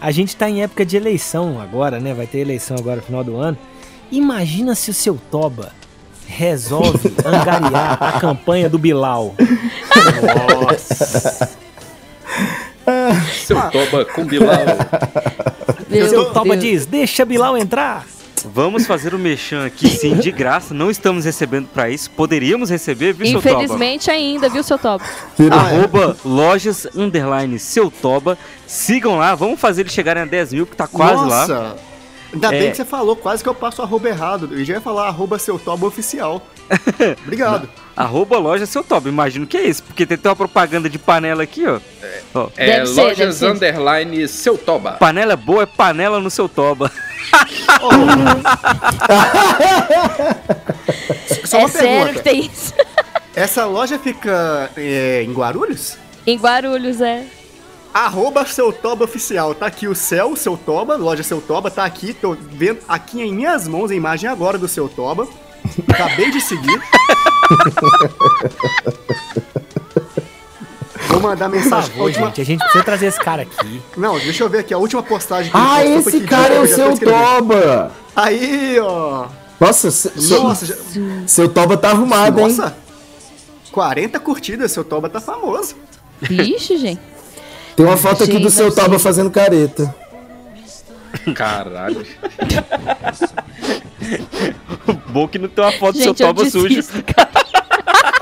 A 0.00 0.10
gente 0.10 0.36
tá 0.36 0.48
em 0.50 0.62
época 0.62 0.84
de 0.84 0.96
eleição 0.96 1.60
agora, 1.60 2.00
né? 2.00 2.12
Vai 2.12 2.26
ter 2.26 2.38
eleição 2.38 2.76
agora 2.76 2.96
no 2.96 3.02
final 3.02 3.22
do 3.22 3.36
ano. 3.36 3.56
Imagina 4.10 4.74
se 4.74 4.90
o 4.90 4.94
seu 4.94 5.18
Toba 5.30 5.72
resolve 6.26 7.14
angariar 7.24 8.02
a 8.02 8.20
campanha 8.20 8.68
do 8.68 8.78
Bilal. 8.78 9.34
Nossa. 10.60 11.65
Seu 13.44 13.60
Toba 13.70 14.04
com 14.04 14.24
Bilal. 14.24 14.58
Meu 15.88 16.08
seu 16.08 16.32
Toba 16.32 16.56
Deus. 16.56 16.60
diz: 16.60 16.86
deixa 16.86 17.24
Bilal 17.24 17.56
entrar. 17.56 18.06
Vamos 18.44 18.86
fazer 18.86 19.12
o 19.12 19.18
mexão 19.18 19.64
aqui, 19.64 19.88
sim, 19.88 20.16
de 20.16 20.30
graça. 20.30 20.72
Não 20.72 20.88
estamos 20.88 21.24
recebendo 21.24 21.66
pra 21.66 21.90
isso. 21.90 22.08
Poderíamos 22.10 22.70
receber, 22.70 23.12
viu, 23.12 23.26
seu 23.26 23.42
Toba? 23.42 23.54
Infelizmente 23.64 24.10
ainda, 24.10 24.48
viu, 24.48 24.62
seu 24.62 24.78
Toba? 24.78 25.04
Arroba 25.50 26.16
lojas 26.24 26.86
underline 26.94 27.58
seu 27.58 27.90
Toba. 27.90 28.38
Sigam 28.66 29.16
lá, 29.16 29.34
vamos 29.34 29.58
fazer 29.58 29.82
eles 29.82 29.92
chegarem 29.92 30.22
a 30.22 30.26
10 30.26 30.52
mil, 30.52 30.66
que 30.66 30.76
tá 30.76 30.86
quase 30.86 31.24
lá. 31.28 31.40
Nossa! 31.48 31.76
Ainda 32.32 32.54
É. 32.54 32.58
bem 32.60 32.70
que 32.70 32.76
você 32.76 32.84
falou, 32.84 33.16
quase 33.16 33.42
que 33.42 33.48
eu 33.48 33.54
passo 33.54 33.80
o 33.80 33.84
arroba 33.84 34.08
errado. 34.08 34.48
Eu 34.52 34.64
já 34.64 34.74
ia 34.74 34.80
falar 34.80 35.08
arroba 35.08 35.38
seu 35.38 35.58
toba 35.58 35.86
oficial. 35.86 36.46
Obrigado. 37.24 37.68
Arroba 37.96 38.36
loja 38.38 38.66
seu 38.66 38.84
Toba, 38.84 39.08
imagino 39.08 39.46
que 39.46 39.56
é 39.56 39.66
isso, 39.66 39.82
porque 39.82 40.04
tem 40.04 40.16
até 40.16 40.28
uma 40.28 40.36
propaganda 40.36 40.88
de 40.90 40.98
panela 40.98 41.42
aqui, 41.44 41.66
ó. 41.66 41.80
Ó, 42.34 42.48
É 42.56 42.84
ser, 42.84 43.00
lojas 43.00 43.36
ser. 43.36 43.46
underline 43.46 44.28
seu 44.28 44.58
Toba. 44.58 44.92
panela 44.92 45.32
é 45.32 45.36
boa, 45.36 45.62
é 45.62 45.66
panela 45.66 46.20
no 46.20 46.30
seu 46.30 46.46
Toba. 46.48 46.92
Só 51.44 51.58
é 51.58 51.60
uma 51.60 51.68
sério 51.68 51.88
pergunta. 51.88 52.12
que 52.14 52.22
tem 52.22 52.40
isso. 52.46 52.74
Essa 53.34 53.64
loja 53.66 53.98
fica 53.98 54.70
é, 54.76 55.22
em 55.22 55.32
Guarulhos? 55.32 55.96
Em 56.26 56.38
Guarulhos, 56.38 57.00
é. 57.00 57.24
Arroba 57.92 58.44
seu 58.46 58.72
Toba 58.72 59.04
oficial. 59.04 59.54
Tá 59.54 59.66
aqui 59.66 59.86
o 59.88 59.94
céu, 59.94 60.34
seu 60.36 60.56
Toba, 60.56 60.96
loja 60.96 61.22
seu 61.22 61.40
Toba, 61.40 61.70
tá 61.70 61.84
aqui, 61.84 62.12
tô 62.14 62.36
vendo 62.38 62.80
aqui 62.88 63.22
em 63.22 63.32
minhas 63.34 63.66
mãos 63.68 63.90
a 63.90 63.94
imagem 63.94 64.28
agora 64.28 64.58
do 64.58 64.68
seu 64.68 64.88
Toba. 64.88 65.26
Acabei 65.88 66.30
de 66.30 66.40
seguir. 66.40 66.80
Vou 71.08 71.20
mandar 71.20 71.48
Por 71.48 71.56
mensagem. 71.56 71.90
favor, 71.90 72.04
última- 72.06 72.26
gente, 72.26 72.40
a 72.40 72.44
gente 72.44 72.58
precisa 72.60 72.84
trazer 72.84 73.06
esse 73.06 73.18
cara 73.20 73.42
aqui. 73.42 73.82
Não, 73.96 74.18
deixa 74.18 74.42
eu 74.44 74.48
ver 74.50 74.58
aqui 74.58 74.74
a 74.74 74.78
última 74.78 75.02
postagem 75.02 75.50
que 75.50 75.56
Ah, 75.56 75.84
esse 75.84 76.20
cara 76.22 76.48
dia 76.48 76.56
é 76.56 76.60
o 76.60 76.66
seu. 76.66 76.98
Toba! 76.98 77.92
Aí, 78.14 78.78
ó. 78.80 79.26
Nossa, 79.60 79.90
se- 79.90 80.10
seu, 80.20 80.42
Nossa, 80.42 80.66
já- 80.66 80.74
seu 81.26 81.48
Toba 81.48 81.76
tá 81.76 81.90
arrumado, 81.90 82.40
hein? 82.40 82.48
Nossa. 82.48 82.76
40 83.72 84.18
curtidas, 84.18 84.72
seu 84.72 84.84
Toba 84.84 85.08
tá 85.08 85.20
famoso. 85.20 85.74
Vixe, 86.20 86.76
gente. 86.78 87.00
Tem 87.76 87.84
uma 87.84 87.96
foto 87.96 88.24
aqui 88.24 88.38
do 88.38 88.50
seu 88.50 88.74
Toba 88.74 88.98
fazendo 88.98 89.30
careta. 89.30 89.94
Caralho. 91.34 92.06
Bom 95.08 95.26
que 95.26 95.38
não 95.38 95.48
tem 95.48 95.64
uma 95.64 95.72
foto 95.72 95.94
do 95.94 95.98
seu 95.98 96.08
Gente, 96.08 96.22
eu 96.22 96.28
Toba 96.28 96.50
sujo. 96.50 96.82
cara. 97.04 97.30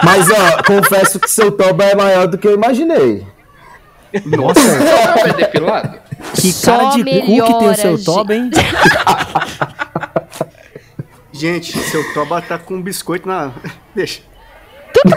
Mas, 0.03 0.31
ó, 0.31 0.63
confesso 0.63 1.19
que 1.19 1.31
seu 1.31 1.53
Toba 1.53 1.85
é 1.85 1.95
maior 1.95 2.27
do 2.27 2.39
que 2.39 2.47
eu 2.47 2.55
imaginei. 2.55 3.27
Nossa. 4.25 4.61
Seu 4.61 4.79
Toba 4.79 5.29
é 5.29 5.33
depilado? 5.33 5.99
Que 6.35 6.53
Só 6.53 6.79
cara 6.79 6.91
de 6.91 7.05
cu 7.05 7.11
que 7.11 7.27
tem 7.27 7.43
o 7.43 7.59
melhora, 7.59 7.75
seu 7.75 7.97
gente. 7.97 8.05
Toba, 8.05 8.35
hein? 8.35 8.51
Gente, 11.33 11.77
seu 11.79 12.15
Toba 12.15 12.41
tá 12.41 12.59
com 12.59 12.75
um 12.75 12.83
biscoito 12.83 13.27
na. 13.27 13.53
Deixa. 13.95 14.23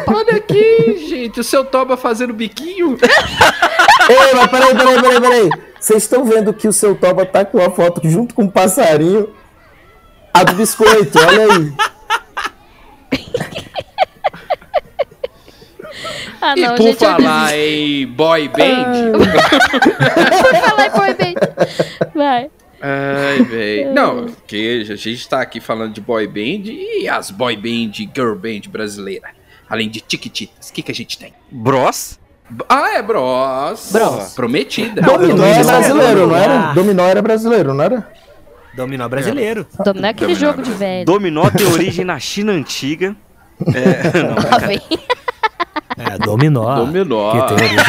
Olha 0.08 0.36
aqui, 0.38 0.98
gente, 1.08 1.40
o 1.40 1.44
seu 1.44 1.64
Toba 1.66 1.96
fazendo 1.98 2.34
biquinho. 2.34 2.98
Ei, 4.10 4.34
mas 4.36 4.48
peraí, 4.50 4.76
peraí, 4.76 5.02
peraí, 5.02 5.22
peraí. 5.22 5.50
Vocês 5.80 6.04
estão 6.04 6.26
vendo 6.26 6.54
que 6.54 6.68
o 6.68 6.74
seu 6.74 6.96
Toba 6.96 7.26
tá 7.26 7.46
com 7.46 7.58
uma 7.60 7.70
foto 7.70 8.02
junto 8.10 8.34
com 8.34 8.44
um 8.44 8.50
passarinho? 8.50 9.30
A 10.34 10.44
do 10.44 10.54
biscoito, 10.54 11.18
olha 11.20 11.44
aí. 11.54 11.74
Ah, 16.40 16.54
E 16.56 16.62
não, 16.62 16.76
por 16.76 16.84
gente, 16.84 17.04
eu 17.04 17.10
falar 17.10 17.48
desisto. 17.50 17.58
em 17.60 18.08
boy 18.08 18.48
band. 18.48 19.12
Por 19.18 20.56
falar 20.62 20.86
em 20.88 20.92
boy 20.92 21.14
band. 21.16 22.14
Vai. 22.14 22.52
Ai, 22.80 23.44
velho. 23.44 23.94
Não, 23.94 24.26
porque 24.28 24.86
a 24.90 24.96
gente 24.96 25.28
tá 25.28 25.42
aqui 25.42 25.60
falando 25.60 25.94
de 25.94 26.00
boy 26.02 26.28
band 26.28 26.70
e 26.70 27.10
as 27.10 27.32
boy 27.32 27.56
band, 27.56 27.92
girl 28.16 28.36
band 28.36 28.70
brasileira. 28.70 29.30
Além 29.70 29.90
de 29.90 30.00
Tiquititas, 30.02 30.70
o 30.70 30.74
que, 30.74 30.82
que 30.82 30.92
a 30.92 30.96
gente 30.96 31.18
tem? 31.18 31.34
Bros? 31.52 32.20
Ah, 32.70 32.92
é 32.94 33.02
Bros. 33.02 33.90
Bros. 33.92 34.34
Prometida. 34.34 35.02
Dominó 35.02 35.44
é 35.46 35.64
brasileiro, 35.64 36.28
não 36.28 36.36
Ah. 36.36 36.40
era? 36.40 36.74
Dominó 36.74 37.04
era 37.06 37.22
brasileiro, 37.22 37.74
não 37.74 37.84
era? 37.84 38.10
Dominó 38.76 39.10
brasileiro. 39.10 39.68
Dominar 39.84 40.10
aquele 40.10 40.34
Dominar 40.34 40.52
jogo 40.52 40.62
de 40.64 40.72
velho. 40.72 41.06
Dominó 41.06 41.50
tem 41.50 41.66
origem 41.68 42.06
na 42.06 42.20
China 42.20 42.54
antiga. 42.54 43.16
É, 43.74 44.18
não, 44.24 44.36
Lá 44.52 44.58
vem. 44.60 44.80
É, 45.98 46.18
dominó. 46.20 46.76
Dominó. 46.86 47.32
Que 47.48 47.56
tem 47.56 47.68
origem. 47.68 47.86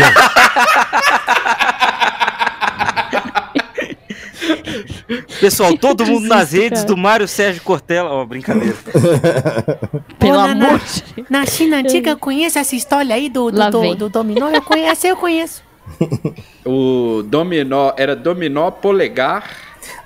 Pessoal, 5.41 5.77
todo 5.77 6.05
mundo 6.05 6.27
nas 6.27 6.53
redes 6.53 6.81
cara. 6.81 6.87
do 6.87 6.97
Mário 6.97 7.29
Sérgio 7.29 7.63
Cortella. 7.63 8.11
Ó, 8.11 8.25
brincadeira. 8.25 8.75
Pelo 10.31 10.47
Naná, 10.47 10.67
amor 10.69 10.79
de 10.81 11.03
Deus. 11.15 11.29
Na 11.31 11.47
China 11.47 11.77
antiga, 11.79 12.11
eu 12.11 12.17
conheço 12.19 12.59
essa 12.59 12.75
história 12.77 13.15
aí 13.15 13.29
do, 13.29 13.51
do, 13.51 13.71
do, 13.71 13.95
do 13.95 14.09
dominó. 14.09 14.49
Eu 14.51 14.63
conheço, 14.63 15.07
eu 15.07 15.17
conheço. 15.17 15.63
O 16.67 17.23
dominó 17.25 17.93
era 17.97 18.15
dominó 18.15 18.71
polegar. 18.71 19.51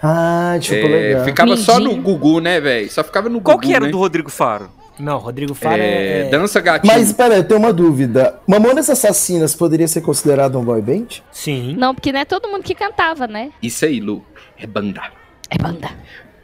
Ah, 0.01 0.57
tipo, 0.61 0.87
É, 0.87 0.89
legal. 0.89 1.25
ficava 1.25 1.57
só 1.57 1.81
no. 1.81 1.97
Gugu, 1.97 2.41
né, 2.41 2.61
velho? 2.61 2.89
Só 2.91 3.03
ficava 3.03 3.29
no 3.29 3.41
Qual 3.41 3.57
Gugu, 3.57 3.67
que 3.69 3.75
era 3.75 3.87
né? 3.87 3.91
do 3.91 3.99
Rodrigo 3.99 4.31
Faro? 4.31 4.71
Não, 4.99 5.19
Rodrigo 5.19 5.55
Faro 5.55 5.81
É, 5.83 6.27
é... 6.27 6.31
Dança 6.31 6.61
gatinho. 6.61 6.93
Mas 6.93 7.13
pera, 7.13 7.37
eu 7.37 7.45
tenho 7.45 7.59
uma 7.59 7.73
dúvida. 7.73 8.39
Mamonas 8.47 8.89
Assassinas 8.91 9.55
poderia 9.55 9.89
ser 9.89 10.03
considerado 10.03 10.57
um 10.59 10.65
boy 10.65 10.81
band? 10.81 11.07
Sim. 11.33 11.75
Não, 11.77 11.95
porque 11.95 12.13
não 12.13 12.21
é 12.21 12.25
todo 12.25 12.49
mundo 12.49 12.63
que 12.63 12.75
cantava, 12.75 13.27
né? 13.27 13.51
Isso 13.63 13.85
aí, 13.85 13.99
Lu. 14.01 14.25
É 14.59 14.67
banda. 14.67 15.03
É 15.51 15.59
banda. 15.59 15.91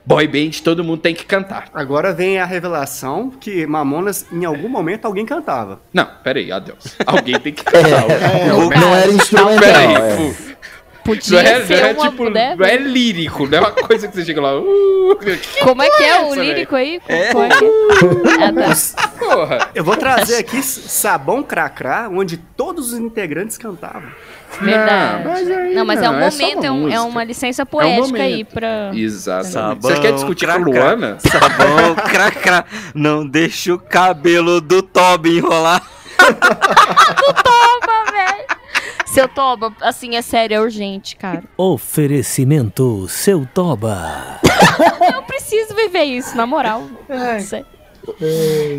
Boy 0.08 0.26
band, 0.26 0.62
todo 0.64 0.82
mundo 0.82 1.00
tem 1.02 1.14
que 1.14 1.26
cantar. 1.26 1.66
Agora 1.74 2.14
vem 2.14 2.38
a 2.38 2.46
revelação 2.46 3.28
que 3.28 3.66
Mamonas, 3.66 4.24
em 4.32 4.42
algum 4.46 4.66
momento, 4.66 5.04
alguém 5.04 5.26
cantava. 5.26 5.82
Não, 5.92 6.08
peraí, 6.24 6.50
adeus. 6.50 6.96
Alguém 7.04 7.38
tem 7.38 7.52
que 7.52 7.62
cantar. 7.62 8.10
É, 8.10 8.46
Não, 8.48 8.70
não 8.70 8.94
era 8.94 9.12
instrumental. 9.12 9.58
Peraí, 9.60 9.94
é. 9.96 10.34
Podia 11.08 11.42
Não 11.42 11.48
é, 11.50 11.58
não 11.60 11.66
ser 11.66 11.74
é 11.78 11.92
uma 11.94 12.10
tipo, 12.10 12.28
né? 12.28 12.54
não 12.54 12.66
é 12.66 12.76
lírico, 12.76 13.46
não 13.46 13.56
é 13.56 13.60
uma 13.62 13.70
coisa 13.70 14.06
que 14.08 14.14
você 14.14 14.24
chega 14.26 14.42
lá. 14.42 14.58
Uh, 14.60 15.16
que 15.16 15.38
Como 15.64 15.82
é 15.82 15.88
que 15.88 16.02
é 16.02 16.20
o 16.20 16.26
essa, 16.32 16.40
lírico 16.42 16.76
aí? 16.76 17.00
É. 17.08 17.32
Como 17.32 17.44
é 17.44 17.48
que 17.48 17.64
é? 17.64 17.68
Ah, 18.44 18.52
tá. 19.02 19.08
porra. 19.18 19.70
Eu 19.74 19.82
vou 19.82 19.96
trazer 19.96 20.36
aqui 20.36 20.62
Sabão 20.62 21.42
Cracrá, 21.42 22.10
onde 22.12 22.36
todos 22.36 22.92
os 22.92 22.98
integrantes 22.98 23.56
cantavam. 23.56 24.10
Verdade. 24.60 25.24
Não, 25.24 25.32
mas 25.32 25.50
aí 25.50 25.74
não, 25.74 25.84
mas 25.86 26.02
é 26.02 26.08
um 26.10 26.12
não, 26.12 26.18
é 26.20 26.30
momento, 26.30 26.58
uma 26.58 26.66
é, 26.66 26.70
um- 26.70 26.88
é 26.90 27.00
uma 27.00 27.24
licença 27.24 27.64
poética 27.64 28.06
momento. 28.06 28.22
aí 28.22 28.44
pra. 28.44 28.90
Exatamente. 28.94 29.52
Sabão, 29.52 29.80
Você 29.80 30.00
quer 30.00 30.12
discutir 30.12 30.44
cra, 30.46 30.58
com. 30.58 30.64
Luana? 30.70 31.16
Sabão, 31.20 31.94
cracra. 31.94 32.64
Não 32.94 33.26
deixa 33.26 33.72
o 33.74 33.78
cabelo 33.78 34.60
do 34.60 34.82
Toby 34.82 35.38
enrolar. 35.38 35.82
Toba, 36.18 38.12
velho! 38.12 38.57
Seu 39.18 39.26
Toba, 39.26 39.74
assim, 39.80 40.14
é 40.14 40.22
sério, 40.22 40.54
é 40.54 40.60
urgente, 40.60 41.16
cara. 41.16 41.42
Oferecimento 41.56 43.08
Seu 43.08 43.44
Toba. 43.52 44.38
Eu 45.12 45.22
preciso 45.24 45.74
viver 45.74 46.04
isso, 46.04 46.36
na 46.36 46.46
moral. 46.46 46.84
Sério. 47.40 47.66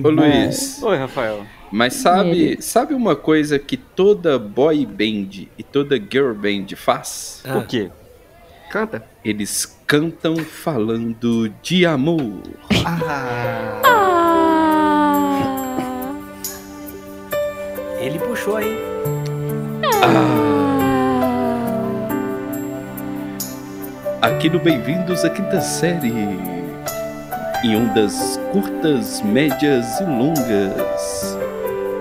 Ô 0.01 0.07
Luiz, 0.09 0.81
Oi, 0.81 0.95
Rafael. 0.97 1.45
mas 1.69 1.95
sabe, 1.95 2.57
sabe 2.61 2.93
uma 2.93 3.17
coisa 3.17 3.59
que 3.59 3.75
toda 3.75 4.39
boy 4.39 4.85
band 4.85 5.49
e 5.57 5.63
toda 5.63 5.97
girl 5.97 6.33
band 6.33 6.67
faz? 6.77 7.43
Ah. 7.45 7.57
O 7.57 7.67
quê? 7.67 7.91
Canta. 8.71 9.03
Eles 9.25 9.77
cantam 9.85 10.37
falando 10.37 11.49
de 11.61 11.85
amor. 11.85 12.43
Ah, 12.85 13.81
Ele 17.99 18.17
puxou 18.19 18.55
aí. 18.55 18.98
Aqui 24.21 24.49
no 24.49 24.59
Bem-vindos 24.59 25.23
à 25.25 25.29
Quinta 25.29 25.59
Série. 25.61 26.13
Em 27.63 27.75
ondas 27.75 28.39
curtas, 28.51 29.21
médias 29.21 29.99
e 29.99 30.03
longas, 30.03 31.37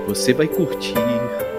você 0.07 0.33
vai 0.33 0.47
curtir 0.47 0.95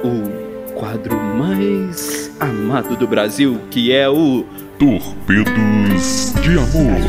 o 0.04 0.74
quadro 0.74 1.20
mais 1.20 2.32
amado 2.40 2.96
do 2.96 3.08
Brasil, 3.08 3.60
que 3.70 3.92
é 3.94 4.08
o 4.10 4.46
Torpedos 4.78 6.34
de 6.42 6.52
Amor. 6.52 7.02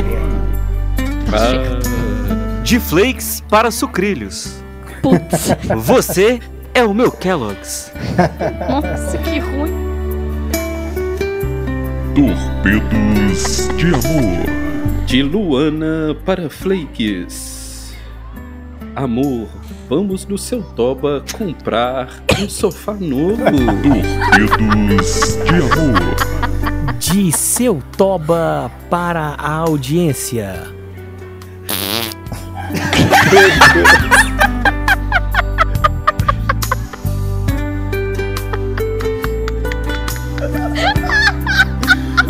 Ah, 1.32 2.62
De 2.64 2.80
flakes 2.80 3.40
para 3.48 3.70
sucrilhos. 3.70 4.60
Putz. 5.00 5.48
Você 5.76 6.40
é 6.74 6.84
o 6.84 6.94
meu 6.94 7.10
Kellogg's. 7.10 7.92
Nossa, 8.68 9.18
que 9.18 9.38
ruim. 9.38 9.90
Torpedos 12.14 13.68
de 13.76 13.86
Amor. 13.86 15.06
de 15.06 15.22
Luana 15.22 16.14
para 16.24 16.50
Flakes. 16.50 17.94
Amor, 18.96 19.48
vamos 19.88 20.26
no 20.26 20.36
seu 20.36 20.62
Toba 20.62 21.24
comprar 21.36 22.08
um 22.40 22.48
sofá 22.48 22.94
novo. 22.94 23.36
Torpedos 24.32 25.36
de 25.44 25.54
Amor. 25.54 26.16
De 26.98 27.32
Seu 27.32 27.82
Toba 27.96 28.70
para 28.90 29.34
a 29.38 29.52
audiência. 29.52 30.64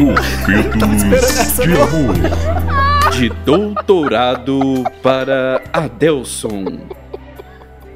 Torpedos 0.01 1.59
de 1.59 1.73
Amor. 1.79 3.13
De 3.13 3.29
doutorado 3.45 4.83
para 5.03 5.61
Adelson. 5.71 6.65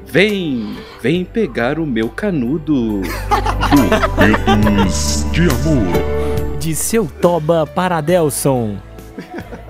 Vem, 0.05 0.77
vem 1.01 1.25
pegar 1.25 1.79
o 1.79 1.85
meu 1.85 2.09
canudo. 2.09 3.01
Torpedos 4.15 5.25
de 5.31 5.49
Amor. 5.49 6.59
De 6.59 6.75
Seu 6.75 7.07
Toba 7.07 7.65
para 7.65 7.99
Delson. 8.01 8.77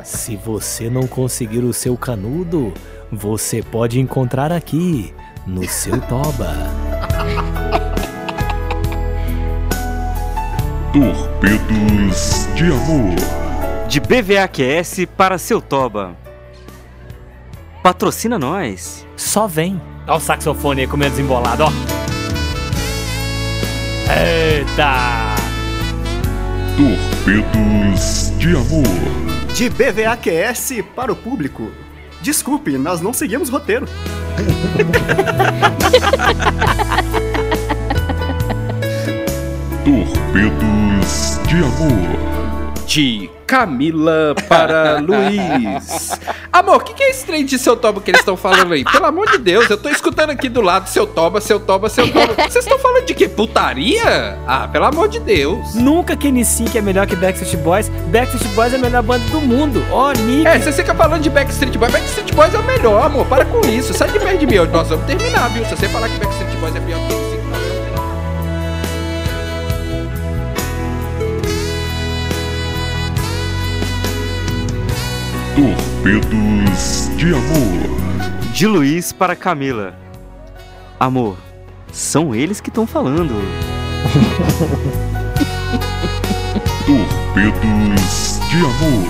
Se 0.04 0.36
você 0.36 0.90
não 0.90 1.08
conseguir 1.08 1.64
o 1.64 1.72
seu 1.72 1.96
canudo, 1.96 2.74
você 3.10 3.64
pode 3.64 3.98
encontrar 3.98 4.52
aqui, 4.52 5.14
no 5.48 5.66
Seu 5.70 6.02
Toba. 6.02 6.54
Torpedos 11.46 12.48
de 12.56 12.64
Amor. 12.64 13.16
De 13.88 14.00
BVAQS 14.00 15.06
para 15.16 15.38
seu 15.38 15.62
Toba. 15.62 16.18
Patrocina 17.84 18.40
nós. 18.40 19.06
Só 19.16 19.46
vem. 19.46 19.80
Olha 20.08 20.18
o 20.18 20.20
saxofone 20.20 20.82
aí 20.82 20.88
comendo 20.88 21.12
desembolado, 21.12 21.66
ó. 21.66 21.72
Eita! 24.12 25.36
Torpedos 26.76 28.34
de 28.40 28.50
Amor. 28.56 28.84
de 29.54 29.70
BVAQS 29.70 30.84
para 30.96 31.12
o 31.12 31.16
público. 31.16 31.72
Desculpe, 32.24 32.76
nós 32.76 33.02
não 33.02 33.14
seguimos 33.14 33.50
roteiro. 33.50 33.88
Torpedos 39.86 41.35
de 41.56 41.64
Amor. 41.64 42.26
De 42.86 43.30
Camila 43.48 44.36
para 44.50 45.00
Luiz. 45.02 46.20
Amor, 46.52 46.76
o 46.76 46.80
que, 46.82 46.94
que 46.94 47.02
é 47.02 47.10
esse 47.10 47.26
trem 47.26 47.46
de 47.46 47.58
seu 47.58 47.78
toba 47.78 48.02
que 48.02 48.12
eles 48.12 48.20
estão 48.20 48.36
falando 48.36 48.74
aí? 48.74 48.84
Pelo 48.84 49.06
amor 49.06 49.32
de 49.32 49.38
Deus, 49.38 49.70
eu 49.70 49.78
tô 49.78 49.88
escutando 49.90 50.32
aqui 50.32 50.50
do 50.50 50.60
lado 50.60 50.88
seu 50.90 51.08
toba, 51.08 51.40
seu 51.40 51.58
toba, 51.60 51.88
seu 51.88 52.12
toba. 52.12 52.34
Vocês 52.34 52.66
estão 52.66 52.78
falando 52.78 53.06
de 53.06 53.14
quê? 53.14 53.30
Putaria? 53.30 54.38
Ah, 54.46 54.68
pelo 54.68 54.84
amor 54.86 55.08
de 55.08 55.20
Deus. 55.20 55.76
Nunca 55.76 56.18
que 56.18 56.30
NSYNC 56.30 56.78
é 56.78 56.82
melhor 56.82 57.08
que 57.08 57.16
Backstreet 57.16 57.56
Boys. 57.64 57.88
Backstreet 58.08 58.54
Boys 58.54 58.74
é 58.74 58.76
a 58.76 58.80
melhor 58.80 59.04
banda 59.04 59.24
do 59.30 59.40
mundo. 59.40 59.82
Ó, 59.92 60.12
Nick. 60.12 60.46
É, 60.46 60.60
você 60.60 60.74
fica 60.74 60.94
falando 60.94 61.22
de 61.22 61.30
Backstreet 61.30 61.78
Boys. 61.78 61.92
Backstreet 61.94 62.34
Boys 62.34 62.54
é 62.54 62.58
o 62.60 62.64
melhor, 62.64 63.06
amor. 63.06 63.26
Para 63.28 63.46
com 63.46 63.62
isso. 63.62 63.94
Sai 63.94 64.10
de 64.12 64.20
perto 64.20 64.40
de 64.40 64.46
mim. 64.46 64.58
Nós 64.72 64.90
vamos 64.90 65.06
terminar, 65.06 65.50
viu? 65.50 65.64
Se 65.66 65.76
você 65.76 65.88
falar 65.88 66.10
que 66.10 66.18
Backstreet 66.18 66.58
Boys 66.58 66.76
é 66.76 66.80
pior 66.82 67.00
que 67.08 67.14
NSYNC, 67.16 67.35
Torpedos 75.56 77.10
de 77.16 77.28
Amor. 77.28 78.52
De 78.52 78.68
Luiz 78.68 79.14
para 79.14 79.38
Camila. 79.38 79.98
Amor, 81.00 81.38
são 81.94 82.36
eles 82.36 82.60
que 82.60 82.68
estão 82.68 82.86
falando. 82.86 83.34
Torpedos 86.86 88.40
de 88.50 88.58
Amor. 88.58 89.08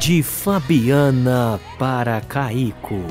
De 0.00 0.20
Fabiana 0.20 1.60
para 1.78 2.20
Caico. 2.22 3.04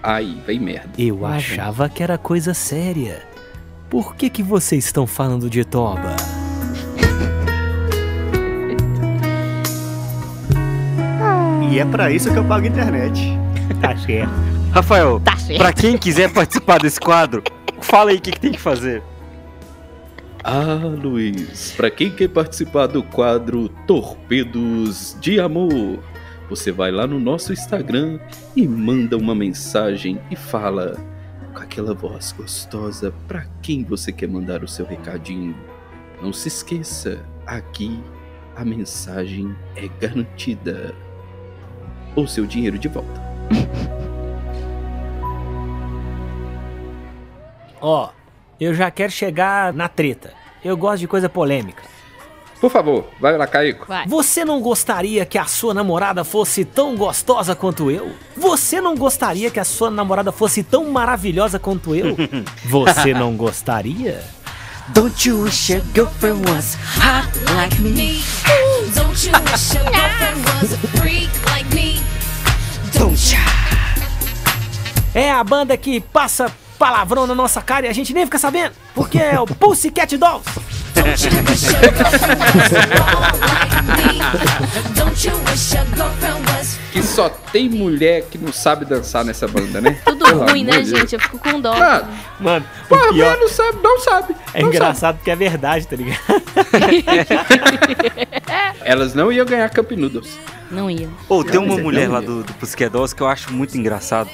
Aí, 0.00 0.40
vem 0.46 0.60
merda. 0.60 0.90
Eu 0.96 1.26
achava 1.26 1.88
que 1.88 2.04
era 2.04 2.16
coisa 2.16 2.54
séria. 2.54 3.26
Por 3.90 4.14
que 4.14 4.30
que 4.30 4.44
vocês 4.44 4.84
estão 4.84 5.08
falando 5.08 5.50
de 5.50 5.64
Toba? 5.64 6.14
E 11.70 11.78
é 11.78 11.84
pra 11.84 12.10
isso 12.10 12.30
que 12.32 12.38
eu 12.38 12.44
pago 12.44 12.66
internet. 12.66 13.20
Tá 13.82 13.94
certo. 13.98 14.32
Rafael, 14.72 15.20
Tá 15.20 15.36
certo. 15.36 15.58
pra 15.58 15.72
quem 15.74 15.98
quiser 15.98 16.32
participar 16.32 16.78
desse 16.80 16.98
quadro, 16.98 17.42
Fala 17.82 18.10
aí 18.10 18.16
o 18.16 18.20
que, 18.20 18.32
que 18.32 18.40
tem 18.40 18.52
que 18.52 18.60
fazer. 18.60 19.02
Ah, 20.42 20.80
Luiz, 21.02 21.72
pra 21.76 21.90
quem 21.90 22.10
quer 22.10 22.28
participar 22.28 22.86
do 22.86 23.02
quadro 23.02 23.68
Torpedos 23.86 25.16
de 25.20 25.38
Amor, 25.38 25.98
você 26.48 26.72
vai 26.72 26.90
lá 26.90 27.06
no 27.06 27.20
nosso 27.20 27.52
Instagram 27.52 28.18
e 28.56 28.66
manda 28.66 29.16
uma 29.16 29.34
mensagem 29.34 30.18
e 30.30 30.36
fala 30.36 30.96
com 31.54 31.60
aquela 31.60 31.94
voz 31.94 32.32
gostosa 32.32 33.12
pra 33.28 33.44
quem 33.62 33.84
você 33.84 34.10
quer 34.10 34.28
mandar 34.28 34.64
o 34.64 34.68
seu 34.68 34.86
recadinho. 34.86 35.54
Não 36.22 36.32
se 36.32 36.48
esqueça, 36.48 37.20
aqui 37.46 38.02
a 38.56 38.64
mensagem 38.64 39.54
é 39.76 39.88
garantida. 40.00 40.94
Ou 42.18 42.26
seu 42.26 42.44
dinheiro 42.44 42.76
de 42.76 42.88
volta. 42.88 43.22
Ó, 47.80 48.08
eu 48.58 48.74
já 48.74 48.90
quero 48.90 49.12
chegar 49.12 49.72
na 49.72 49.88
treta. 49.88 50.32
Eu 50.64 50.76
gosto 50.76 50.98
de 50.98 51.06
coisa 51.06 51.28
polêmica. 51.28 51.84
Por 52.60 52.72
favor, 52.72 53.06
vai 53.20 53.38
lá, 53.38 53.46
Caico. 53.46 53.86
Você 54.08 54.44
não 54.44 54.60
gostaria 54.60 55.24
que 55.24 55.38
a 55.38 55.44
sua 55.44 55.72
namorada 55.72 56.24
fosse 56.24 56.64
tão 56.64 56.96
gostosa 56.96 57.54
quanto 57.54 57.88
eu? 57.88 58.10
Você 58.36 58.80
não 58.80 58.96
gostaria 58.96 59.48
que 59.48 59.60
a 59.60 59.64
sua 59.64 59.88
namorada 59.88 60.32
fosse 60.32 60.64
tão 60.64 60.90
maravilhosa 60.90 61.60
quanto 61.60 61.94
eu? 61.94 62.16
Você 62.66 63.14
não 63.14 63.36
gostaria? 63.36 64.20
Don't 64.92 65.28
you 65.28 65.44
wish 65.44 65.72
your 65.72 65.82
girlfriend 65.94 66.50
was 66.50 66.76
hot 66.96 67.28
like 67.54 67.80
me? 67.80 68.24
Don't 68.92 69.24
you 69.24 69.32
wish 69.52 69.74
your 69.74 69.84
girlfriend 69.84 70.44
was 70.44 70.72
a 70.72 70.78
freak 70.98 71.30
like? 71.46 71.67
É 75.14 75.30
a 75.30 75.42
banda 75.42 75.76
que 75.76 76.00
passa 76.00 76.52
palavrão 76.78 77.26
na 77.26 77.34
nossa 77.34 77.60
cara 77.60 77.86
e 77.86 77.88
a 77.88 77.92
gente 77.92 78.14
nem 78.14 78.24
fica 78.24 78.38
sabendo, 78.38 78.72
porque 78.94 79.18
é 79.18 79.40
o 79.40 79.46
Pussycat 79.46 80.16
Dolls. 80.16 80.44
Que 86.92 87.02
só 87.02 87.28
tem 87.28 87.68
mulher 87.68 88.22
que 88.30 88.38
não 88.38 88.52
sabe 88.52 88.84
dançar 88.84 89.24
nessa 89.24 89.46
banda, 89.46 89.80
né? 89.80 89.98
Tudo 90.04 90.24
Pelo 90.24 90.46
ruim, 90.48 90.64
né, 90.64 90.80
de 90.80 90.90
Deus. 90.90 91.00
gente? 91.00 91.14
Eu 91.14 91.20
fico 91.20 91.38
com 91.38 91.60
dó. 91.60 91.74
Mano, 92.40 92.64
Pô, 92.88 92.96
o 92.96 93.12
pior 93.12 93.36
não 93.38 93.48
sabe, 93.48 93.78
não 93.82 94.00
sabe. 94.00 94.34
é 94.54 94.62
não 94.62 94.68
engraçado 94.68 95.16
porque 95.16 95.30
é 95.30 95.36
verdade, 95.36 95.86
tá 95.86 95.96
ligado? 95.96 96.18
Elas 98.84 99.14
não 99.14 99.32
iam 99.32 99.46
ganhar 99.46 99.68
Cup 99.70 99.90
Noodles. 99.92 100.38
Não 100.70 100.90
ia. 100.90 101.08
Ou 101.28 101.44
tem 101.44 101.58
uma 101.58 101.78
mulher 101.78 102.08
lá 102.08 102.20
do, 102.20 102.42
do 102.42 102.52
Pussycat 102.54 102.90
Dolls 102.90 103.14
que 103.14 103.22
eu 103.22 103.28
acho 103.28 103.52
muito 103.52 103.76
engraçado. 103.76 104.28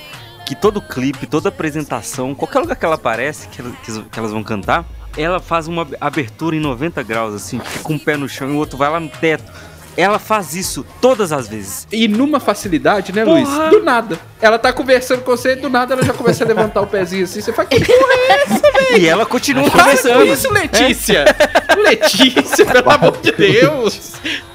Que 0.47 0.55
todo 0.55 0.81
clipe, 0.83 1.27
toda 1.27 1.49
apresentação, 1.49 2.35
qualquer 2.35 2.59
lugar 2.61 2.77
que 2.77 2.85
ela 2.85 2.97
aparece, 2.97 3.49
que, 3.49 3.63
que- 3.63 4.03
que 4.03 4.19
elas 4.19 4.31
vão 4.31 4.43
cantar, 4.43 4.85
ela 5.17 5.41
faz 5.41 5.67
uma 5.69 5.87
abertura 6.01 6.55
em 6.55 6.61
90 6.61 7.03
graus, 7.03 7.35
assim, 7.35 7.59
fica 7.61 7.93
um 7.93 7.99
pé 7.99 8.17
no 8.17 8.29
chão 8.29 8.51
e 8.51 8.53
o 8.53 8.57
outro 8.57 8.77
vai 8.77 8.91
lá 8.91 9.01
no 9.01 9.09
teto. 9.09 9.51
Ela 9.97 10.19
faz 10.19 10.57
isso 10.57 10.85
todas 11.01 11.31
as 11.33 11.47
vezes. 11.47 11.87
E 11.93 12.09
numa 12.09 12.41
facilidade, 12.41 13.13
né, 13.13 13.25
Porra. 13.25 13.39
Luiz? 13.39 13.71
Do 13.71 13.81
nada. 13.85 14.19
Ela 14.43 14.59
tá 14.59 14.73
conversando 14.73 15.23
com 15.23 15.31
você, 15.31 15.55
do 15.55 15.71
nada 15.71 15.95
ela 15.95 16.03
já 16.03 16.13
começa 16.13 16.43
a 16.43 16.47
levantar 16.49 16.81
o 16.81 16.87
pezinho 16.89 17.23
assim. 17.23 17.41
Você 17.41 17.53
fala, 17.53 17.69
que 17.69 17.79
porra 17.85 18.13
é 18.13 18.43
essa, 18.43 18.61
velho? 18.91 18.99
E 18.99 19.07
ela 19.09 19.25
continua 19.25 19.71
Para 19.71 19.85
com 19.85 19.89
conversando. 19.91 20.25
isso, 20.27 20.53
Letícia! 20.53 21.25
Letícia, 21.79 22.67
pelo 22.67 22.91
amor 22.91 23.17
de 23.19 23.31
Deus! 23.33 24.15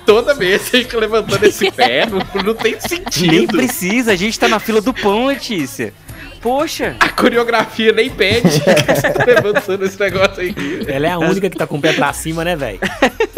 Toda 0.10 0.34
vez 0.34 0.64
você 0.64 0.80
fica 0.80 0.97
levantando 0.97 1.43
esse 1.43 1.70
pé, 1.70 2.03
não, 2.07 2.18
não 2.43 2.55
tem 2.55 2.80
sentido. 2.80 3.32
Nem 3.32 3.45
precisa, 3.45 4.12
a 4.12 4.16
gente 4.16 4.39
tá 4.39 4.47
na 4.47 4.57
fila 4.57 4.82
do 4.82 4.91
pão, 4.91 5.28
Letícia. 5.28 5.93
Poxa. 6.41 6.95
A 6.99 7.10
coreografia 7.10 7.91
nem 7.91 8.10
pede. 8.10 8.49
você 8.49 9.12
tá 9.14 9.24
levantando 9.24 9.86
esse 9.86 9.99
negócio 9.99 10.41
aí. 10.41 10.55
Ela 10.88 11.05
é 11.05 11.12
a 11.12 11.20
única 11.20 11.47
que 11.47 11.55
tá 11.55 11.68
com 11.68 11.78
o 11.78 11.82
pé 11.82 11.93
pra 11.93 12.12
cima, 12.12 12.43
né, 12.43 12.55
velho? 12.55 12.80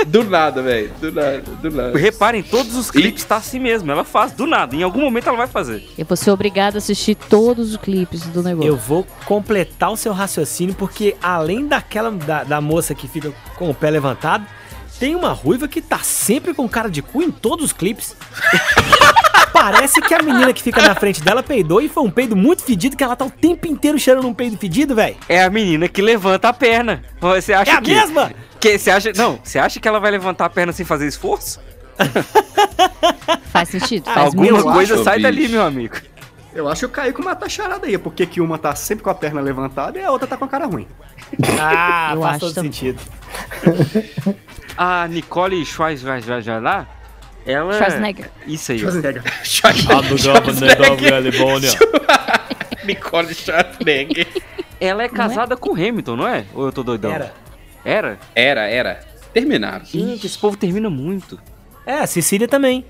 Do 0.07 0.23
nada, 0.23 0.61
velho. 0.61 0.89
Do 1.01 1.11
nada, 1.11 1.41
do 1.41 1.71
nada. 1.71 1.99
Reparem, 1.99 2.41
todos 2.41 2.73
os 2.77 2.89
clipes 2.89 3.25
tá 3.25 3.35
assim 3.35 3.59
mesmo. 3.59 3.91
Ela 3.91 4.05
faz 4.05 4.31
do 4.31 4.47
nada. 4.47 4.73
Em 4.73 4.81
algum 4.81 5.01
momento 5.01 5.27
ela 5.27 5.37
vai 5.37 5.47
fazer. 5.47 5.83
Eu 5.97 6.05
vou 6.05 6.15
ser 6.15 6.31
obrigada 6.31 6.77
a 6.77 6.79
assistir 6.79 7.15
todos 7.15 7.71
os 7.71 7.77
clipes 7.77 8.21
do 8.27 8.41
negócio. 8.41 8.69
Eu 8.69 8.77
vou 8.77 9.05
completar 9.25 9.91
o 9.91 9.97
seu 9.97 10.13
raciocínio, 10.13 10.73
porque 10.75 11.17
além 11.21 11.67
daquela 11.67 12.11
da, 12.11 12.45
da 12.45 12.61
moça 12.61 12.95
que 12.95 13.09
fica 13.09 13.33
com 13.57 13.69
o 13.69 13.73
pé 13.73 13.89
levantado, 13.89 14.45
tem 15.01 15.15
uma 15.15 15.29
ruiva 15.33 15.67
que 15.67 15.81
tá 15.81 15.97
sempre 15.97 16.53
com 16.53 16.69
cara 16.69 16.87
de 16.87 17.01
cu 17.01 17.23
em 17.23 17.31
todos 17.31 17.65
os 17.65 17.73
clipes. 17.73 18.15
Parece 19.51 19.99
que 19.99 20.13
a 20.13 20.21
menina 20.21 20.53
que 20.53 20.61
fica 20.61 20.79
na 20.79 20.93
frente 20.93 21.23
dela 21.23 21.41
peidou 21.41 21.81
e 21.81 21.89
foi 21.89 22.03
um 22.03 22.11
peido 22.11 22.35
muito 22.35 22.61
fedido, 22.61 22.95
que 22.95 23.03
ela 23.03 23.15
tá 23.15 23.25
o 23.25 23.29
tempo 23.31 23.65
inteiro 23.65 23.97
cheirando 23.97 24.27
um 24.27 24.33
peido 24.33 24.59
fedido, 24.59 24.93
velho. 24.93 25.15
É 25.27 25.41
a 25.43 25.49
menina 25.49 25.87
que 25.87 26.03
levanta 26.03 26.49
a 26.49 26.53
perna. 26.53 27.01
Você 27.19 27.51
acha 27.51 27.71
É 27.71 27.73
a 27.73 27.81
que... 27.81 27.95
mesma? 27.95 28.31
Que, 28.59 28.77
você 28.77 28.91
acha... 28.91 29.11
Não, 29.15 29.39
você 29.43 29.57
acha 29.57 29.79
que 29.79 29.87
ela 29.87 29.99
vai 29.99 30.11
levantar 30.11 30.45
a 30.45 30.49
perna 30.51 30.71
sem 30.71 30.85
fazer 30.85 31.07
esforço? 31.07 31.59
Faz 33.51 33.69
sentido. 33.69 34.05
Faz 34.05 34.17
Alguma 34.17 34.61
coisa 34.61 34.93
acho, 34.93 35.03
sai 35.03 35.17
bicho. 35.17 35.23
dali, 35.23 35.47
meu 35.47 35.63
amigo. 35.63 35.95
Eu 36.53 36.67
acho 36.67 36.79
que 36.81 36.85
o 36.85 36.89
Caico 36.89 37.23
mata 37.23 37.45
a 37.45 37.49
charada 37.49 37.87
aí, 37.87 37.97
porque 37.97 38.25
que 38.25 38.41
uma 38.41 38.57
tá 38.57 38.75
sempre 38.75 39.03
com 39.03 39.09
a 39.09 39.15
perna 39.15 39.39
levantada 39.39 39.97
e 39.97 40.03
a 40.03 40.11
outra 40.11 40.27
tá 40.27 40.35
com 40.37 40.45
a 40.45 40.47
cara 40.47 40.65
ruim. 40.65 40.87
Ah, 41.59 42.11
Eu 42.13 42.21
faz 42.21 42.31
acho 42.35 42.39
todo 42.41 42.53
também. 42.55 42.71
sentido. 42.73 42.99
A 44.77 45.07
Nicole 45.07 45.65
Schwarzenegger 45.65 46.61
lá, 46.61 46.87
ela... 47.45 47.73
Schwarzenegger. 47.73 48.29
Isso 48.45 48.71
aí, 48.73 48.77
ó. 48.79 48.79
Schwarzenegger. 48.81 49.23
Nicole 52.83 53.33
Schwarzenegger. 53.33 54.27
Ela 54.79 55.03
é 55.03 55.09
casada 55.09 55.55
com 55.55 55.69
o 55.71 55.73
Hamilton, 55.73 56.15
não 56.17 56.27
é? 56.27 56.43
Ou 56.53 56.65
eu 56.65 56.71
tô 56.71 56.83
doidão? 56.83 57.11
Era. 57.11 57.33
Era? 57.85 58.19
Era, 58.35 58.67
era. 58.67 58.99
Terminaram. 59.33 59.85
Gente, 59.85 60.25
esse 60.27 60.37
povo 60.37 60.57
termina 60.57 60.89
muito. 60.89 61.39
É, 61.85 61.99
a 61.99 62.07
Cecília 62.07 62.47
também. 62.47 62.85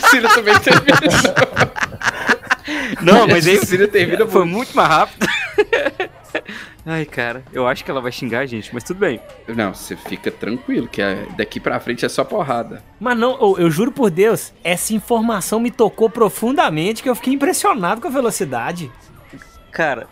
Cecília 0.00 0.28
também 0.30 0.58
terminou. 0.58 0.98
Não, 3.02 3.26
mas 3.28 3.46
aí 3.46 3.58
foi 4.28 4.44
muito. 4.44 4.74
mais 4.76 4.88
rápido. 4.88 5.26
Ai, 6.86 7.04
cara, 7.04 7.42
eu 7.52 7.66
acho 7.66 7.84
que 7.84 7.90
ela 7.90 8.00
vai 8.00 8.10
xingar 8.12 8.40
a 8.40 8.46
gente, 8.46 8.70
mas 8.72 8.82
tudo 8.84 8.98
bem. 9.00 9.20
Não, 9.48 9.74
você 9.74 9.94
fica 9.96 10.30
tranquilo, 10.30 10.88
que 10.88 11.02
é- 11.02 11.26
daqui 11.36 11.60
pra 11.60 11.78
frente 11.80 12.04
é 12.04 12.08
só 12.08 12.24
porrada. 12.24 12.82
Mas 12.98 13.18
não, 13.18 13.32
eu, 13.40 13.58
eu 13.58 13.70
juro 13.70 13.92
por 13.92 14.10
Deus, 14.10 14.52
essa 14.64 14.94
informação 14.94 15.60
me 15.60 15.70
tocou 15.70 16.08
profundamente, 16.08 17.02
que 17.02 17.08
eu 17.08 17.14
fiquei 17.14 17.34
impressionado 17.34 18.00
com 18.00 18.08
a 18.08 18.10
velocidade. 18.10 18.90
Cara, 19.70 20.06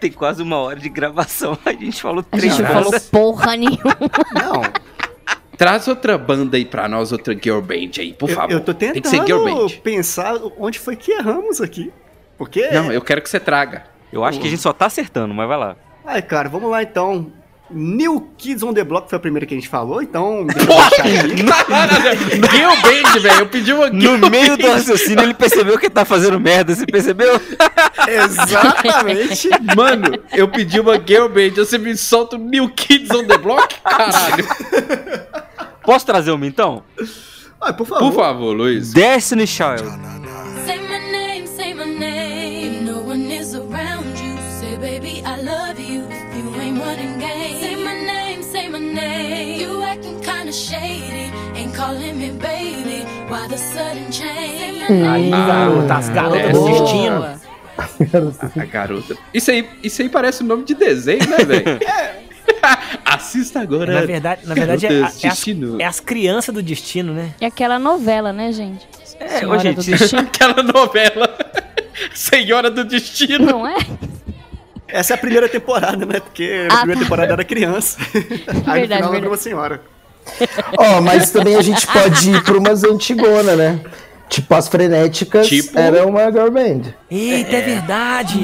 tem 0.00 0.12
quase 0.12 0.42
uma 0.42 0.56
hora 0.56 0.78
de 0.78 0.88
gravação. 0.88 1.58
A 1.66 1.72
gente 1.72 2.00
falou 2.00 2.24
A 2.30 2.36
três 2.36 2.54
gente 2.54 2.62
não 2.68 2.76
horas. 2.76 3.08
falou 3.08 3.32
porra 3.32 3.56
nenhuma. 3.56 3.96
Não, 4.34 4.62
Traz 5.62 5.86
outra 5.86 6.18
banda 6.18 6.56
aí 6.56 6.64
pra 6.64 6.88
nós, 6.88 7.12
outra 7.12 7.38
girl 7.40 7.60
band 7.60 7.92
aí, 8.00 8.12
por 8.12 8.28
eu, 8.28 8.34
favor. 8.34 8.50
eu 8.50 8.60
tô 8.60 8.74
Tem 8.74 9.00
que 9.00 9.06
ser 9.06 9.24
girl 9.24 9.44
tentando 9.44 9.68
band. 9.68 9.76
pensar 9.80 10.34
onde 10.58 10.76
foi 10.76 10.96
que 10.96 11.12
erramos 11.12 11.60
aqui. 11.60 11.92
Porque. 12.36 12.68
Não, 12.72 12.90
eu 12.90 13.00
quero 13.00 13.22
que 13.22 13.30
você 13.30 13.38
traga. 13.38 13.84
Eu 14.12 14.24
acho 14.24 14.40
que 14.40 14.48
a 14.48 14.50
gente 14.50 14.60
só 14.60 14.72
tá 14.72 14.86
acertando, 14.86 15.32
mas 15.32 15.46
vai 15.46 15.56
lá. 15.56 15.76
Ai, 16.04 16.20
cara, 16.20 16.48
vamos 16.48 16.68
lá 16.68 16.82
então. 16.82 17.30
New 17.70 18.32
Kids 18.36 18.62
on 18.62 18.74
the 18.74 18.84
Block 18.84 19.08
foi 19.08 19.16
a 19.16 19.20
primeira 19.20 19.46
que 19.46 19.54
a 19.54 19.56
gente 19.56 19.68
falou, 19.68 20.02
então. 20.02 20.46
Girl 22.50 22.74
band, 22.82 23.20
velho. 23.20 23.40
Eu 23.40 23.48
pedi 23.48 23.72
uma 23.72 23.86
girl 23.86 24.18
No 24.18 24.30
meio 24.30 24.56
do 24.56 24.66
raciocínio, 24.68 25.22
ele 25.22 25.34
percebeu 25.34 25.78
que 25.78 25.88
tá 25.88 26.04
fazendo 26.04 26.38
merda. 26.38 26.74
Você 26.74 26.84
percebeu? 26.84 27.40
Exatamente. 28.08 29.48
Mano, 29.76 30.18
eu 30.32 30.48
pedi 30.48 30.80
uma 30.80 30.94
girl 30.94 31.28
band, 31.28 31.50
você 31.56 31.78
me 31.78 31.96
solta 31.96 32.36
o 32.36 32.38
New 32.38 32.68
Kids 32.70 33.10
on 33.10 33.24
the 33.24 33.38
Block? 33.38 33.74
Caralho. 33.82 34.46
Posso 35.84 36.06
trazer 36.06 36.30
uma 36.30 36.46
então? 36.46 36.82
Ai, 37.60 37.72
por 37.72 37.86
favor. 37.86 38.10
Por 38.10 38.14
favor, 38.14 38.52
Luiz. 38.56 38.92
Destiny 38.92 39.46
Child. 39.46 39.84
Say 40.66 40.78
my 40.80 40.98
name, 41.10 41.46
say 41.46 41.74
my 41.74 41.84
name. 41.84 42.84
No 42.84 43.00
one 43.00 43.30
is 43.32 43.54
around 43.54 44.18
you, 44.18 44.36
say 44.60 44.76
baby 44.76 45.22
I 45.24 45.42
love 45.42 45.80
you. 45.80 46.02
You 46.34 46.60
ain't 46.60 46.78
running 46.78 47.18
game, 47.18 47.60
say 47.60 47.76
my 47.76 47.94
name, 47.94 48.42
say 48.42 48.68
my 48.68 48.78
name. 48.78 49.60
You 49.60 49.82
acting 49.82 50.20
kinda 50.20 50.52
shady, 50.52 51.32
ain't 51.54 51.74
calling 51.74 52.18
me 52.18 52.30
baby. 52.30 53.04
Why 53.28 53.48
the 53.48 53.56
sudden 53.56 54.10
change? 54.10 54.82
Aí, 54.88 55.30
garota, 55.30 55.94
as 55.94 56.08
garotas 56.08 56.52
do 56.52 56.68
é. 56.68 56.72
destino. 56.72 57.42
A 58.60 58.64
garota. 58.64 59.16
Isso 59.32 59.50
aí, 59.50 59.68
isso 59.82 60.02
aí 60.02 60.08
parece 60.08 60.42
o 60.42 60.46
nome 60.46 60.64
de 60.64 60.74
desenho, 60.74 61.28
né, 61.28 61.38
velho? 61.38 61.78
Assista 63.04 63.60
agora. 63.60 63.92
Na 63.92 64.06
verdade, 64.06 64.46
na 64.46 64.54
verdade 64.54 64.86
é, 64.86 64.92
é 65.00 65.02
as, 65.02 65.24
é 65.78 65.84
as 65.84 66.00
crianças 66.00 66.54
do 66.54 66.62
destino, 66.62 67.12
né? 67.12 67.30
É 67.40 67.46
aquela 67.46 67.78
novela, 67.78 68.32
né, 68.32 68.52
gente? 68.52 68.86
É, 69.20 69.38
Senhora 69.40 69.56
ô, 69.58 69.62
gente, 69.62 69.76
do 69.76 69.82
Destino. 69.84 70.20
Aquela 70.22 70.62
novela 70.62 71.38
Senhora 72.14 72.70
do 72.70 72.84
Destino. 72.84 73.46
Não 73.46 73.66
é? 73.66 73.76
Essa 74.88 75.14
é 75.14 75.16
a 75.16 75.18
primeira 75.18 75.48
temporada, 75.48 76.04
né? 76.04 76.18
Porque 76.20 76.66
Ah, 76.70 76.78
primeira 76.78 76.98
tá. 77.00 77.04
temporada 77.04 77.32
era 77.32 77.44
criança. 77.44 77.98
Aí 78.14 78.20
no 78.20 78.62
Verdade, 78.64 78.86
final 78.96 79.10
verdade. 79.12 79.26
uma 79.26 79.36
senhora. 79.36 79.80
Ó, 80.78 81.00
mas 81.00 81.30
também 81.30 81.56
a 81.56 81.62
gente 81.62 81.86
pode 81.86 82.30
ir 82.30 82.42
pra 82.42 82.58
umas 82.58 82.82
antigonas, 82.84 83.56
né? 83.56 83.80
Tipo, 84.28 84.54
as 84.54 84.66
frenéticas 84.68 85.46
Tipo? 85.46 85.78
era 85.78 86.06
uma 86.06 86.30
girl 86.32 86.50
band. 86.50 86.94
Eita, 87.10 87.56
é, 87.56 87.60
verdade. 87.60 88.40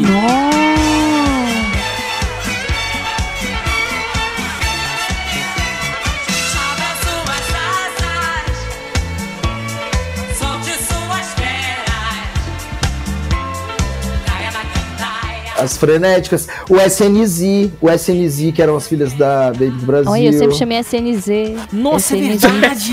As 15.59 15.77
frenéticas. 15.77 16.49
O 16.69 16.77
SNZ, 16.77 17.71
o 17.81 17.91
SNZ, 17.91 18.53
que 18.55 18.63
eram 18.63 18.77
as 18.77 18.87
filhas 18.87 19.13
da 19.13 19.47
Baby 19.51 19.71
do 19.71 19.87
Brasil. 19.87 20.11
Olha, 20.11 20.27
eu 20.27 20.33
sempre 20.33 20.55
chamei 20.55 20.79
SNZ. 20.79 21.27
Nossa, 21.73 22.17
é 22.17 22.21
SNZ. 22.21 22.41
verdade. 22.43 22.93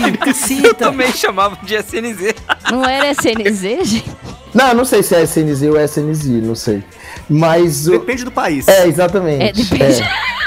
Eu 0.66 0.74
também 0.74 1.12
chamava 1.14 1.58
de 1.64 1.76
SNZ. 1.76 2.36
Não 2.72 2.84
era 2.84 3.12
SNZ, 3.12 3.62
gente? 3.88 4.06
Não, 4.54 4.74
não 4.74 4.86
sei 4.86 5.04
se 5.04 5.14
é 5.14 5.24
SNZ 5.24 5.64
ou 5.64 5.80
SNZ, 5.80 6.26
não 6.42 6.56
sei. 6.56 6.82
Mas 7.30 7.88
o... 7.88 7.92
Depende 7.92 8.24
do 8.24 8.32
país. 8.32 8.68
É, 8.68 8.88
exatamente. 8.88 9.44
É, 9.44 9.52
depende. 9.52 10.02
É. 10.02 10.45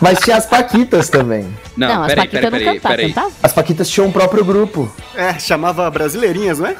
Mas 0.00 0.18
tinha 0.20 0.36
as 0.36 0.46
Paquitas 0.46 1.08
também. 1.08 1.46
Não, 1.76 1.88
Não, 1.88 2.02
as 2.02 2.08
peraí, 2.08 2.28
Paquitas 2.28 2.50
peraí, 2.50 2.64
não 2.74 2.80
peraí, 2.80 3.12
peraí. 3.12 3.32
As 3.42 3.52
Paquitas 3.52 3.88
tinham 3.88 4.08
um 4.08 4.12
próprio 4.12 4.44
grupo. 4.44 4.92
É, 5.14 5.38
chamava 5.38 5.90
Brasileirinhas, 5.90 6.58
não 6.58 6.66
é? 6.66 6.76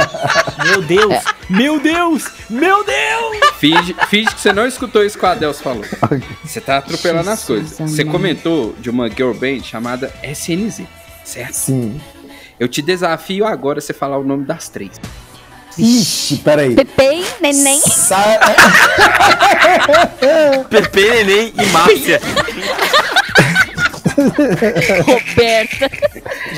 Meu 0.64 0.82
Deus. 0.82 1.14
Meu 1.48 1.80
Deus. 1.80 2.30
Meu 2.48 2.84
Deus. 2.84 3.52
Finge, 3.58 3.96
finge 4.08 4.34
que 4.34 4.40
você 4.40 4.52
não 4.52 4.66
escutou 4.66 5.04
isso 5.04 5.18
que 5.18 5.24
o 5.24 5.28
Adelso 5.28 5.62
falou. 5.62 5.84
Você 6.44 6.60
tá 6.60 6.78
atropelando 6.78 7.30
as 7.30 7.40
Jesus 7.46 7.76
coisas. 7.76 7.90
Você 7.90 8.04
comentou 8.04 8.74
de 8.78 8.90
uma 8.90 9.08
girl 9.08 9.32
band 9.32 9.60
chamada 9.62 10.12
SNZ, 10.22 10.82
certo? 11.24 11.54
Sim. 11.54 12.00
Eu 12.58 12.68
te 12.68 12.80
desafio 12.80 13.46
agora 13.46 13.78
a 13.78 13.82
você 13.82 13.92
falar 13.92 14.18
o 14.18 14.24
nome 14.24 14.44
das 14.44 14.68
três. 14.68 14.92
Ixi, 15.78 16.36
peraí. 16.38 16.74
Pepe, 16.74 17.24
neném. 17.40 17.80
Sa- 17.80 18.40
Pepe, 20.70 21.10
Neném 21.10 21.52
e 21.60 21.66
Márcia. 21.66 22.20
Roberta. 25.04 25.90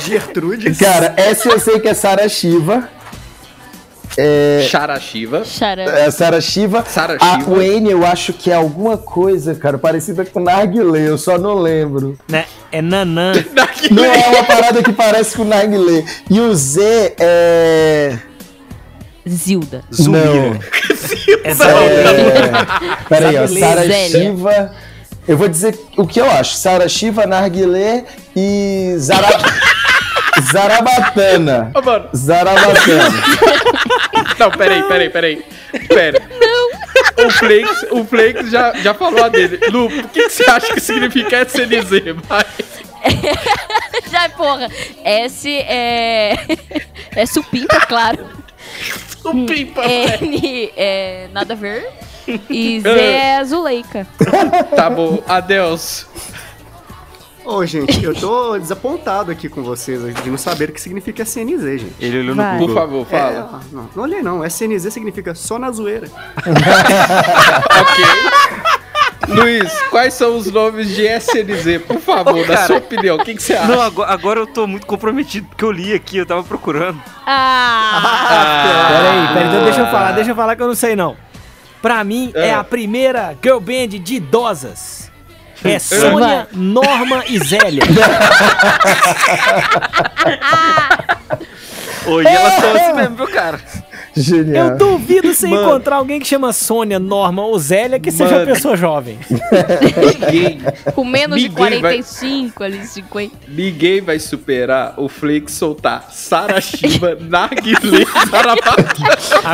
Gertrude. 0.06 0.74
Cara, 0.74 1.14
essa 1.16 1.48
eu 1.48 1.58
sei 1.58 1.80
que 1.80 1.88
é 1.88 1.94
Sara 1.94 2.28
Shiva. 2.28 2.88
É, 4.18 4.66
Shara 4.70 4.98
Shiva. 4.98 5.44
Charão. 5.44 5.84
é 5.84 6.10
Sara 6.10 6.40
Shiva. 6.40 6.84
Sarah 6.88 7.18
A. 7.20 7.38
Wayne, 7.38 7.90
eu 7.90 8.06
acho 8.06 8.32
que 8.32 8.50
é 8.50 8.54
alguma 8.54 8.96
coisa, 8.96 9.54
cara, 9.54 9.76
parecida 9.76 10.24
com 10.24 10.40
Narguilé, 10.40 11.06
eu 11.08 11.18
só 11.18 11.36
não 11.36 11.54
lembro. 11.56 12.16
Né? 12.26 12.46
É 12.72 12.80
Nanã. 12.80 13.32
Não 13.90 14.04
é 14.04 14.26
uma 14.28 14.44
parada 14.44 14.82
que 14.82 14.92
parece 14.92 15.36
com 15.36 15.44
Narguilé. 15.44 16.02
E 16.30 16.40
o 16.40 16.54
Z 16.54 17.14
é. 17.18 18.16
Zilda. 19.28 19.82
Não. 19.98 20.54
É 21.44 21.50
É... 21.50 21.54
Peraí, 23.08 23.36
ó. 23.38 23.46
Sara. 23.46 23.90
Shiva. 23.90 24.74
Eu 25.26 25.36
vou 25.36 25.48
dizer 25.48 25.78
o 25.96 26.06
que 26.06 26.20
eu 26.20 26.30
acho. 26.30 26.54
Sara 26.56 26.88
Shiva, 26.88 27.26
Narguilé 27.26 28.04
e 28.34 28.94
Zara... 28.98 29.26
Zarabatana. 30.52 31.72
Ô, 31.74 31.82
mano. 31.82 32.08
Zarabatana. 32.14 33.22
Não, 34.38 34.50
peraí, 34.50 34.82
peraí, 34.82 35.10
peraí. 35.10 35.44
Pera. 35.88 36.22
Não. 36.38 37.26
O 37.26 37.30
Flakes, 37.30 37.86
o 37.90 38.04
Flakes 38.04 38.50
já, 38.50 38.72
já 38.74 38.94
falou 38.94 39.24
a 39.24 39.28
dele. 39.28 39.58
Lu, 39.70 39.86
o 39.86 40.08
que, 40.08 40.24
que 40.24 40.30
você 40.30 40.48
acha 40.48 40.74
que 40.74 40.80
significa 40.80 41.42
SNZ? 41.42 42.14
Vai. 42.28 42.44
Já, 44.10 44.28
porra. 44.30 44.68
S 45.04 45.48
é. 45.48 46.36
É 47.14 47.26
supimpa, 47.26 47.80
claro. 47.80 48.26
Supimpa, 49.22 49.82
velho. 49.82 50.24
N 50.26 50.72
é 50.76 51.28
nada 51.32 51.52
a 51.54 51.56
ver. 51.56 51.88
E 52.50 52.80
Z 52.82 52.88
é 52.90 53.44
Zuleika. 53.44 54.06
Tá 54.74 54.88
bom, 54.90 55.22
adeus. 55.28 56.06
Ô, 57.44 57.64
gente, 57.64 58.02
eu 58.02 58.12
tô 58.12 58.58
desapontado 58.58 59.30
aqui 59.30 59.48
com 59.48 59.62
vocês 59.62 60.00
de 60.16 60.28
não 60.30 60.36
saber 60.36 60.70
o 60.70 60.72
que 60.72 60.80
significa 60.80 61.22
SNZ, 61.22 61.62
gente. 61.80 61.94
Ele 62.00 62.18
olhou 62.18 62.34
no 62.34 62.42
Vai. 62.42 62.58
Por 62.58 62.66
Google. 62.66 62.74
favor, 62.74 63.06
É, 63.08 63.18
fala. 63.18 63.50
ó, 63.52 63.60
não, 63.76 63.90
não 63.94 64.02
olhei 64.02 64.20
não. 64.20 64.44
SNZ 64.44 64.92
significa 64.92 65.32
só 65.32 65.56
na 65.58 65.70
zoeira. 65.70 66.08
Ok. 67.80 68.04
Luiz, 69.28 69.72
quais 69.90 70.14
são 70.14 70.36
os 70.36 70.50
nomes 70.50 70.88
de 70.94 71.02
SNZ? 71.06 71.82
Por 71.86 72.00
favor, 72.00 72.36
Ô, 72.36 72.46
na 72.46 72.56
sua 72.66 72.76
opinião, 72.78 73.16
o 73.16 73.24
que, 73.24 73.34
que 73.34 73.42
você 73.42 73.54
acha? 73.54 73.66
Não, 73.66 73.80
agora, 73.80 74.12
agora 74.12 74.40
eu 74.40 74.46
tô 74.46 74.66
muito 74.66 74.86
comprometido, 74.86 75.46
porque 75.48 75.64
eu 75.64 75.72
li 75.72 75.92
aqui, 75.92 76.18
eu 76.18 76.26
tava 76.26 76.42
procurando. 76.44 77.00
Ah! 77.26 78.88
Peraí, 78.88 79.28
peraí, 79.34 79.48
então 79.48 79.64
deixa 79.64 79.80
eu 79.80 79.86
falar, 79.86 80.12
deixa 80.12 80.30
eu 80.30 80.36
falar 80.36 80.54
que 80.56 80.62
eu 80.62 80.68
não 80.68 80.74
sei 80.74 80.94
não. 80.94 81.16
Pra 81.82 82.02
mim, 82.04 82.30
é, 82.34 82.48
É. 82.48 82.54
a 82.54 82.62
primeira 82.64 83.36
girl 83.42 83.58
band 83.58 83.88
de 83.88 84.14
idosas. 84.16 85.10
É 85.64 85.78
Sônia, 85.78 86.46
Norma 86.52 87.24
e 87.26 87.38
Zélia. 87.38 87.82
Hoje 92.06 92.28
elas 92.28 92.52
são 92.54 92.74
assim 92.76 92.92
mesmo, 92.92 93.16
viu, 93.16 93.26
cara? 93.28 93.60
Genial. 94.16 94.68
Eu 94.70 94.76
duvido 94.78 95.32
você 95.34 95.46
Mano. 95.48 95.62
encontrar 95.68 95.96
alguém 95.96 96.18
que 96.18 96.26
chama 96.26 96.52
Sônia, 96.52 96.98
Norma 96.98 97.42
ou 97.44 97.58
Zélia 97.58 97.98
que 98.00 98.10
seja 98.10 98.30
uma 98.30 98.38
Mano. 98.40 98.52
pessoa 98.52 98.76
jovem. 98.76 99.18
Ninguém, 99.30 100.60
Com 100.94 101.04
menos 101.04 101.40
de 101.40 101.48
Ninguém 101.48 101.80
vai- 101.80 101.80
45 102.02 102.64
ali, 102.64 102.86
50. 102.86 103.34
ninguém 103.48 104.00
vai 104.00 104.18
superar 104.18 104.94
o 104.96 105.08
Flake 105.08 105.50
soltar 105.50 106.08
Sara 106.12 106.60
Shiva, 106.60 107.16
Narguilé, 107.20 108.04
Zarabatana. 108.30 108.88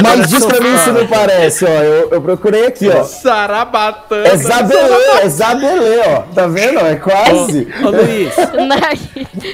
Mas 0.02 0.28
diz 0.30 0.44
pra 0.44 0.60
mim 0.60 0.76
se 0.78 0.90
não 0.92 1.06
parece, 1.06 1.64
ó. 1.64 1.68
Eu, 1.68 2.10
eu 2.10 2.22
procurei 2.22 2.66
aqui, 2.66 2.88
ó. 2.88 3.02
Zarabatana. 3.02 4.28
É 4.28 4.36
Zabelê, 4.36 5.04
é 5.22 5.28
Zabelê, 5.28 5.98
ó. 6.06 6.20
Tá 6.34 6.46
vendo? 6.46 6.78
É 6.80 6.96
quase. 6.96 7.68
Ô 7.84 7.90
Luiz, 7.90 8.34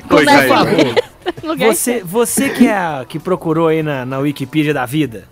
Com 0.08 0.16
Oi, 0.16 0.24
nariz. 0.24 0.46
por 0.46 0.48
favor, 0.48 0.94
Lugar 1.42 1.74
você, 1.74 2.02
você 2.02 2.50
que, 2.50 2.66
é 2.66 2.76
a, 2.76 3.04
que 3.08 3.18
procurou 3.18 3.68
aí 3.68 3.82
na, 3.82 4.04
na 4.04 4.18
Wikipedia 4.18 4.74
da 4.74 4.86
vida, 4.86 5.28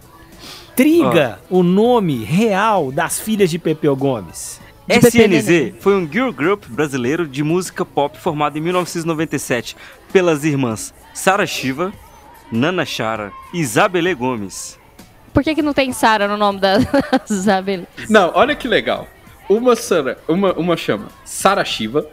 triga 0.74 1.38
o 1.48 1.62
nome 1.62 2.24
real 2.24 2.92
das 2.92 3.18
filhas 3.20 3.50
de 3.50 3.58
Pepeu 3.58 3.96
Gomes. 3.96 4.60
De 4.86 4.98
SNZ 4.98 5.74
foi 5.80 5.96
um 5.96 6.06
girl 6.10 6.30
group 6.30 6.66
brasileiro 6.68 7.26
de 7.26 7.42
música 7.42 7.84
pop 7.84 8.16
formado 8.18 8.56
em 8.56 8.60
1997 8.60 9.76
pelas 10.12 10.44
irmãs 10.44 10.94
Sara 11.12 11.44
Shiva, 11.44 11.92
Nana 12.52 12.84
Chara 12.84 13.32
e 13.52 13.60
Isabelle 13.60 14.14
Gomes. 14.14 14.78
Por 15.32 15.42
que, 15.42 15.56
que 15.56 15.62
não 15.62 15.72
tem 15.72 15.92
Sara 15.92 16.28
no 16.28 16.36
nome 16.36 16.60
da 16.60 16.78
Isabela? 17.28 17.84
Não, 18.08 18.30
olha 18.34 18.54
que 18.54 18.68
legal. 18.68 19.08
Uma, 19.48 19.74
Sara, 19.74 20.18
uma, 20.28 20.52
uma 20.52 20.76
chama 20.76 21.08
Sara 21.24 21.64
Shiva, 21.64 22.06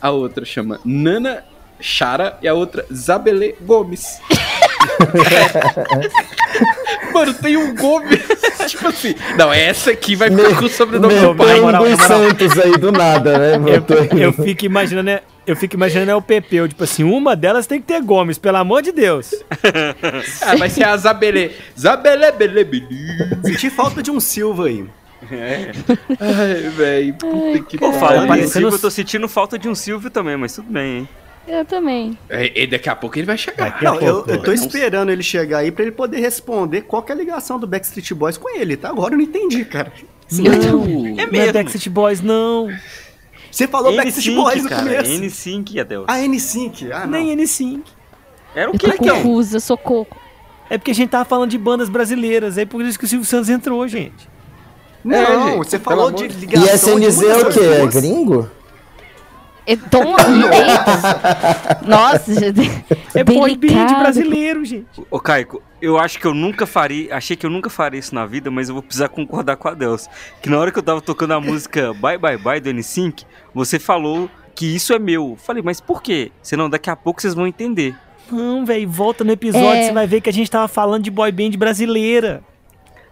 a 0.00 0.10
outra 0.10 0.44
chama 0.44 0.80
Nana 0.84 1.44
Chara 1.80 2.36
e 2.42 2.48
a 2.48 2.54
outra 2.54 2.84
Zabelê 2.92 3.54
Gomes. 3.60 4.18
Mano, 7.12 7.34
tem 7.34 7.56
um 7.56 7.74
Gomes. 7.74 8.20
tipo 8.66 8.88
assim. 8.88 9.14
Não, 9.36 9.52
essa 9.52 9.90
aqui 9.90 10.16
vai 10.16 10.30
ficar 10.30 10.56
com 10.56 10.64
o 10.64 10.68
sobrenome 10.68 11.14
Meu, 11.14 11.34
do 11.34 11.36
pai. 11.36 11.52
tem 11.54 11.60
moral, 11.60 11.84
dos 11.84 11.98
na 11.98 12.08
moral. 12.08 12.28
Santos 12.30 12.58
aí 12.58 12.72
do 12.72 12.92
nada, 12.92 13.38
né? 13.38 13.52
Aí. 14.10 14.22
Eu 14.22 14.32
fico 14.32 14.64
imaginando, 14.64 15.10
é- 15.10 15.22
eu 15.46 15.56
fico 15.56 15.76
imaginando 15.76 16.10
é 16.10 16.14
o 16.14 16.22
Pepeu, 16.22 16.68
tipo 16.68 16.82
assim, 16.84 17.04
uma 17.04 17.36
delas 17.36 17.66
tem 17.66 17.80
que 17.80 17.86
ter 17.86 18.00
Gomes, 18.02 18.38
pelo 18.38 18.56
amor 18.56 18.82
de 18.82 18.92
Deus. 18.92 19.34
Ah, 20.42 20.56
vai 20.56 20.70
ser 20.70 20.84
a 20.84 20.96
Zabelê. 20.96 21.50
Zabelê, 21.78 22.32
belê, 22.32 22.64
belê. 22.64 22.86
Senti 23.44 23.70
falta 23.70 24.02
de 24.02 24.10
um 24.10 24.20
Silva 24.20 24.66
aí. 24.66 24.84
Ai, 26.20 26.68
velho. 26.70 27.14
Puta 27.14 27.58
que 27.60 27.78
pariu. 27.78 27.98
falando 27.98 28.36
em 28.36 28.62
eu 28.62 28.78
tô 28.78 28.90
sentindo 28.90 29.28
falta 29.28 29.58
de 29.58 29.68
um 29.68 29.74
Silvio 29.74 30.10
também, 30.10 30.36
mas 30.36 30.54
tudo 30.54 30.70
bem, 30.70 30.98
hein? 30.98 31.08
Eu 31.46 31.64
também. 31.64 32.16
É, 32.28 32.62
E 32.62 32.66
daqui 32.66 32.88
a 32.88 32.96
pouco 32.96 33.18
ele 33.18 33.26
vai 33.26 33.36
chegar. 33.36 33.78
Não, 33.82 34.00
eu, 34.00 34.14
pouco. 34.16 34.30
eu 34.30 34.42
tô 34.42 34.52
esperando 34.52 35.10
ele 35.10 35.22
chegar 35.22 35.58
aí 35.58 35.70
pra 35.70 35.82
ele 35.82 35.92
poder 35.92 36.18
responder 36.20 36.82
qual 36.82 37.02
que 37.02 37.12
é 37.12 37.14
a 37.14 37.18
ligação 37.18 37.58
do 37.58 37.66
Backstreet 37.66 38.12
Boys 38.14 38.38
com 38.38 38.48
ele, 38.48 38.76
tá? 38.76 38.88
Agora 38.88 39.14
eu 39.14 39.18
não 39.18 39.24
entendi, 39.24 39.64
cara. 39.64 39.92
É 40.30 40.34
Não 40.34 41.18
é 41.18 41.26
mesmo. 41.26 41.52
Backstreet 41.52 41.88
Boys, 41.90 42.20
não. 42.22 42.68
Você 43.50 43.68
falou 43.68 43.94
Backstreet 43.94 44.34
Boys 44.34 44.62
no 44.62 44.68
cara. 44.68 44.82
começo. 44.82 45.10
N5, 45.10 45.80
Adeus. 45.80 46.04
Ah, 46.08 46.18
N5. 46.18 46.90
Ah, 46.92 47.00
não. 47.06 47.18
Nem 47.18 47.36
N5. 47.36 47.82
Era 48.54 48.70
o 48.70 48.74
Eu 48.74 48.78
que, 48.78 48.86
tô 48.88 48.94
então? 48.94 49.16
confusa, 49.16 49.60
socorro. 49.60 50.06
É 50.70 50.78
porque 50.78 50.92
a 50.92 50.94
gente 50.94 51.10
tava 51.10 51.24
falando 51.26 51.50
de 51.50 51.58
bandas 51.58 51.88
brasileiras, 51.90 52.56
é 52.56 52.64
por 52.64 52.82
isso 52.82 52.98
que 52.98 53.04
o 53.04 53.08
Silvio 53.08 53.26
Santos 53.26 53.50
entrou, 53.50 53.86
gente. 53.86 54.28
Não, 55.04 55.16
É, 55.18 55.46
gente, 55.52 55.56
você 55.58 55.78
falou 55.78 56.10
de 56.10 56.24
E 56.24 56.28
ligação 56.28 56.98
de 56.98 57.06
SNZ 57.06 57.22
é 57.22 57.36
o 57.36 57.50
quê? 57.52 57.60
É 57.60 57.86
gringo? 57.86 58.50
É 59.66 59.76
tão 59.76 60.10
eita. 60.10 61.80
Nossa, 61.86 62.34
gente. 62.34 62.84
É 63.14 63.24
boy 63.24 63.56
band 63.56 63.98
brasileiro, 63.98 64.64
gente. 64.64 64.86
Ô, 65.10 65.18
Caico, 65.18 65.62
eu 65.80 65.98
acho 65.98 66.18
que 66.18 66.26
eu 66.26 66.34
nunca 66.34 66.66
faria. 66.66 67.14
Achei 67.16 67.36
que 67.36 67.46
eu 67.46 67.50
nunca 67.50 67.70
faria 67.70 67.98
isso 67.98 68.14
na 68.14 68.26
vida, 68.26 68.50
mas 68.50 68.68
eu 68.68 68.74
vou 68.74 68.82
precisar 68.82 69.08
concordar 69.08 69.56
com 69.56 69.68
a 69.68 69.74
Deus. 69.74 70.08
Que 70.42 70.50
na 70.50 70.58
hora 70.58 70.70
que 70.70 70.78
eu 70.78 70.82
tava 70.82 71.00
tocando 71.00 71.32
a 71.32 71.40
música 71.40 71.94
Bye 71.94 72.18
Bye 72.18 72.36
Bye 72.38 72.60
do 72.60 72.70
N5, 72.70 73.24
você 73.54 73.78
falou 73.78 74.28
que 74.54 74.66
isso 74.74 74.92
é 74.92 74.98
meu. 74.98 75.36
Falei, 75.42 75.62
mas 75.62 75.80
por 75.80 76.02
quê? 76.02 76.30
Senão 76.42 76.68
daqui 76.68 76.90
a 76.90 76.96
pouco 76.96 77.20
vocês 77.22 77.34
vão 77.34 77.46
entender. 77.46 77.94
Não, 78.30 78.64
velho, 78.64 78.88
volta 78.88 79.24
no 79.24 79.32
episódio, 79.32 79.66
É. 79.68 79.86
você 79.86 79.92
vai 79.92 80.06
ver 80.06 80.20
que 80.20 80.30
a 80.30 80.32
gente 80.32 80.50
tava 80.50 80.68
falando 80.68 81.04
de 81.04 81.10
boy 81.10 81.30
band 81.32 81.50
brasileira. 81.58 82.42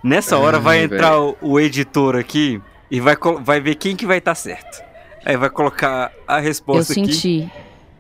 Nessa 0.03 0.37
hora 0.37 0.57
Ai, 0.59 0.63
vai 0.63 0.85
entrar 0.85 1.21
o, 1.21 1.37
o 1.41 1.61
editor 1.61 2.17
aqui 2.17 2.61
e 2.91 3.01
vai, 3.01 3.17
vai 3.41 3.61
ver 3.61 3.75
quem 3.77 3.95
que 3.95 4.05
vai 4.07 4.19
estar 4.19 4.35
certo. 4.35 4.83
Aí 5.25 5.37
vai 5.37 5.51
colocar 5.51 6.11
a 6.27 6.39
Eu 6.39 6.43
resposta 6.43 6.93
aqui 6.93 7.13
senti. 7.15 7.51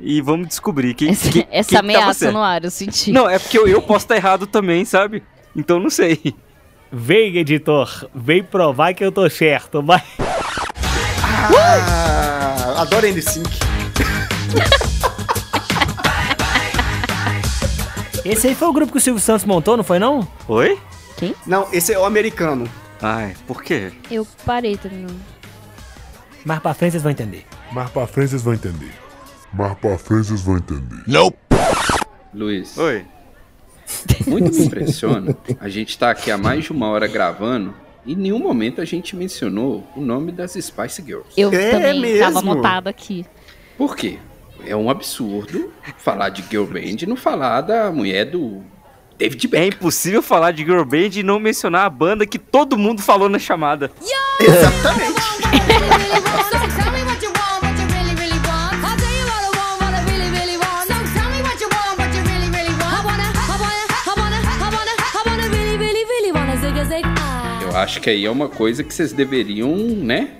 e 0.00 0.20
vamos 0.20 0.48
descobrir 0.48 0.94
quem, 0.94 1.10
Essa, 1.10 1.30
quem, 1.30 1.46
essa 1.50 1.68
quem 1.70 1.78
que 1.80 1.86
tava 1.86 2.00
ameaça 2.02 2.32
no 2.32 2.40
ar, 2.42 2.64
eu 2.64 2.70
senti. 2.70 3.12
Não, 3.12 3.28
é 3.30 3.38
porque 3.38 3.56
eu, 3.58 3.66
eu 3.68 3.80
posso 3.80 4.04
estar 4.04 4.16
errado 4.16 4.46
também, 4.46 4.84
sabe? 4.84 5.22
Então 5.54 5.78
não 5.78 5.90
sei. 5.90 6.34
Vem, 6.90 7.36
editor. 7.38 8.08
Vem 8.14 8.42
provar 8.42 8.92
que 8.94 9.04
eu 9.04 9.12
tô 9.12 9.28
certo. 9.30 9.82
Vai. 9.82 10.02
Ah, 11.54 12.74
adoro 12.82 13.06
N5. 13.06 13.42
Esse 18.24 18.48
aí 18.48 18.54
foi 18.54 18.68
o 18.68 18.72
grupo 18.72 18.92
que 18.92 18.98
o 18.98 19.00
Silvio 19.00 19.20
Santos 19.20 19.44
montou, 19.44 19.76
não 19.76 19.82
foi 19.82 19.98
não? 19.98 20.26
Oi? 20.46 20.78
Quem? 21.16 21.34
Não, 21.46 21.66
esse 21.72 21.92
é 21.92 21.98
o 21.98 22.04
americano. 22.04 22.68
Ai, 23.00 23.34
por 23.48 23.62
quê? 23.64 23.90
Eu 24.10 24.24
parei 24.46 24.76
também. 24.76 25.06
Mais 26.44 26.60
pra 26.60 26.74
frente 26.74 26.92
vocês 26.92 27.02
vão 27.02 27.12
entender. 27.12 27.44
Mais 27.72 27.90
pra 27.90 28.06
frente 28.06 28.30
vocês 28.30 28.42
vão 28.42 28.54
entender. 28.54 28.92
Mais 29.52 29.74
pra 29.78 29.98
frente 29.98 30.26
vocês 30.28 30.40
vão 30.42 30.56
entender. 30.56 31.02
Luiz, 32.34 32.76
Oi. 32.78 33.04
muito 34.26 34.50
me 34.54 34.64
impressiona. 34.64 35.36
A 35.60 35.68
gente 35.68 35.98
tá 35.98 36.10
aqui 36.10 36.30
há 36.30 36.38
mais 36.38 36.64
de 36.64 36.72
uma 36.72 36.88
hora 36.88 37.06
gravando 37.06 37.74
e 38.06 38.14
em 38.14 38.16
nenhum 38.16 38.38
momento 38.38 38.80
a 38.80 38.84
gente 38.84 39.14
mencionou 39.14 39.86
o 39.94 40.00
nome 40.00 40.32
das 40.32 40.52
Spice 40.52 41.02
Girls. 41.02 41.28
Eu 41.36 41.52
É 41.52 41.70
também 41.72 42.00
mesmo? 42.00 42.20
tava 42.24 42.38
anotado 42.38 42.88
aqui. 42.88 43.26
Por 43.76 43.94
quê? 43.94 44.18
É 44.66 44.74
um 44.76 44.88
absurdo 44.88 45.72
falar 45.98 46.28
de 46.30 46.42
girl 46.48 46.64
band 46.64 47.02
e 47.02 47.06
não 47.06 47.16
falar 47.16 47.60
da 47.62 47.90
mulher 47.92 48.24
do 48.30 48.62
David 49.22 49.48
É 49.52 49.66
impossível 49.66 50.20
falar 50.20 50.50
de 50.50 50.64
girl 50.64 50.82
band 50.82 51.10
e 51.14 51.22
não 51.22 51.38
mencionar 51.38 51.86
a 51.86 51.90
banda 51.90 52.26
que 52.26 52.38
todo 52.40 52.76
mundo 52.76 53.00
falou 53.00 53.28
na 53.28 53.38
chamada. 53.38 53.92
Exatamente. 54.40 55.22
Eu 67.62 67.76
acho 67.78 68.00
que 68.00 68.10
aí 68.10 68.24
é 68.26 68.30
uma 68.30 68.48
coisa 68.48 68.82
que 68.82 68.92
vocês 68.92 69.12
deveriam, 69.12 69.74
né? 69.76 70.30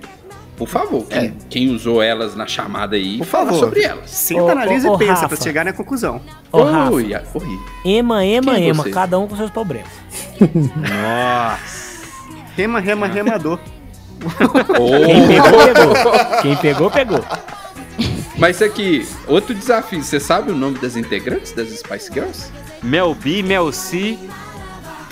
Por 0.64 0.68
favor, 0.68 1.04
quem, 1.06 1.34
quem 1.50 1.70
usou 1.74 2.00
elas 2.02 2.36
na 2.36 2.46
chamada 2.46 2.94
aí, 2.96 3.18
Por 3.18 3.26
favor. 3.26 3.58
sobre 3.58 3.82
elas. 3.82 4.10
Senta, 4.10 4.42
Ô, 4.42 4.48
analisa 4.48 4.88
ô, 4.88 4.92
ô, 4.92 4.94
e 4.96 4.98
pensa 4.98 5.12
Rafa. 5.22 5.28
pra 5.28 5.36
chegar 5.44 5.64
na 5.64 5.72
conclusão. 5.72 6.20
Ô, 6.52 6.62
Rafa. 6.62 6.92
Oi, 6.92 7.14
a- 7.14 7.22
oi. 7.34 7.58
Ema, 7.84 8.24
ema, 8.24 8.54
Quem 8.54 8.64
é 8.64 8.68
ema. 8.68 8.82
você? 8.84 8.90
Cada 8.90 9.18
um 9.18 9.26
com 9.26 9.36
seus 9.36 9.50
problemas. 9.50 9.90
Nossa. 10.40 12.02
Rema, 12.56 12.80
rema, 12.80 13.06
remador. 13.06 13.58
Quem 14.22 15.26
pegou, 15.26 15.74
pegou. 15.74 16.42
Quem 16.42 16.56
pegou, 16.56 16.90
pegou. 16.90 17.24
Mas 18.38 18.62
aqui, 18.62 19.06
outro 19.26 19.54
desafio. 19.54 20.02
Você 20.02 20.20
sabe 20.20 20.50
o 20.52 20.54
nome 20.54 20.78
das 20.78 20.96
integrantes 20.96 21.52
das 21.52 21.68
Spice 21.70 22.12
Girls? 22.12 22.50
Mel 22.82 23.14
B, 23.14 23.42
Mel 23.42 23.72
C. 23.72 24.18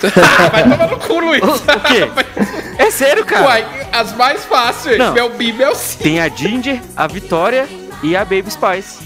Vai 0.51 0.63
tomar 0.63 0.87
no 0.89 0.97
cu, 0.97 1.19
Luiz. 1.19 1.43
O, 1.43 1.53
o 1.55 1.79
quê? 1.81 2.09
É 2.77 2.89
sério, 2.89 3.23
cara? 3.25 3.45
Uai, 3.45 3.65
as 3.91 4.13
mais 4.15 4.43
fáceis. 4.45 4.97
Não. 4.97 5.13
Mel 5.13 5.29
B, 5.29 5.53
Mel 5.53 5.75
C. 5.75 5.97
Tem 6.01 6.19
a 6.19 6.27
Ginger, 6.29 6.79
a 6.95 7.07
Vitória 7.07 7.67
e 8.01 8.15
a 8.15 8.21
Baby 8.25 8.49
Spice. 8.49 8.97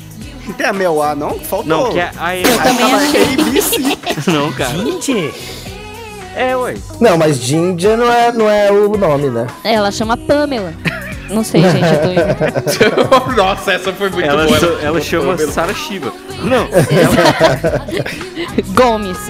Não 0.46 0.54
tem 0.54 0.66
a 0.68 0.74
Mel 0.74 1.02
A, 1.02 1.16
não? 1.16 1.40
Faltou. 1.40 1.66
Não, 1.66 1.92
que 1.92 2.00
é 2.00 2.12
a 2.18 2.36
Eu 2.38 2.58
também 2.58 2.94
achei. 2.94 3.36
Não, 4.34 4.52
cara. 4.54 4.74
Gente, 4.78 5.34
É, 6.36 6.56
ué. 6.56 6.76
Não, 7.00 7.18
mas 7.18 7.38
Ginger 7.38 7.98
não 7.98 8.12
é, 8.12 8.32
não 8.32 8.50
é 8.50 8.72
o 8.72 8.90
nome, 8.98 9.30
né? 9.30 9.48
Ela 9.64 9.92
chama 9.92 10.16
Pamela. 10.18 10.74
Não 11.30 11.44
sei, 11.44 11.62
gente, 11.62 11.84
eu 11.84 13.06
tô. 13.08 13.32
Nossa, 13.36 13.74
essa 13.74 13.92
foi 13.92 14.10
muito 14.10 14.30
Ela, 14.30 14.46
boa. 14.46 14.60
so- 14.60 14.78
ela 14.82 15.02
chama 15.02 15.36
Sarah 15.38 15.74
Shiva. 15.74 16.14
Não, 16.44 16.68
Gomes. 18.76 19.18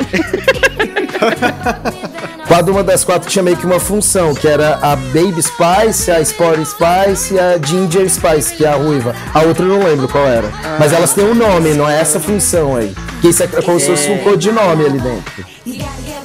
Cada 2.47 2.71
uma 2.71 2.83
das 2.83 3.03
quatro 3.03 3.29
tinha 3.29 3.43
meio 3.43 3.57
que 3.57 3.65
uma 3.65 3.79
função, 3.79 4.33
que 4.33 4.47
era 4.47 4.75
a 4.81 4.95
Baby 4.95 5.41
Spice, 5.41 6.09
a 6.11 6.21
Sporty 6.21 6.65
Spice 6.65 7.33
e 7.33 7.39
a 7.39 7.57
Ginger 7.57 8.07
Spice, 8.09 8.53
que 8.55 8.63
é 8.65 8.69
a 8.69 8.75
ruiva. 8.75 9.13
A 9.33 9.41
outra 9.41 9.65
eu 9.65 9.69
não 9.79 9.83
lembro 9.83 10.07
qual 10.07 10.25
era. 10.27 10.47
Mas 10.79 10.93
elas 10.93 11.13
têm 11.13 11.25
um 11.25 11.33
nome, 11.33 11.73
não 11.73 11.89
é 11.89 11.99
essa 11.99 12.19
função 12.19 12.75
aí. 12.75 12.95
Que 13.21 13.29
isso 13.29 13.41
é 13.43 13.47
como 13.47 13.79
se 13.79 13.87
fosse 13.87 14.09
um 14.11 14.19
codinome 14.19 14.85
ali 14.85 14.99
dentro. 14.99 15.45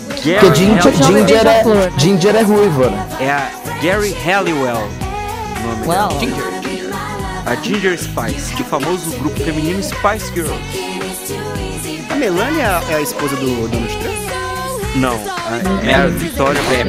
Porque 0.08 0.34
Gary 0.34 0.54
Ginger, 0.54 0.86
Eu 0.86 0.92
já 0.92 1.04
Ginger, 1.04 1.14
levei 1.14 1.36
é. 1.36 1.90
Ginger 1.98 2.36
é 2.36 2.42
ruiva, 2.42 2.90
né? 2.90 3.06
é 3.20 3.30
a 3.30 3.48
Gary 3.82 4.14
Halliwell. 4.24 4.76
o 4.76 5.66
Nome 5.66 5.86
Well. 5.86 6.08
dela. 6.08 6.60
A 7.50 7.54
Ginger 7.56 7.98
Spice, 7.98 8.54
do 8.56 8.64
famoso 8.64 9.10
grupo 9.18 9.38
feminino 9.42 9.82
Spice 9.82 10.32
Girls. 10.34 10.54
A 12.10 12.14
Melania 12.14 12.62
é 12.62 12.94
a, 12.94 12.98
é 12.98 13.02
esposa 13.02 13.34
do 13.36 13.68
Donald 13.68 13.96
Trump? 13.96 14.16
Não, 14.96 15.14
a- 15.14 15.88
é 15.88 15.94
a 15.94 16.06
Vitória 16.06 16.60
É. 16.70 16.84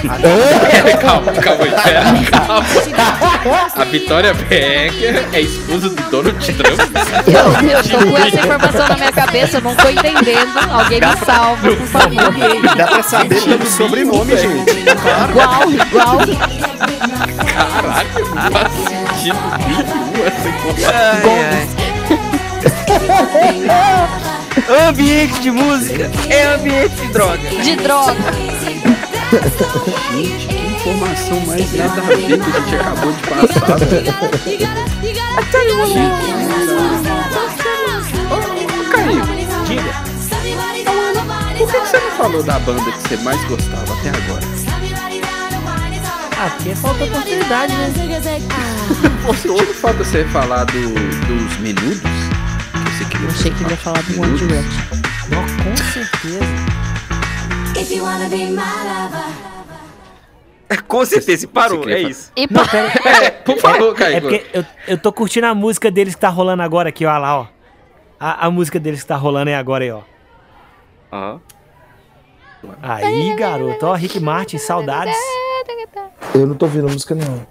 Pera, 0.00 0.96
calma, 0.98 1.32
calma 1.32 1.64
aí, 1.64 1.70
pera, 1.70 2.04
calma. 2.30 2.64
A 3.76 3.84
Vitória 3.84 4.32
Becker 4.34 5.24
é 5.32 5.40
esposa 5.40 5.88
do 5.90 6.02
Donald 6.10 6.38
Trump. 6.52 6.80
Eu, 7.26 7.68
eu 7.68 7.82
tô 7.82 7.98
com 8.10 8.16
essa 8.18 8.36
informação 8.38 8.88
na 8.88 8.94
minha 8.96 9.12
cabeça, 9.12 9.56
eu 9.58 9.60
não 9.62 9.74
tô 9.74 9.88
entendendo. 9.88 10.56
Alguém 10.70 11.00
me 11.00 11.16
salva, 11.24 11.68
por 11.76 11.86
favor. 11.86 12.76
Dá 12.76 12.86
pra 12.86 13.02
saber 13.02 13.42
pelo 13.42 13.66
sobrenome, 13.66 14.36
gente. 14.36 14.70
Igual, 15.30 15.70
igual. 15.72 16.18
Caraca, 17.54 18.20
não 18.20 18.97
nenhum 19.24 20.26
essa 20.26 20.48
informação. 20.48 20.92
Ai. 20.94 21.68
Ambiente 24.88 25.40
de 25.40 25.50
música 25.50 26.10
é 26.28 26.54
ambiente 26.54 26.94
de 26.96 27.08
droga. 27.12 27.38
De 27.38 27.76
droga. 27.76 28.16
Gente, 30.12 30.46
que 30.48 30.56
informação 30.56 31.40
mais 31.46 31.72
nada 31.74 32.00
a 32.00 32.04
ver 32.04 32.16
que 32.16 32.32
a 32.32 32.60
gente 32.60 32.74
acabou 32.76 33.12
de 33.12 33.22
passar. 33.22 33.78
velho. 33.78 34.14
Ô, 38.30 38.90
Caio, 38.90 39.22
Diga. 39.66 39.92
por 41.58 41.68
que 41.70 41.80
que 41.80 41.86
você 41.88 41.98
não 41.98 42.10
falou 42.12 42.42
da 42.42 42.58
banda 42.58 42.90
que 42.90 43.08
você 43.08 43.16
mais 43.18 43.42
gostava 43.44 43.92
até 43.94 44.08
agora? 44.10 44.67
Ah, 46.40 46.50
porque 46.56 46.74
faltou 46.76 47.06
oportunidade, 47.08 47.72
né? 47.72 47.92
Você 49.26 49.48
ouve 49.48 49.74
falta 49.74 50.04
você 50.04 50.24
falar 50.26 50.64
do, 50.64 50.94
dos 50.94 51.58
menudos? 51.58 52.00
Que 52.00 52.90
você 52.92 53.04
queria 53.06 53.26
Eu 53.26 53.30
achei 53.30 53.50
que 53.50 53.62
ele 53.64 53.70
ia 53.70 53.76
falar 53.76 54.02
do 54.02 54.20
One 54.22 54.38
Direction. 54.38 54.82
Não, 55.30 55.42
com 55.64 55.76
certeza. 55.92 56.78
Com 60.86 61.04
certeza, 61.04 61.44
e 61.44 61.48
parou, 61.48 61.88
é 61.88 62.00
isso. 62.02 62.30
E 62.36 62.46
Não, 62.48 62.64
pera 62.66 62.92
É, 63.24 63.30
por 63.30 63.58
favor, 63.58 63.94
Caio. 63.94 64.16
É 64.16 64.20
porque 64.20 64.46
eu, 64.52 64.64
eu 64.86 64.98
tô 64.98 65.12
curtindo 65.12 65.46
a 65.46 65.54
música 65.54 65.90
deles 65.90 66.14
que 66.14 66.20
tá 66.20 66.28
rolando 66.28 66.62
agora 66.62 66.90
aqui, 66.90 67.04
ó 67.04 67.18
lá, 67.18 67.40
ó. 67.40 67.46
A, 68.20 68.46
a 68.46 68.50
música 68.50 68.78
deles 68.78 69.02
que 69.02 69.08
tá 69.08 69.16
rolando 69.16 69.50
é 69.50 69.56
agora 69.56 69.82
aí, 69.84 69.90
ó. 69.90 70.02
Aham. 71.12 71.40
Aí, 72.82 73.34
garoto, 73.36 73.86
ó, 73.86 73.94
Rick 73.94 74.20
Martin, 74.20 74.58
saudades. 74.58 75.16
Eu 76.34 76.46
não 76.46 76.54
tô 76.54 76.66
ouvindo 76.66 76.88
a 76.88 76.92
música, 76.92 77.14
não. 77.14 77.46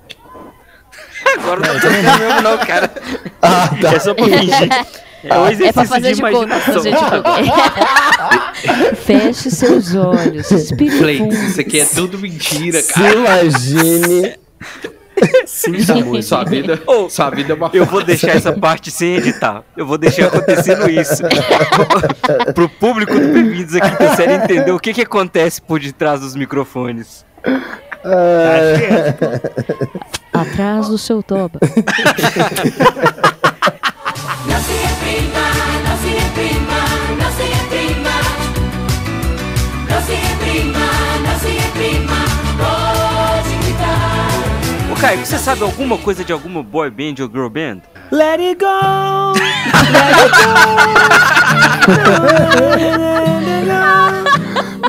Agora 1.37 1.59
não 1.59 1.79
tô 1.79 1.89
vendo 1.89 2.19
mesmo, 2.19 2.41
não, 2.41 2.57
cara. 2.59 2.91
Ah, 3.41 3.69
tá. 3.81 3.93
É 3.93 3.99
só 3.99 4.13
pra 4.13 4.25
fingir. 4.25 4.69
É 5.23 5.37
um 5.37 5.47
é 5.47 5.51
exercício 5.51 5.73
pra 5.73 5.85
fazer 5.85 6.13
de 6.13 6.21
conta. 6.21 6.43
imaginação. 6.43 6.73
Fazer 6.73 6.91
de 6.91 6.97
conta. 6.97 8.95
Feche 8.95 9.51
seus 9.51 9.95
olhos, 9.95 10.49
respire 10.49 10.97
Play, 10.97 11.27
isso 11.27 11.61
aqui 11.61 11.79
é 11.79 11.85
tudo 11.85 12.19
mentira, 12.19 12.81
Se 12.81 12.93
cara. 12.93 13.13
imagine. 13.15 14.35
Sua 16.21 16.43
vida, 16.43 16.79
Ô, 16.85 17.09
sua 17.09 17.31
vida 17.31 17.53
é 17.53 17.55
uma 17.55 17.71
Eu 17.73 17.85
vou 17.85 18.03
deixar 18.03 18.35
essa 18.35 18.53
parte 18.53 18.91
sem 18.91 19.15
editar. 19.15 19.63
Eu 19.75 19.87
vou 19.87 19.97
deixar 19.97 20.27
acontecendo 20.27 20.87
isso. 20.89 21.23
Pro 22.53 22.69
público 22.69 23.13
do 23.13 23.27
Bem-vindos 23.33 23.75
aqui 23.75 23.97
da 23.97 24.15
série 24.15 24.33
entender 24.33 24.71
o 24.71 24.79
que, 24.79 24.93
que 24.93 25.01
acontece 25.01 25.59
por 25.59 25.79
detrás 25.79 26.19
dos 26.19 26.35
microfones. 26.35 27.25
Atrás 30.33 30.87
do 30.87 30.97
seu 30.97 31.21
toba. 31.23 31.59
Ô, 44.91 44.95
Caio, 44.99 45.25
você 45.25 45.37
sabe 45.37 45.63
alguma 45.63 45.97
coisa 45.97 46.23
de 46.23 46.31
alguma 46.31 46.63
boy 46.63 46.89
band 46.89 47.15
ou 47.21 47.29
girl 47.29 47.49
band? 47.49 47.81
Let 48.11 48.39
it 48.39 48.59
go! 48.59 48.67
Ai, 48.67 50.13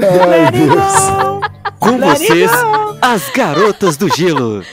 Deus. 0.02 0.18
Com 0.18 0.30
Let 0.30 0.54
it 0.54 0.68
vocês, 0.68 1.10
go! 1.10 1.37
As 3.00 3.30
garotas 3.30 3.96
do 3.96 4.08
gelo. 4.14 4.64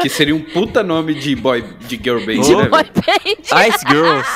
Que 0.00 0.08
seria 0.08 0.34
um 0.34 0.40
puta 0.42 0.82
nome 0.82 1.14
de 1.14 1.34
boy, 1.36 1.62
de 1.80 1.96
girl 1.96 2.24
band, 2.24 2.42
Oh. 2.44 2.62
né? 2.62 2.68
Boy 2.68 2.84
band. 2.84 3.66
Ice 3.68 3.84
Girls. 3.88 4.28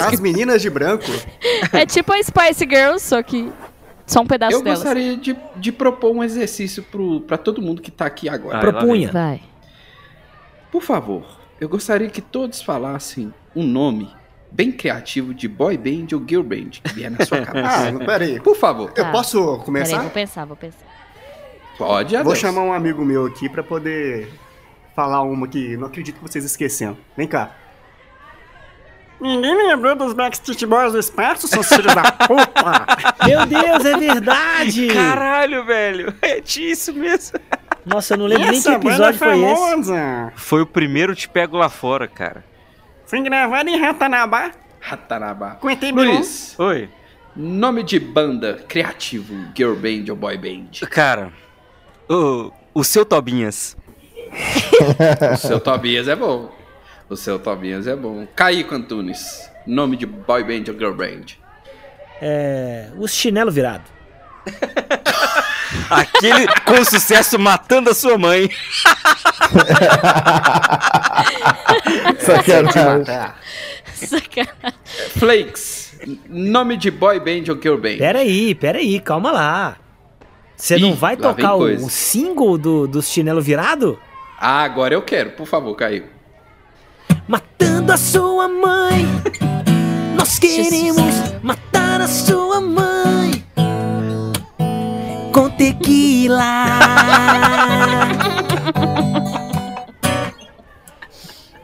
As 0.00 0.20
meninas 0.20 0.60
de 0.62 0.68
branco. 0.70 1.04
É 1.72 1.86
tipo 1.86 2.12
a 2.12 2.22
Spice 2.22 2.66
Girls, 2.68 3.00
só 3.04 3.22
que 3.22 3.50
só 4.06 4.20
um 4.20 4.26
pedaço 4.26 4.56
Eu 4.56 4.62
delas. 4.62 4.80
gostaria 4.80 5.16
de, 5.16 5.34
de 5.56 5.72
propor 5.72 6.14
um 6.14 6.22
exercício 6.22 6.82
pro, 6.82 7.20
pra 7.22 7.38
todo 7.38 7.62
mundo 7.62 7.80
que 7.80 7.90
tá 7.90 8.04
aqui 8.06 8.28
agora. 8.28 8.60
Vai, 8.60 8.72
Propunha. 8.72 9.10
Vai. 9.10 9.40
Por 10.70 10.82
favor, 10.82 11.24
eu 11.60 11.68
gostaria 11.68 12.08
que 12.08 12.20
todos 12.20 12.60
falassem 12.60 13.32
um 13.56 13.62
nome 13.66 14.10
bem 14.52 14.70
criativo 14.70 15.32
de 15.34 15.48
boy 15.48 15.76
band 15.76 16.14
ou 16.14 16.22
girl 16.28 16.42
band 16.42 16.70
que 16.82 16.92
vier 16.94 17.10
na 17.10 17.24
sua 17.24 17.40
cabeça. 17.44 17.88
Ah, 17.88 18.04
peraí. 18.04 18.40
Por 18.40 18.56
favor. 18.56 18.92
Eu 18.96 19.10
posso 19.10 19.38
Peraí, 19.44 19.64
começar? 19.64 20.00
vou 20.02 20.10
pensar, 20.10 20.44
vou 20.44 20.56
pensar. 20.56 20.86
Pode, 21.78 22.10
Vou 22.12 22.20
Adeus. 22.20 22.38
chamar 22.38 22.62
um 22.62 22.72
amigo 22.72 23.04
meu 23.04 23.26
aqui 23.26 23.48
pra 23.48 23.62
poder 23.62 24.28
falar 24.94 25.22
uma 25.22 25.48
que 25.48 25.76
não 25.76 25.86
acredito 25.86 26.16
que 26.16 26.22
vocês 26.22 26.44
esqueceram. 26.44 26.96
Vem 27.16 27.26
cá. 27.26 27.50
Ninguém 29.20 29.54
lembrou 29.68 29.94
dos 29.94 30.12
Backstreet 30.14 30.66
Boys 30.66 30.92
do 30.92 30.98
espaço, 30.98 31.46
seus 31.46 31.68
filhos 31.68 31.94
da 31.94 32.10
puta? 32.12 32.86
Meu 33.24 33.46
Deus, 33.46 33.84
é 33.84 33.96
verdade! 33.96 34.88
Caralho, 34.88 35.64
velho. 35.64 36.12
É 36.20 36.40
disso 36.40 36.92
mesmo. 36.92 37.38
Nossa, 37.86 38.14
eu 38.14 38.18
não 38.18 38.26
lembro 38.26 38.42
nem 38.50 38.52
que 38.52 38.58
Essa 38.68 38.72
episódio 38.74 39.18
foi 39.18 39.40
esse. 39.40 39.92
Foi 40.34 40.62
o 40.62 40.66
primeiro 40.66 41.14
Te 41.14 41.28
Pego 41.28 41.56
Lá 41.56 41.68
Fora, 41.68 42.08
cara. 42.08 42.44
Foi 43.12 43.20
gravado 43.20 43.68
em 43.68 43.78
Ratanabá. 43.78 44.52
Ratanabá. 44.80 45.58
Luiz, 45.92 46.58
Oi. 46.58 46.88
nome 47.36 47.82
de 47.82 48.00
banda 48.00 48.64
criativo, 48.66 49.34
girl 49.54 49.74
band 49.74 50.10
ou 50.10 50.16
boy 50.16 50.38
band? 50.38 50.86
Cara, 50.88 51.30
o, 52.08 52.50
o 52.72 52.82
seu 52.82 53.04
Tobinhas. 53.04 53.76
O 55.30 55.36
seu 55.36 55.60
Tobias 55.60 56.08
é 56.08 56.16
bom. 56.16 56.50
O 57.06 57.14
seu 57.14 57.38
Tobias 57.38 57.86
é 57.86 57.94
bom. 57.94 58.26
Caíco 58.34 58.74
Antunes, 58.74 59.46
nome 59.66 59.98
de 59.98 60.06
boy 60.06 60.42
band 60.42 60.72
ou 60.72 60.78
girl 60.78 60.94
band? 60.94 61.36
É. 62.18 62.88
Os 62.96 63.12
chinelo 63.12 63.50
virado. 63.50 63.84
Aquele 65.90 66.46
com 66.64 66.84
sucesso 66.84 67.38
matando 67.38 67.90
a 67.90 67.94
sua 67.94 68.18
mãe. 68.18 68.50
Sacanagem. 72.18 73.04
Sacanagem. 73.94 74.78
Flakes, 75.18 75.94
nome 76.28 76.76
de 76.76 76.90
boy 76.90 77.18
band 77.20 77.50
ou 77.50 77.60
girl 77.60 77.76
band? 77.76 77.98
Peraí, 77.98 78.54
peraí, 78.54 79.00
calma 79.00 79.30
lá. 79.30 79.76
Você 80.56 80.78
não 80.78 80.94
vai 80.94 81.16
tocar 81.16 81.54
o, 81.54 81.64
o 81.64 81.90
single 81.90 82.56
do, 82.56 82.86
dos 82.86 83.08
chinelo 83.08 83.40
virado? 83.40 83.98
Ah, 84.38 84.62
agora 84.62 84.94
eu 84.94 85.02
quero, 85.02 85.30
por 85.30 85.46
favor, 85.46 85.74
Caíco. 85.74 86.08
Matando 87.26 87.92
a 87.92 87.96
sua 87.96 88.48
mãe. 88.48 89.06
Nós 90.16 90.38
queremos 90.38 91.14
matar 91.42 92.00
a 92.00 92.06
sua 92.06 92.60
mãe. 92.60 93.44
Com 95.32 95.48
tequila. 95.50 96.42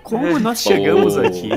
Como 0.03 0.39
nós 0.39 0.62
chegamos 0.62 1.16
Oh. 1.16 1.21
aqui? 1.21 1.51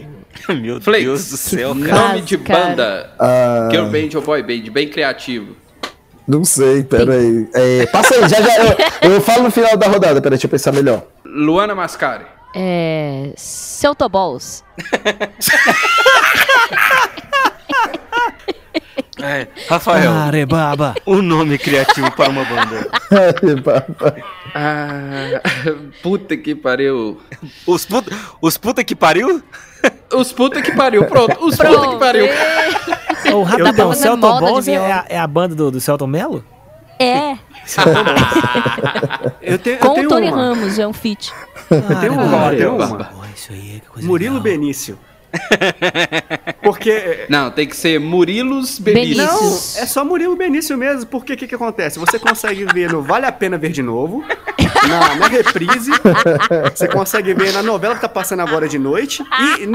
Meu 0.62 0.82
Flakes, 0.82 1.06
Deus 1.06 1.30
do 1.30 1.38
céu, 1.38 1.76
cara. 1.76 2.08
Nome 2.10 2.22
de 2.22 2.38
cara. 2.38 2.66
banda, 2.70 3.10
Ah, 3.20 3.70
girl 3.72 3.86
band 3.88 4.10
ou 4.16 4.22
boy 4.22 4.42
band, 4.42 4.72
bem 4.72 4.88
criativo. 4.90 5.56
não 6.28 6.44
sei, 6.44 6.84
peraí. 6.84 7.48
É, 7.54 7.86
passa 7.88 8.16
aí, 8.16 8.22
já 8.28 8.42
já. 8.42 8.76
Eu, 9.02 9.12
eu 9.14 9.22
falo 9.22 9.44
no 9.44 9.52
final 9.52 9.76
da 9.78 9.88
rodada, 9.88 10.22
peraí, 10.22 10.38
deixa 10.38 10.48
eu 10.48 10.52
pensar 10.52 10.72
melhor. 10.72 11.04
Luana 11.26 11.76
Mascari. 11.76 12.26
É. 12.56 13.32
Celtoballs. 13.38 14.64
É, 19.24 19.48
Rafael, 19.70 20.12
Arebaba. 20.12 20.96
um 21.06 21.22
nome 21.22 21.58
criativo 21.58 22.12
para 22.12 22.30
uma 22.30 22.44
banda. 22.46 22.90
Ah, 24.54 25.42
puta 26.02 26.36
que 26.36 26.56
pariu. 26.56 27.22
Os 27.66 27.86
puta, 27.86 28.12
os 28.42 28.58
puta 28.58 28.84
que 28.84 28.96
pariu? 28.96 29.42
Os 30.14 30.32
puta 30.34 30.62
que 30.62 30.72
pariu, 30.74 31.06
pronto. 31.06 31.44
Os 31.44 31.56
puta 31.56 31.88
que 31.88 31.96
pariu. 31.98 32.26
Ô, 33.34 33.44
Rapidão, 33.44 33.76
falando 33.76 33.96
Celton 33.96 34.28
moda 34.28 34.40
de 34.40 34.52
Balls 34.52 34.68
é 34.68 34.92
a, 34.92 35.06
é 35.10 35.20
a 35.20 35.28
banda 35.28 35.56
do, 35.56 35.72
do 35.72 35.80
Celton 35.80 36.08
Mello? 36.08 36.44
É. 37.00 37.38
Eu 39.42 39.58
tenho, 39.58 39.76
eu 39.76 39.80
Com 39.80 39.94
tenho 39.94 40.06
o 40.08 40.10
Tony 40.10 40.28
uma. 40.28 40.38
Ramos, 40.38 40.80
é 40.80 40.88
um 40.88 40.94
feat. 40.94 41.32
Eu 41.70 42.00
tenho 42.00 42.14
uma, 42.14 42.54
eu 42.54 42.58
tenho 42.58 42.76
uma. 42.76 43.04
Pô, 43.06 43.24
isso 43.36 43.54
aí, 43.54 43.80
que 43.82 43.88
coisa 43.88 44.08
Murilo 44.08 44.36
legal. 44.36 44.44
Benício. 44.44 45.00
Porque. 46.62 47.26
Não, 47.30 47.52
tem 47.52 47.68
que 47.68 47.76
ser 47.76 48.00
Murilos 48.00 48.80
Benício. 48.80 49.18
Não, 49.18 49.48
é 49.54 49.86
só 49.86 50.04
Murilo 50.04 50.36
Benício 50.36 50.78
mesmo, 50.78 51.06
porque 51.06 51.34
o 51.34 51.38
que, 51.38 51.48
que 51.48 51.56
acontece? 51.56 52.00
Você 52.00 52.20
consegue 52.20 52.66
ver 52.66 52.92
no 52.92 53.02
Vale 53.02 53.26
a 53.26 53.32
Pena 53.32 53.58
Ver 53.58 53.72
de 53.72 53.82
Novo, 53.82 54.24
na, 54.88 55.16
na 55.16 55.28
reprise, 55.28 55.92
você 56.76 56.88
consegue 56.88 57.34
ver 57.34 57.54
na 57.54 57.64
novela 57.64 57.96
que 57.96 58.02
tá 58.02 58.10
passando 58.10 58.42
agora 58.42 58.68
de 58.68 58.78
noite, 58.78 59.24
e 59.60 59.68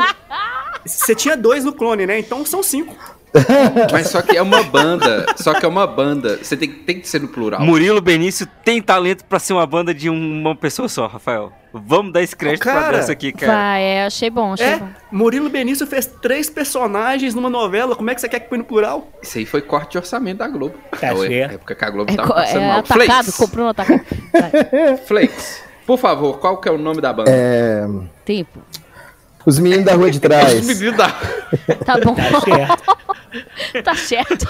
você 0.89 1.15
tinha 1.15 1.37
dois 1.37 1.65
no 1.65 1.73
clone, 1.73 2.07
né? 2.07 2.19
Então 2.19 2.45
são 2.45 2.63
cinco. 2.63 3.16
Mas 3.93 4.09
só 4.09 4.23
que 4.23 4.37
é 4.37 4.43
uma 4.43 4.63
banda. 4.63 5.27
Só 5.37 5.55
que 5.55 5.65
é 5.65 5.69
uma 5.69 5.87
banda. 5.87 6.39
Você 6.43 6.57
tem, 6.57 6.71
tem 6.71 7.01
que 7.01 7.09
ser 7.09 7.21
no 7.21 7.29
plural. 7.29 7.61
Murilo 7.61 8.01
Benício 8.01 8.47
tem 8.65 8.81
talento 8.83 9.25
pra 9.25 9.39
ser 9.39 9.53
uma 9.53 9.67
banda 9.67 9.93
de 9.95 10.09
uma 10.11 10.55
pessoa 10.55 10.89
só, 10.89 11.07
Rafael. 11.07 11.53
Vamos 11.73 12.13
dar 12.13 12.23
esse 12.23 12.35
crédito 12.35 12.63
pra 12.63 12.73
Cara, 12.73 12.97
dança 12.99 13.13
aqui, 13.13 13.33
cara. 13.33 13.53
Vai, 13.53 13.83
é, 13.83 14.07
achei 14.07 14.31
bom, 14.31 14.55
achei 14.55 14.67
É, 14.67 14.77
bom. 14.79 14.89
Murilo 15.13 15.51
Benício 15.51 15.87
fez 15.87 16.07
três 16.07 16.49
personagens 16.49 17.35
numa 17.35 17.51
novela, 17.51 17.95
como 17.95 18.09
é 18.09 18.15
que 18.15 18.21
você 18.21 18.29
quer 18.31 18.41
que 18.41 18.49
põe 18.49 18.57
no 18.59 18.65
plural? 18.65 19.09
Isso 19.23 19.37
aí 19.37 19.45
foi 19.45 19.61
corte 19.61 19.93
de 19.93 19.99
orçamento 19.99 20.39
da 20.39 20.49
Globo. 20.49 20.75
Tá 20.99 21.09
é 21.09 21.11
a 21.11 21.17
certo. 21.17 21.55
época 21.55 21.75
que 21.75 21.85
a 21.85 21.91
Globo 21.91 22.11
É, 22.13 22.17
tava 22.17 22.33
passando 22.35 22.63
é 22.63 22.67
mal. 22.69 22.79
atacado, 22.79 23.05
Flakes. 23.07 23.37
comprou 23.37 23.65
no 23.65 23.71
atacado. 23.71 24.01
Flakes. 25.07 25.63
Por 25.87 25.99
favor, 25.99 26.39
qual 26.39 26.57
que 26.61 26.69
é 26.69 26.73
o 26.73 26.79
nome 26.79 27.01
da 27.03 27.13
banda? 27.13 27.31
É, 27.31 27.87
tempo. 28.25 28.59
Os 29.47 29.59
meninos 29.59 29.85
da 29.85 29.95
rua 29.95 30.11
de 30.11 30.17
Os 30.17 30.21
trás. 30.21 30.67
meninos 30.67 30.97
da... 30.97 31.09
Tá 31.85 31.99
bom. 32.03 32.15
Tá 32.15 32.41
certo. 32.41 32.97
tá 33.85 33.95
certo. 33.95 34.49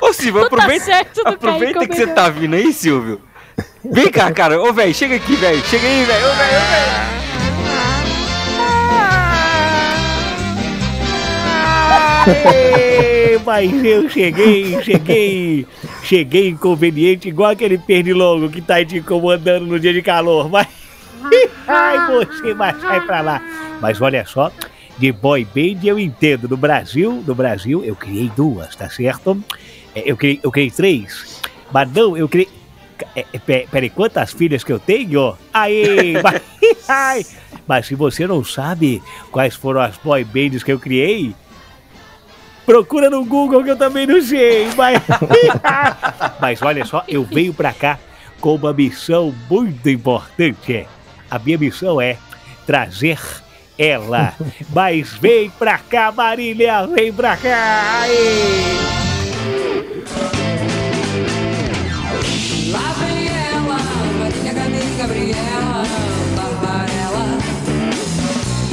Ô, 0.00 0.12
Silvio, 0.12 0.40
Tá 0.42 0.46
aproveita, 0.46 0.84
certo 0.84 1.24
do 1.24 1.28
aproveita 1.28 1.86
que 1.88 1.96
você 1.96 2.06
tá 2.06 2.28
vindo 2.28 2.54
aí, 2.54 2.72
Silvio. 2.72 3.20
Vem 3.84 4.08
cá, 4.10 4.30
cara. 4.32 4.60
Ô, 4.62 4.72
velho, 4.72 4.94
chega 4.94 5.16
aqui, 5.16 5.34
velho. 5.34 5.62
Chega 5.64 5.86
aí, 5.86 6.04
velho. 6.04 6.26
Ô, 6.26 6.34
velho, 6.34 6.56
ô, 6.56 6.64
velho. 6.70 7.22
Ei, 12.54 13.38
mas 13.44 13.84
eu 13.84 14.08
cheguei, 14.08 14.80
cheguei, 14.82 15.66
cheguei 16.04 16.48
inconveniente, 16.50 17.28
igual 17.28 17.50
aquele 17.50 17.76
pernilongo 17.78 18.48
que 18.48 18.60
tá 18.60 18.84
te 18.84 18.98
incomodando 18.98 19.66
no 19.66 19.80
dia 19.80 19.92
de 19.92 20.02
calor. 20.02 20.48
Mas, 20.48 20.68
ai, 21.66 22.06
você 22.08 22.54
vai 22.54 22.74
sai 22.80 23.00
pra 23.02 23.20
lá. 23.20 23.42
Mas 23.80 24.00
olha 24.00 24.24
só, 24.26 24.50
de 24.98 25.10
boy 25.12 25.44
band 25.44 25.80
eu 25.84 25.98
entendo. 25.98 26.48
No 26.48 26.56
Brasil, 26.56 27.22
no 27.26 27.34
Brasil, 27.34 27.84
eu 27.84 27.94
criei 27.96 28.30
duas, 28.36 28.74
tá 28.76 28.88
certo? 28.88 29.42
É, 29.94 30.02
Eu 30.06 30.16
criei, 30.16 30.40
eu 30.42 30.50
criei 30.50 30.70
três. 30.70 31.40
Mas 31.72 31.90
não, 31.92 32.16
eu 32.16 32.28
criei. 32.28 32.48
É, 33.16 33.24
é, 33.32 33.38
pe- 33.38 33.66
Peraí, 33.70 33.90
quantas 33.90 34.32
filhas 34.32 34.62
que 34.62 34.72
eu 34.72 34.78
tenho? 34.78 35.36
Aí, 35.52 36.14
mas, 36.22 36.40
ai, 36.88 37.26
mas 37.66 37.86
se 37.86 37.94
você 37.96 38.26
não 38.26 38.44
sabe 38.44 39.02
quais 39.30 39.56
foram 39.56 39.80
as 39.80 39.96
boy 39.96 40.22
bands 40.24 40.62
que 40.62 40.72
eu 40.72 40.78
criei, 40.78 41.34
Procura 42.64 43.10
no 43.10 43.24
Google 43.24 43.64
que 43.64 43.70
eu 43.70 43.76
também 43.76 44.06
não 44.06 44.22
sei. 44.22 44.68
Mas, 44.76 45.02
mas 46.40 46.62
olha 46.62 46.84
só, 46.84 47.02
eu 47.08 47.24
venho 47.24 47.52
pra 47.52 47.72
cá 47.72 47.98
com 48.40 48.54
uma 48.54 48.72
missão 48.72 49.34
muito 49.50 49.88
importante. 49.90 50.86
A 51.32 51.38
minha 51.38 51.56
missão 51.56 51.98
é 51.98 52.18
trazer 52.66 53.18
ela. 53.78 54.34
Mas 54.68 55.14
vem 55.14 55.48
pra 55.48 55.78
cá, 55.78 56.12
Marília, 56.12 56.86
vem 56.86 57.10
pra 57.10 57.38
cá. 57.38 58.02
Aê! 58.02 58.76
Lá 62.70 62.92
vem 62.98 63.28
ela, 63.28 63.78
Marília 64.18 64.52
Gabi, 64.52 64.96
Gabriela, 64.98 65.84
Barbarella. 66.36 67.38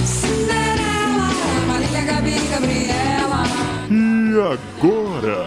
Cinderela, 0.06 1.30
Marília 1.66 2.02
Gabi, 2.02 2.42
Gabriela. 2.52 3.44
E 3.90 4.34
agora, 4.36 5.46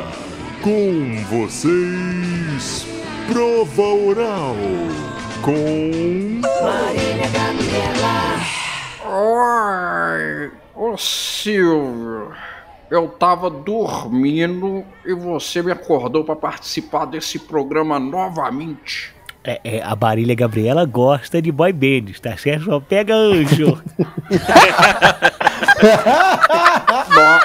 com 0.63 1.23
vocês, 1.29 2.87
prova 3.29 3.83
oral 3.83 4.57
com. 5.43 6.22
Silvio, 11.43 12.33
eu 12.89 13.09
tava 13.09 13.51
dormindo 13.51 14.85
e 15.05 15.13
você 15.13 15.61
me 15.63 15.73
acordou 15.73 16.23
pra 16.25 16.37
participar 16.37 17.05
desse 17.07 17.39
programa 17.39 17.99
novamente. 17.99 19.13
É, 19.43 19.61
é, 19.65 19.83
a 19.83 19.97
Marília 19.97 20.37
Gabriela 20.37 20.85
gosta 20.85 21.43
de 21.43 21.51
boy 21.51 21.73
bands, 21.73 22.21
tá 22.21 22.37
certo? 22.37 22.67
Só 22.67 22.79
pega 22.79 23.13
anjo. 23.15 23.83
Nó- 27.13 27.41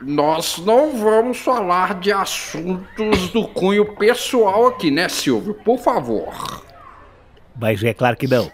Nós 0.00 0.58
não 0.58 0.96
vamos 0.98 1.38
falar 1.38 1.94
de 2.00 2.10
assuntos 2.12 3.28
do 3.30 3.46
cunho 3.46 3.94
pessoal 3.94 4.66
aqui, 4.66 4.90
né, 4.90 5.08
Silvio? 5.08 5.54
Por 5.54 5.78
favor. 5.78 6.64
Mas 7.54 7.84
é 7.84 7.94
claro 7.94 8.16
que 8.16 8.26
não. 8.26 8.50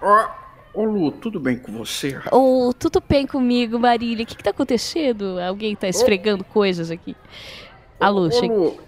Ó, 0.00 0.37
Ô, 0.78 0.84
Lu, 0.84 1.10
tudo 1.10 1.40
bem 1.40 1.58
com 1.58 1.72
você? 1.72 2.16
Ô, 2.30 2.72
tudo 2.72 3.02
bem 3.08 3.26
comigo, 3.26 3.80
Marília? 3.80 4.22
O 4.22 4.26
que, 4.28 4.36
que 4.36 4.44
tá 4.44 4.50
acontecendo? 4.50 5.36
Alguém 5.40 5.74
tá 5.74 5.88
esfregando 5.88 6.44
coisas 6.44 6.88
aqui. 6.88 7.16
Alô, 7.98 8.28
Ô, 8.28 8.30
chega. 8.30 8.54
Lu, 8.54 8.78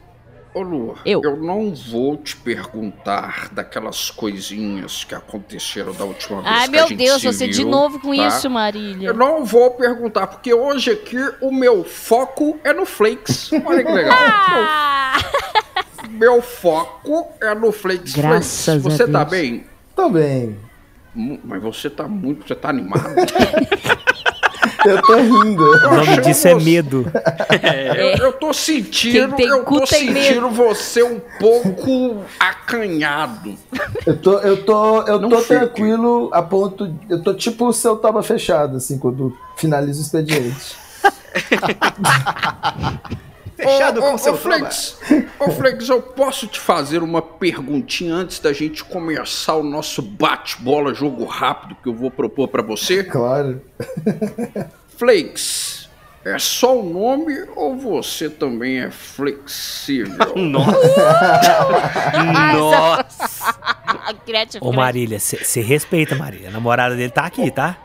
ô, 0.55 0.63
Lu, 0.63 0.99
Eu. 1.05 1.21
não 1.39 1.75
vou 1.75 2.17
te 2.17 2.37
perguntar 2.37 3.49
daquelas 3.51 4.09
coisinhas 4.09 5.03
que 5.03 5.17
aconteceram 5.17 5.93
da 5.93 6.05
última 6.05 6.43
vez 6.43 6.55
Ai, 6.55 6.69
que 6.69 6.69
a 6.69 6.79
meu 6.79 6.87
gente 6.87 6.99
Deus, 6.99 7.23
você 7.25 7.49
de 7.49 7.57
viu, 7.57 7.69
novo 7.69 7.99
com 7.99 8.15
tá? 8.15 8.29
isso, 8.29 8.49
Marília. 8.49 9.09
Eu 9.09 9.15
não 9.15 9.45
vou 9.45 9.73
perguntar, 9.73 10.29
porque 10.29 10.55
hoje 10.55 10.93
aqui 10.93 11.19
o 11.41 11.51
meu 11.51 11.83
foco 11.83 12.57
é 12.63 12.73
no 12.73 12.87
Flakes. 12.87 13.51
Olha 13.67 13.83
que 13.83 13.91
legal. 13.91 14.15
Ah! 14.17 15.19
Meu 16.09 16.41
foco 16.41 17.27
é 17.41 17.53
no 17.53 17.73
Flakes. 17.73 18.15
Graças 18.15 18.65
Flakes, 18.65 18.87
a 18.87 18.91
você 18.91 19.09
tá 19.11 19.25
Deus. 19.25 19.31
bem? 19.43 19.67
Tô 19.97 20.09
bem. 20.09 20.70
Mas 21.15 21.63
você 21.63 21.91
tá 21.91 22.07
muito, 22.07 22.47
você 22.47 22.55
tá 22.55 22.69
animado. 22.71 23.15
Eu 24.85 25.01
tô 25.03 25.17
rindo. 25.17 25.63
O 25.63 25.95
nome 25.95 26.21
disso 26.23 26.49
é 26.49 26.55
medo. 26.55 27.07
É, 27.63 28.03
eu, 28.03 28.17
eu 28.27 28.33
tô 28.33 28.53
sentindo, 28.53 29.39
eu 29.39 29.65
tô 29.65 29.87
sentindo 29.87 30.49
você 30.51 31.03
um 31.03 31.21
pouco 31.39 32.23
acanhado. 32.39 33.55
Eu 34.07 34.17
tô, 34.17 34.39
eu 34.39 34.65
tô, 34.65 35.03
eu 35.03 35.21
Não 35.21 35.29
tô 35.29 35.37
fique. 35.39 35.49
tranquilo 35.49 36.31
a 36.33 36.43
ponto. 36.43 36.95
Eu 37.09 37.23
tô 37.23 37.35
tipo 37.35 37.67
o 37.67 37.73
seu 37.73 37.97
toba 37.97 38.23
fechado, 38.23 38.77
assim, 38.79 38.99
quando 38.99 39.37
finaliza 39.57 40.01
o 40.01 40.03
expediente. 40.03 40.77
Fechado 43.61 44.01
ô, 44.01 44.03
com 44.03 44.15
ô, 44.15 44.19
seu 44.19 44.35
ô, 44.35 44.37
Flex, 44.37 44.99
ô 45.39 45.51
Flex, 45.51 45.89
eu 45.89 46.01
posso 46.01 46.47
te 46.47 46.59
fazer 46.59 47.03
uma 47.03 47.21
perguntinha 47.21 48.15
antes 48.15 48.39
da 48.39 48.53
gente 48.53 48.83
começar 48.83 49.57
o 49.57 49.63
nosso 49.63 50.01
bate-bola 50.01 50.95
jogo 50.95 51.25
rápido 51.25 51.77
que 51.83 51.89
eu 51.89 51.95
vou 51.95 52.11
propor 52.11 52.49
pra 52.49 52.63
você? 52.63 53.05
Claro. 53.05 53.61
Flakes, 54.97 55.89
é 56.25 56.39
só 56.39 56.79
o 56.79 56.83
nome 56.83 57.35
ou 57.57 57.77
você 57.77 58.29
também 58.29 58.81
é 58.81 58.91
flexível? 58.91 60.35
Nossa. 60.37 60.77
Criativo, 64.27 64.67
Ô 64.67 64.73
Marília, 64.73 65.19
você 65.19 65.61
respeita, 65.61 66.15
Marília. 66.15 66.49
A 66.49 66.53
namorada 66.53 66.97
dele 66.97 67.11
tá 67.11 67.25
aqui, 67.25 67.51
tá? 67.51 67.77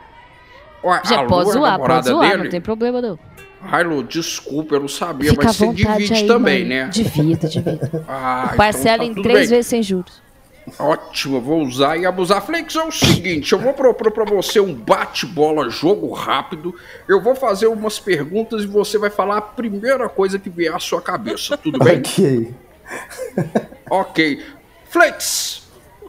Ué, 0.84 1.02
Já 1.06 1.24
pode 1.26 1.50
a 1.50 1.54
zoar, 1.54 1.80
pode 1.80 2.08
zoar, 2.08 2.30
dele? 2.30 2.44
não 2.44 2.50
tem 2.50 2.62
problema 2.62 3.02
não. 3.02 3.18
Ai, 3.72 3.84
Lu, 3.84 4.03
desculpa, 4.03 4.76
eu 4.76 4.82
não 4.82 4.88
sabia, 4.88 5.32
Fica 5.32 5.45
mas 5.45 5.55
você 5.55 5.66
vontade 5.66 5.97
divide 6.03 6.13
aí, 6.13 6.28
também, 6.28 6.59
mãe. 6.66 6.78
né? 6.78 6.89
Divida, 6.91 7.47
divida. 7.47 8.05
Ah, 8.07 8.43
então 8.45 8.57
Parcela 8.57 8.97
tá 8.99 9.05
em 9.05 9.13
três 9.13 9.39
bem. 9.41 9.47
vezes 9.49 9.68
sem 9.68 9.82
juros. 9.84 10.22
Ótimo, 10.80 11.39
vou 11.39 11.61
usar 11.61 11.95
e 11.95 12.07
abusar. 12.07 12.43
Flex, 12.43 12.76
é 12.76 12.84
o 12.84 12.91
seguinte, 12.91 13.53
eu 13.53 13.59
vou 13.59 13.74
propor 13.74 14.11
pra 14.11 14.26
você 14.26 14.59
um 14.59 14.74
bate-bola, 14.74 15.70
jogo 15.70 16.11
rápido. 16.11 16.74
Eu 17.07 17.22
vou 17.22 17.36
fazer 17.36 17.68
umas 17.68 17.99
perguntas 17.99 18.63
e 18.63 18.66
você 18.66 18.97
vai 18.97 19.11
falar 19.11 19.38
a 19.38 19.41
primeira 19.41 20.09
coisa 20.09 20.39
que 20.39 20.49
vier 20.49 20.74
à 20.74 20.80
sua 20.80 21.01
cabeça, 21.01 21.55
tudo 21.57 21.78
bem? 21.80 22.01
Ok. 22.18 22.53
ok. 23.89 24.45
Flex, 24.89 25.63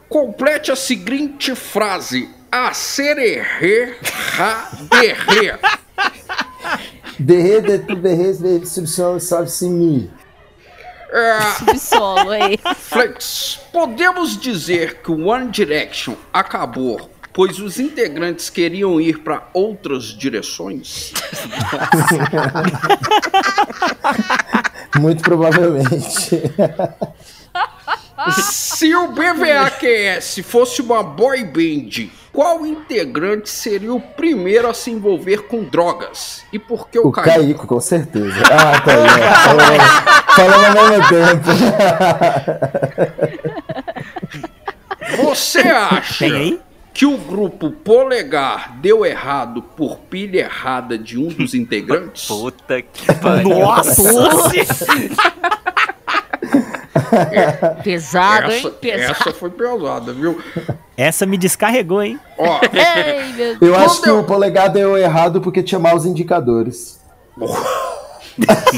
complete 0.08 0.70
a 0.70 0.76
seguinte 0.76 1.54
frase. 1.54 2.28
A 2.52 2.72
sererê, 2.72 3.94
ra, 4.36 4.70
derrê. 4.90 5.54
Derre 7.18 7.60
de 7.60 7.78
tu 7.78 7.96
berres 7.96 8.38
de 8.38 8.54
substituição 8.54 9.18
salve 9.18 9.50
se 9.50 9.68
mi. 9.68 10.10
É, 11.10 11.40
Subsolo 11.40 12.30
aí. 12.30 12.58
Flex, 12.76 13.60
podemos 13.72 14.38
dizer 14.38 15.00
que 15.02 15.10
o 15.10 15.26
One 15.28 15.50
Direction 15.50 16.14
acabou, 16.32 17.10
pois 17.32 17.58
os 17.58 17.78
integrantes 17.80 18.50
queriam 18.50 19.00
ir 19.00 19.20
para 19.20 19.48
outras 19.54 20.04
direções? 20.04 21.12
Muito 25.00 25.22
provavelmente. 25.22 26.42
Se 28.32 28.94
o 28.94 29.08
BVAQS 29.08 30.40
fosse 30.44 30.82
uma 30.82 31.02
boy 31.02 31.44
band, 31.44 32.08
qual 32.32 32.66
integrante 32.66 33.48
seria 33.48 33.92
o 33.94 34.00
primeiro 34.00 34.68
a 34.68 34.74
se 34.74 34.90
envolver 34.90 35.44
com 35.44 35.64
drogas? 35.64 36.44
E 36.52 36.58
por 36.58 36.88
que 36.88 36.98
o, 36.98 37.08
O 37.08 37.12
Kaique? 37.12 37.30
Caíco, 37.30 37.66
com 37.66 37.80
certeza. 37.80 38.36
Ah, 38.50 38.80
tá 38.80 38.92
aí. 38.92 39.78
Falando 40.34 40.78
ao 40.78 40.88
mesmo 40.90 41.08
tempo. 41.08 41.46
Você 45.24 45.60
acha 45.60 46.26
que 46.92 47.06
o 47.06 47.16
grupo 47.16 47.70
Polegar 47.70 48.76
deu 48.80 49.04
errado 49.04 49.62
por 49.62 49.98
pilha 49.98 50.40
errada 50.40 50.98
de 50.98 51.18
um 51.18 51.28
dos 51.28 51.54
integrantes? 51.54 52.26
Puta 52.26 52.82
que 52.82 53.14
pariu. 53.14 53.48
Nossa! 53.50 54.02
Pesado, 57.82 58.50
essa, 58.50 58.68
hein? 58.68 58.74
Pesado. 58.80 59.12
essa 59.12 59.32
foi 59.32 59.50
pesada, 59.50 60.12
viu? 60.12 60.40
Essa 60.96 61.26
me 61.26 61.36
descarregou, 61.36 62.02
hein? 62.02 62.18
Ó, 62.38 62.60
Ei, 62.72 63.32
meu 63.32 63.46
Eu 63.52 63.58
Deus. 63.58 63.76
acho 63.78 64.02
que 64.02 64.10
o 64.10 64.24
polegar 64.24 64.70
deu 64.70 64.96
errado 64.96 65.40
porque 65.40 65.62
tinha 65.62 65.78
maus 65.78 66.04
indicadores. 66.04 67.00
Nossa. 67.36 67.64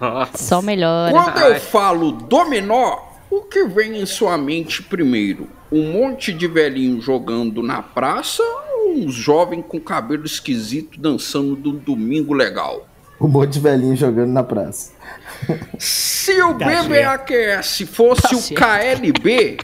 Nossa. 0.00 0.38
Só 0.38 0.62
melhora. 0.62 1.12
Quando 1.12 1.38
eu 1.38 1.60
falo 1.60 2.12
dominó, 2.12 2.98
o 3.30 3.42
que 3.42 3.64
vem 3.64 4.00
em 4.00 4.06
sua 4.06 4.36
mente 4.38 4.82
primeiro? 4.82 5.48
Um 5.72 5.92
monte 5.92 6.32
de 6.32 6.46
velhinho 6.46 7.00
jogando 7.00 7.62
na 7.62 7.82
praça 7.82 8.42
ou 8.42 8.94
um 8.98 9.10
jovem 9.10 9.60
com 9.62 9.80
cabelo 9.80 10.24
esquisito 10.24 11.00
dançando 11.00 11.56
num 11.56 11.76
domingo 11.76 12.32
legal? 12.32 12.86
Um 13.20 13.28
monte 13.28 13.54
de 13.54 13.60
velhinho 13.60 13.96
jogando 13.96 14.30
na 14.30 14.42
praça. 14.42 14.92
Se 15.78 16.40
o 16.42 16.54
Tá 16.54 16.66
BBAQS 16.66 17.82
fosse 17.92 18.22
Tá 18.22 18.30
o 18.32 18.36
certo. 18.36 18.60
KLB, 18.60 19.58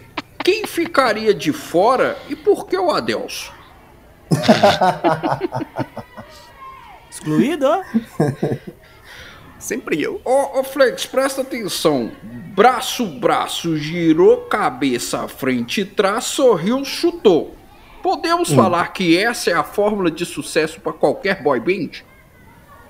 quem 0.44 0.66
ficaria 0.66 1.32
de 1.34 1.52
fora 1.52 2.16
e 2.28 2.36
por 2.36 2.66
que 2.66 2.76
o 2.76 2.90
Adelso? 2.90 3.52
Excluído, 7.10 7.66
ó. 7.66 7.82
Sempre 9.58 10.00
eu. 10.00 10.20
Ô, 10.24 10.60
ô 10.60 10.64
Flex, 10.64 11.04
presta 11.04 11.42
atenção. 11.42 12.10
Braço, 12.22 13.04
braço, 13.06 13.76
girou 13.76 14.38
cabeça 14.42 15.24
à 15.24 15.28
frente 15.28 15.82
e 15.82 15.84
trás, 15.84 16.24
sorriu, 16.24 16.84
chutou. 16.84 17.54
Podemos 18.02 18.50
falar 18.50 18.88
que 18.94 19.18
essa 19.18 19.50
é 19.50 19.54
a 19.54 19.62
fórmula 19.62 20.10
de 20.10 20.24
sucesso 20.24 20.80
para 20.80 20.92
qualquer 20.94 21.42
boy 21.42 21.60
band? 21.60 22.02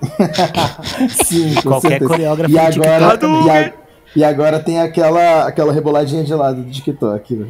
Sim, 1.25 1.53
com 1.55 1.61
Qualquer 1.69 1.89
certeza. 1.89 2.09
coreógrafo 2.09 2.51
e 2.51 2.53
do 2.53 2.59
agora, 2.59 3.11
TikTok 3.17 3.45
e, 3.45 3.49
a- 3.49 3.73
e 4.15 4.23
agora 4.23 4.59
tem 4.59 4.79
aquela, 4.81 5.47
aquela 5.47 5.71
reboladinha 5.73 6.23
de 6.23 6.33
lado 6.33 6.61
do 6.61 6.71
TikTok, 6.71 7.35
né? 7.35 7.47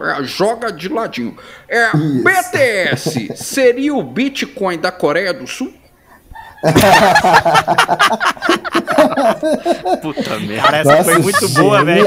É, 0.00 0.22
joga 0.22 0.70
de 0.72 0.88
ladinho. 0.88 1.36
É, 1.68 1.88
Isso. 1.96 2.22
BTS 2.24 3.32
seria 3.36 3.94
o 3.94 4.02
Bitcoin 4.02 4.78
da 4.78 4.92
Coreia 4.92 5.34
do 5.34 5.46
Sul? 5.46 5.72
Puta 10.02 10.38
merda. 10.40 10.62
Cara, 10.62 10.76
essa 10.78 11.04
foi 11.04 11.18
muito 11.18 11.48
boa, 11.50 11.84
velho. 11.84 12.06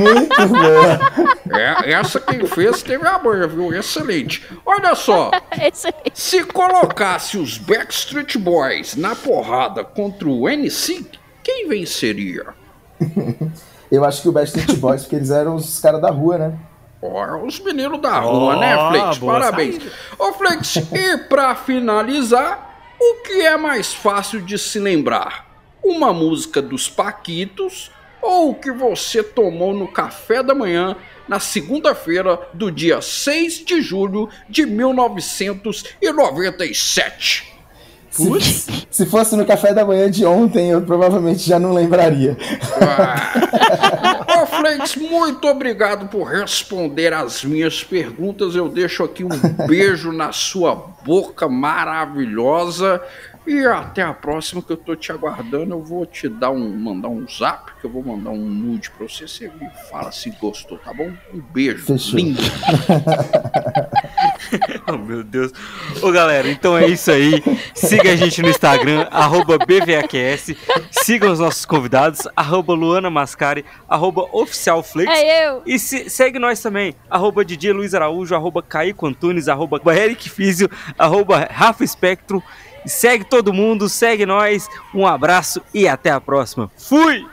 Muito 0.00 0.48
boa. 0.48 1.38
É, 1.50 1.92
essa 1.92 2.20
quem 2.20 2.46
fez 2.46 2.82
teve 2.82 3.08
a 3.08 3.18
manha, 3.18 3.46
viu? 3.46 3.72
Excelente. 3.72 4.44
Olha 4.66 4.94
só, 4.94 5.30
Excelente. 5.58 6.12
se 6.12 6.44
colocasse 6.44 7.38
os 7.38 7.56
Backstreet 7.56 8.36
Boys 8.36 8.96
na 8.96 9.16
porrada 9.16 9.82
contra 9.82 10.28
o 10.28 10.46
NSYNC, 10.46 11.18
quem 11.42 11.66
venceria? 11.66 12.48
Eu 13.90 14.04
acho 14.04 14.20
que 14.20 14.28
o 14.28 14.32
Backstreet 14.32 14.76
Boys, 14.76 15.02
porque 15.02 15.16
eles 15.16 15.30
eram 15.30 15.54
os 15.54 15.80
caras 15.80 16.02
da 16.02 16.10
rua, 16.10 16.36
né? 16.36 16.58
Ó, 17.00 17.38
os 17.46 17.58
meninos 17.60 17.98
da 18.02 18.18
rua, 18.20 18.54
Ó, 18.56 18.60
né, 18.60 18.76
Flex? 18.90 19.18
Parabéns. 19.18 19.82
Ô, 20.18 20.32
Flex, 20.34 20.76
e 20.76 21.16
pra 21.30 21.54
finalizar, 21.54 22.76
o 23.00 23.22
que 23.22 23.40
é 23.40 23.56
mais 23.56 23.94
fácil 23.94 24.42
de 24.42 24.58
se 24.58 24.78
lembrar? 24.78 25.47
Uma 25.82 26.12
música 26.12 26.60
dos 26.60 26.88
Paquitos 26.88 27.90
ou 28.20 28.50
o 28.50 28.54
que 28.54 28.70
você 28.70 29.22
tomou 29.22 29.72
no 29.72 29.88
café 29.88 30.42
da 30.42 30.54
manhã 30.54 30.94
na 31.28 31.40
segunda-feira 31.40 32.38
do 32.52 32.70
dia 32.70 33.00
6 33.00 33.64
de 33.64 33.80
julho 33.80 34.28
de 34.48 34.66
1997? 34.66 37.56
Se, 38.10 38.86
se 38.90 39.06
fosse 39.06 39.36
no 39.36 39.44
café 39.44 39.72
da 39.72 39.84
manhã 39.84 40.10
de 40.10 40.24
ontem, 40.24 40.70
eu 40.70 40.80
provavelmente 40.80 41.46
já 41.46 41.58
não 41.58 41.72
lembraria. 41.72 42.36
Ah. 42.80 44.38
Ô, 44.42 44.46
Flakes, 44.46 44.96
muito 44.96 45.46
obrigado 45.46 46.08
por 46.08 46.24
responder 46.24 47.12
as 47.12 47.44
minhas 47.44 47.84
perguntas. 47.84 48.56
Eu 48.56 48.68
deixo 48.68 49.04
aqui 49.04 49.24
um 49.24 49.66
beijo 49.66 50.10
na 50.10 50.32
sua 50.32 50.74
boca 51.04 51.48
maravilhosa. 51.48 53.00
E 53.48 53.64
até 53.66 54.02
a 54.02 54.12
próxima 54.12 54.60
que 54.60 54.70
eu 54.72 54.76
tô 54.76 54.94
te 54.94 55.10
aguardando. 55.10 55.72
Eu 55.74 55.82
vou 55.82 56.04
te 56.04 56.28
dar 56.28 56.50
um 56.50 56.76
mandar 56.76 57.08
um 57.08 57.26
zap, 57.28 57.72
que 57.80 57.86
eu 57.86 57.90
vou 57.90 58.02
mandar 58.04 58.30
um 58.30 58.36
nude 58.44 58.90
pra 58.90 59.08
você. 59.08 59.26
Você 59.26 59.48
me 59.48 59.68
fala 59.90 60.12
se 60.12 60.30
gostou, 60.40 60.76
tá 60.78 60.92
bom? 60.92 61.10
Um 61.32 61.40
beijo. 61.40 61.84
Fechou. 61.86 62.18
Lindo. 62.18 62.40
Oh, 64.86 64.96
meu 64.96 65.22
Deus. 65.22 65.52
Ô, 66.00 66.10
galera, 66.10 66.48
então 66.50 66.76
é 66.76 66.86
isso 66.86 67.10
aí. 67.10 67.42
Siga 67.74 68.12
a 68.12 68.16
gente 68.16 68.40
no 68.40 68.48
Instagram, 68.48 69.06
arroba 69.12 69.58
BVAQS. 69.58 70.54
Sigam 70.90 71.32
os 71.32 71.38
nossos 71.38 71.66
convidados, 71.66 72.26
arroba 72.34 72.72
Luana 72.72 73.10
Mascari, 73.10 73.64
arroba 73.88 74.22
OficialFlix. 74.32 75.10
É 75.12 75.48
eu. 75.50 75.62
E 75.66 75.78
se- 75.78 76.08
segue 76.08 76.38
nós 76.38 76.62
também, 76.62 76.94
arroba 77.10 77.44
DJ 77.44 77.72
Luiz 77.72 77.94
Araújo, 77.94 78.34
arroba 78.34 78.62
Caíco 78.62 79.06
Antunes, 79.06 79.48
arroba 79.48 79.80
Eric 79.94 80.30
Físio, 80.30 80.70
arroba 80.98 81.46
Rafa 81.50 81.84
Espectro. 81.84 82.42
E 82.84 82.88
Segue 82.88 83.24
todo 83.24 83.52
mundo, 83.52 83.88
segue 83.88 84.24
nós. 84.26 84.68
Um 84.94 85.06
abraço 85.06 85.62
e 85.72 85.86
até 85.88 86.10
a 86.10 86.20
próxima. 86.20 86.70
Fui! 86.76 87.26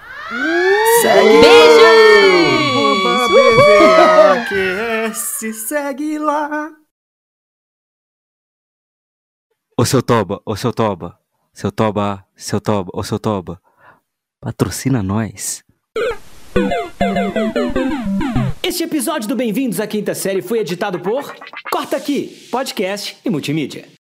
BVAQS, 4.47 5.55
segue 5.67 6.17
lá. 6.19 6.71
Ô 9.77 9.85
seu 9.85 10.01
Toba, 10.01 10.41
ô 10.45 10.55
seu 10.55 10.71
Toba, 10.71 11.19
seu 11.53 11.71
Toba, 11.71 12.25
seu 12.35 12.61
Toba, 12.61 12.89
ô 12.93 13.03
seu 13.03 13.19
Toba, 13.19 13.61
patrocina 14.39 15.03
nós. 15.03 15.63
Este 18.63 18.83
episódio 18.83 19.27
do 19.27 19.35
Bem-vindos 19.35 19.79
à 19.79 19.87
Quinta 19.87 20.15
Série 20.15 20.41
foi 20.41 20.59
editado 20.59 20.99
por 20.99 21.35
Corta 21.69 21.97
Aqui, 21.97 22.47
podcast 22.49 23.17
e 23.23 23.29
multimídia. 23.29 23.87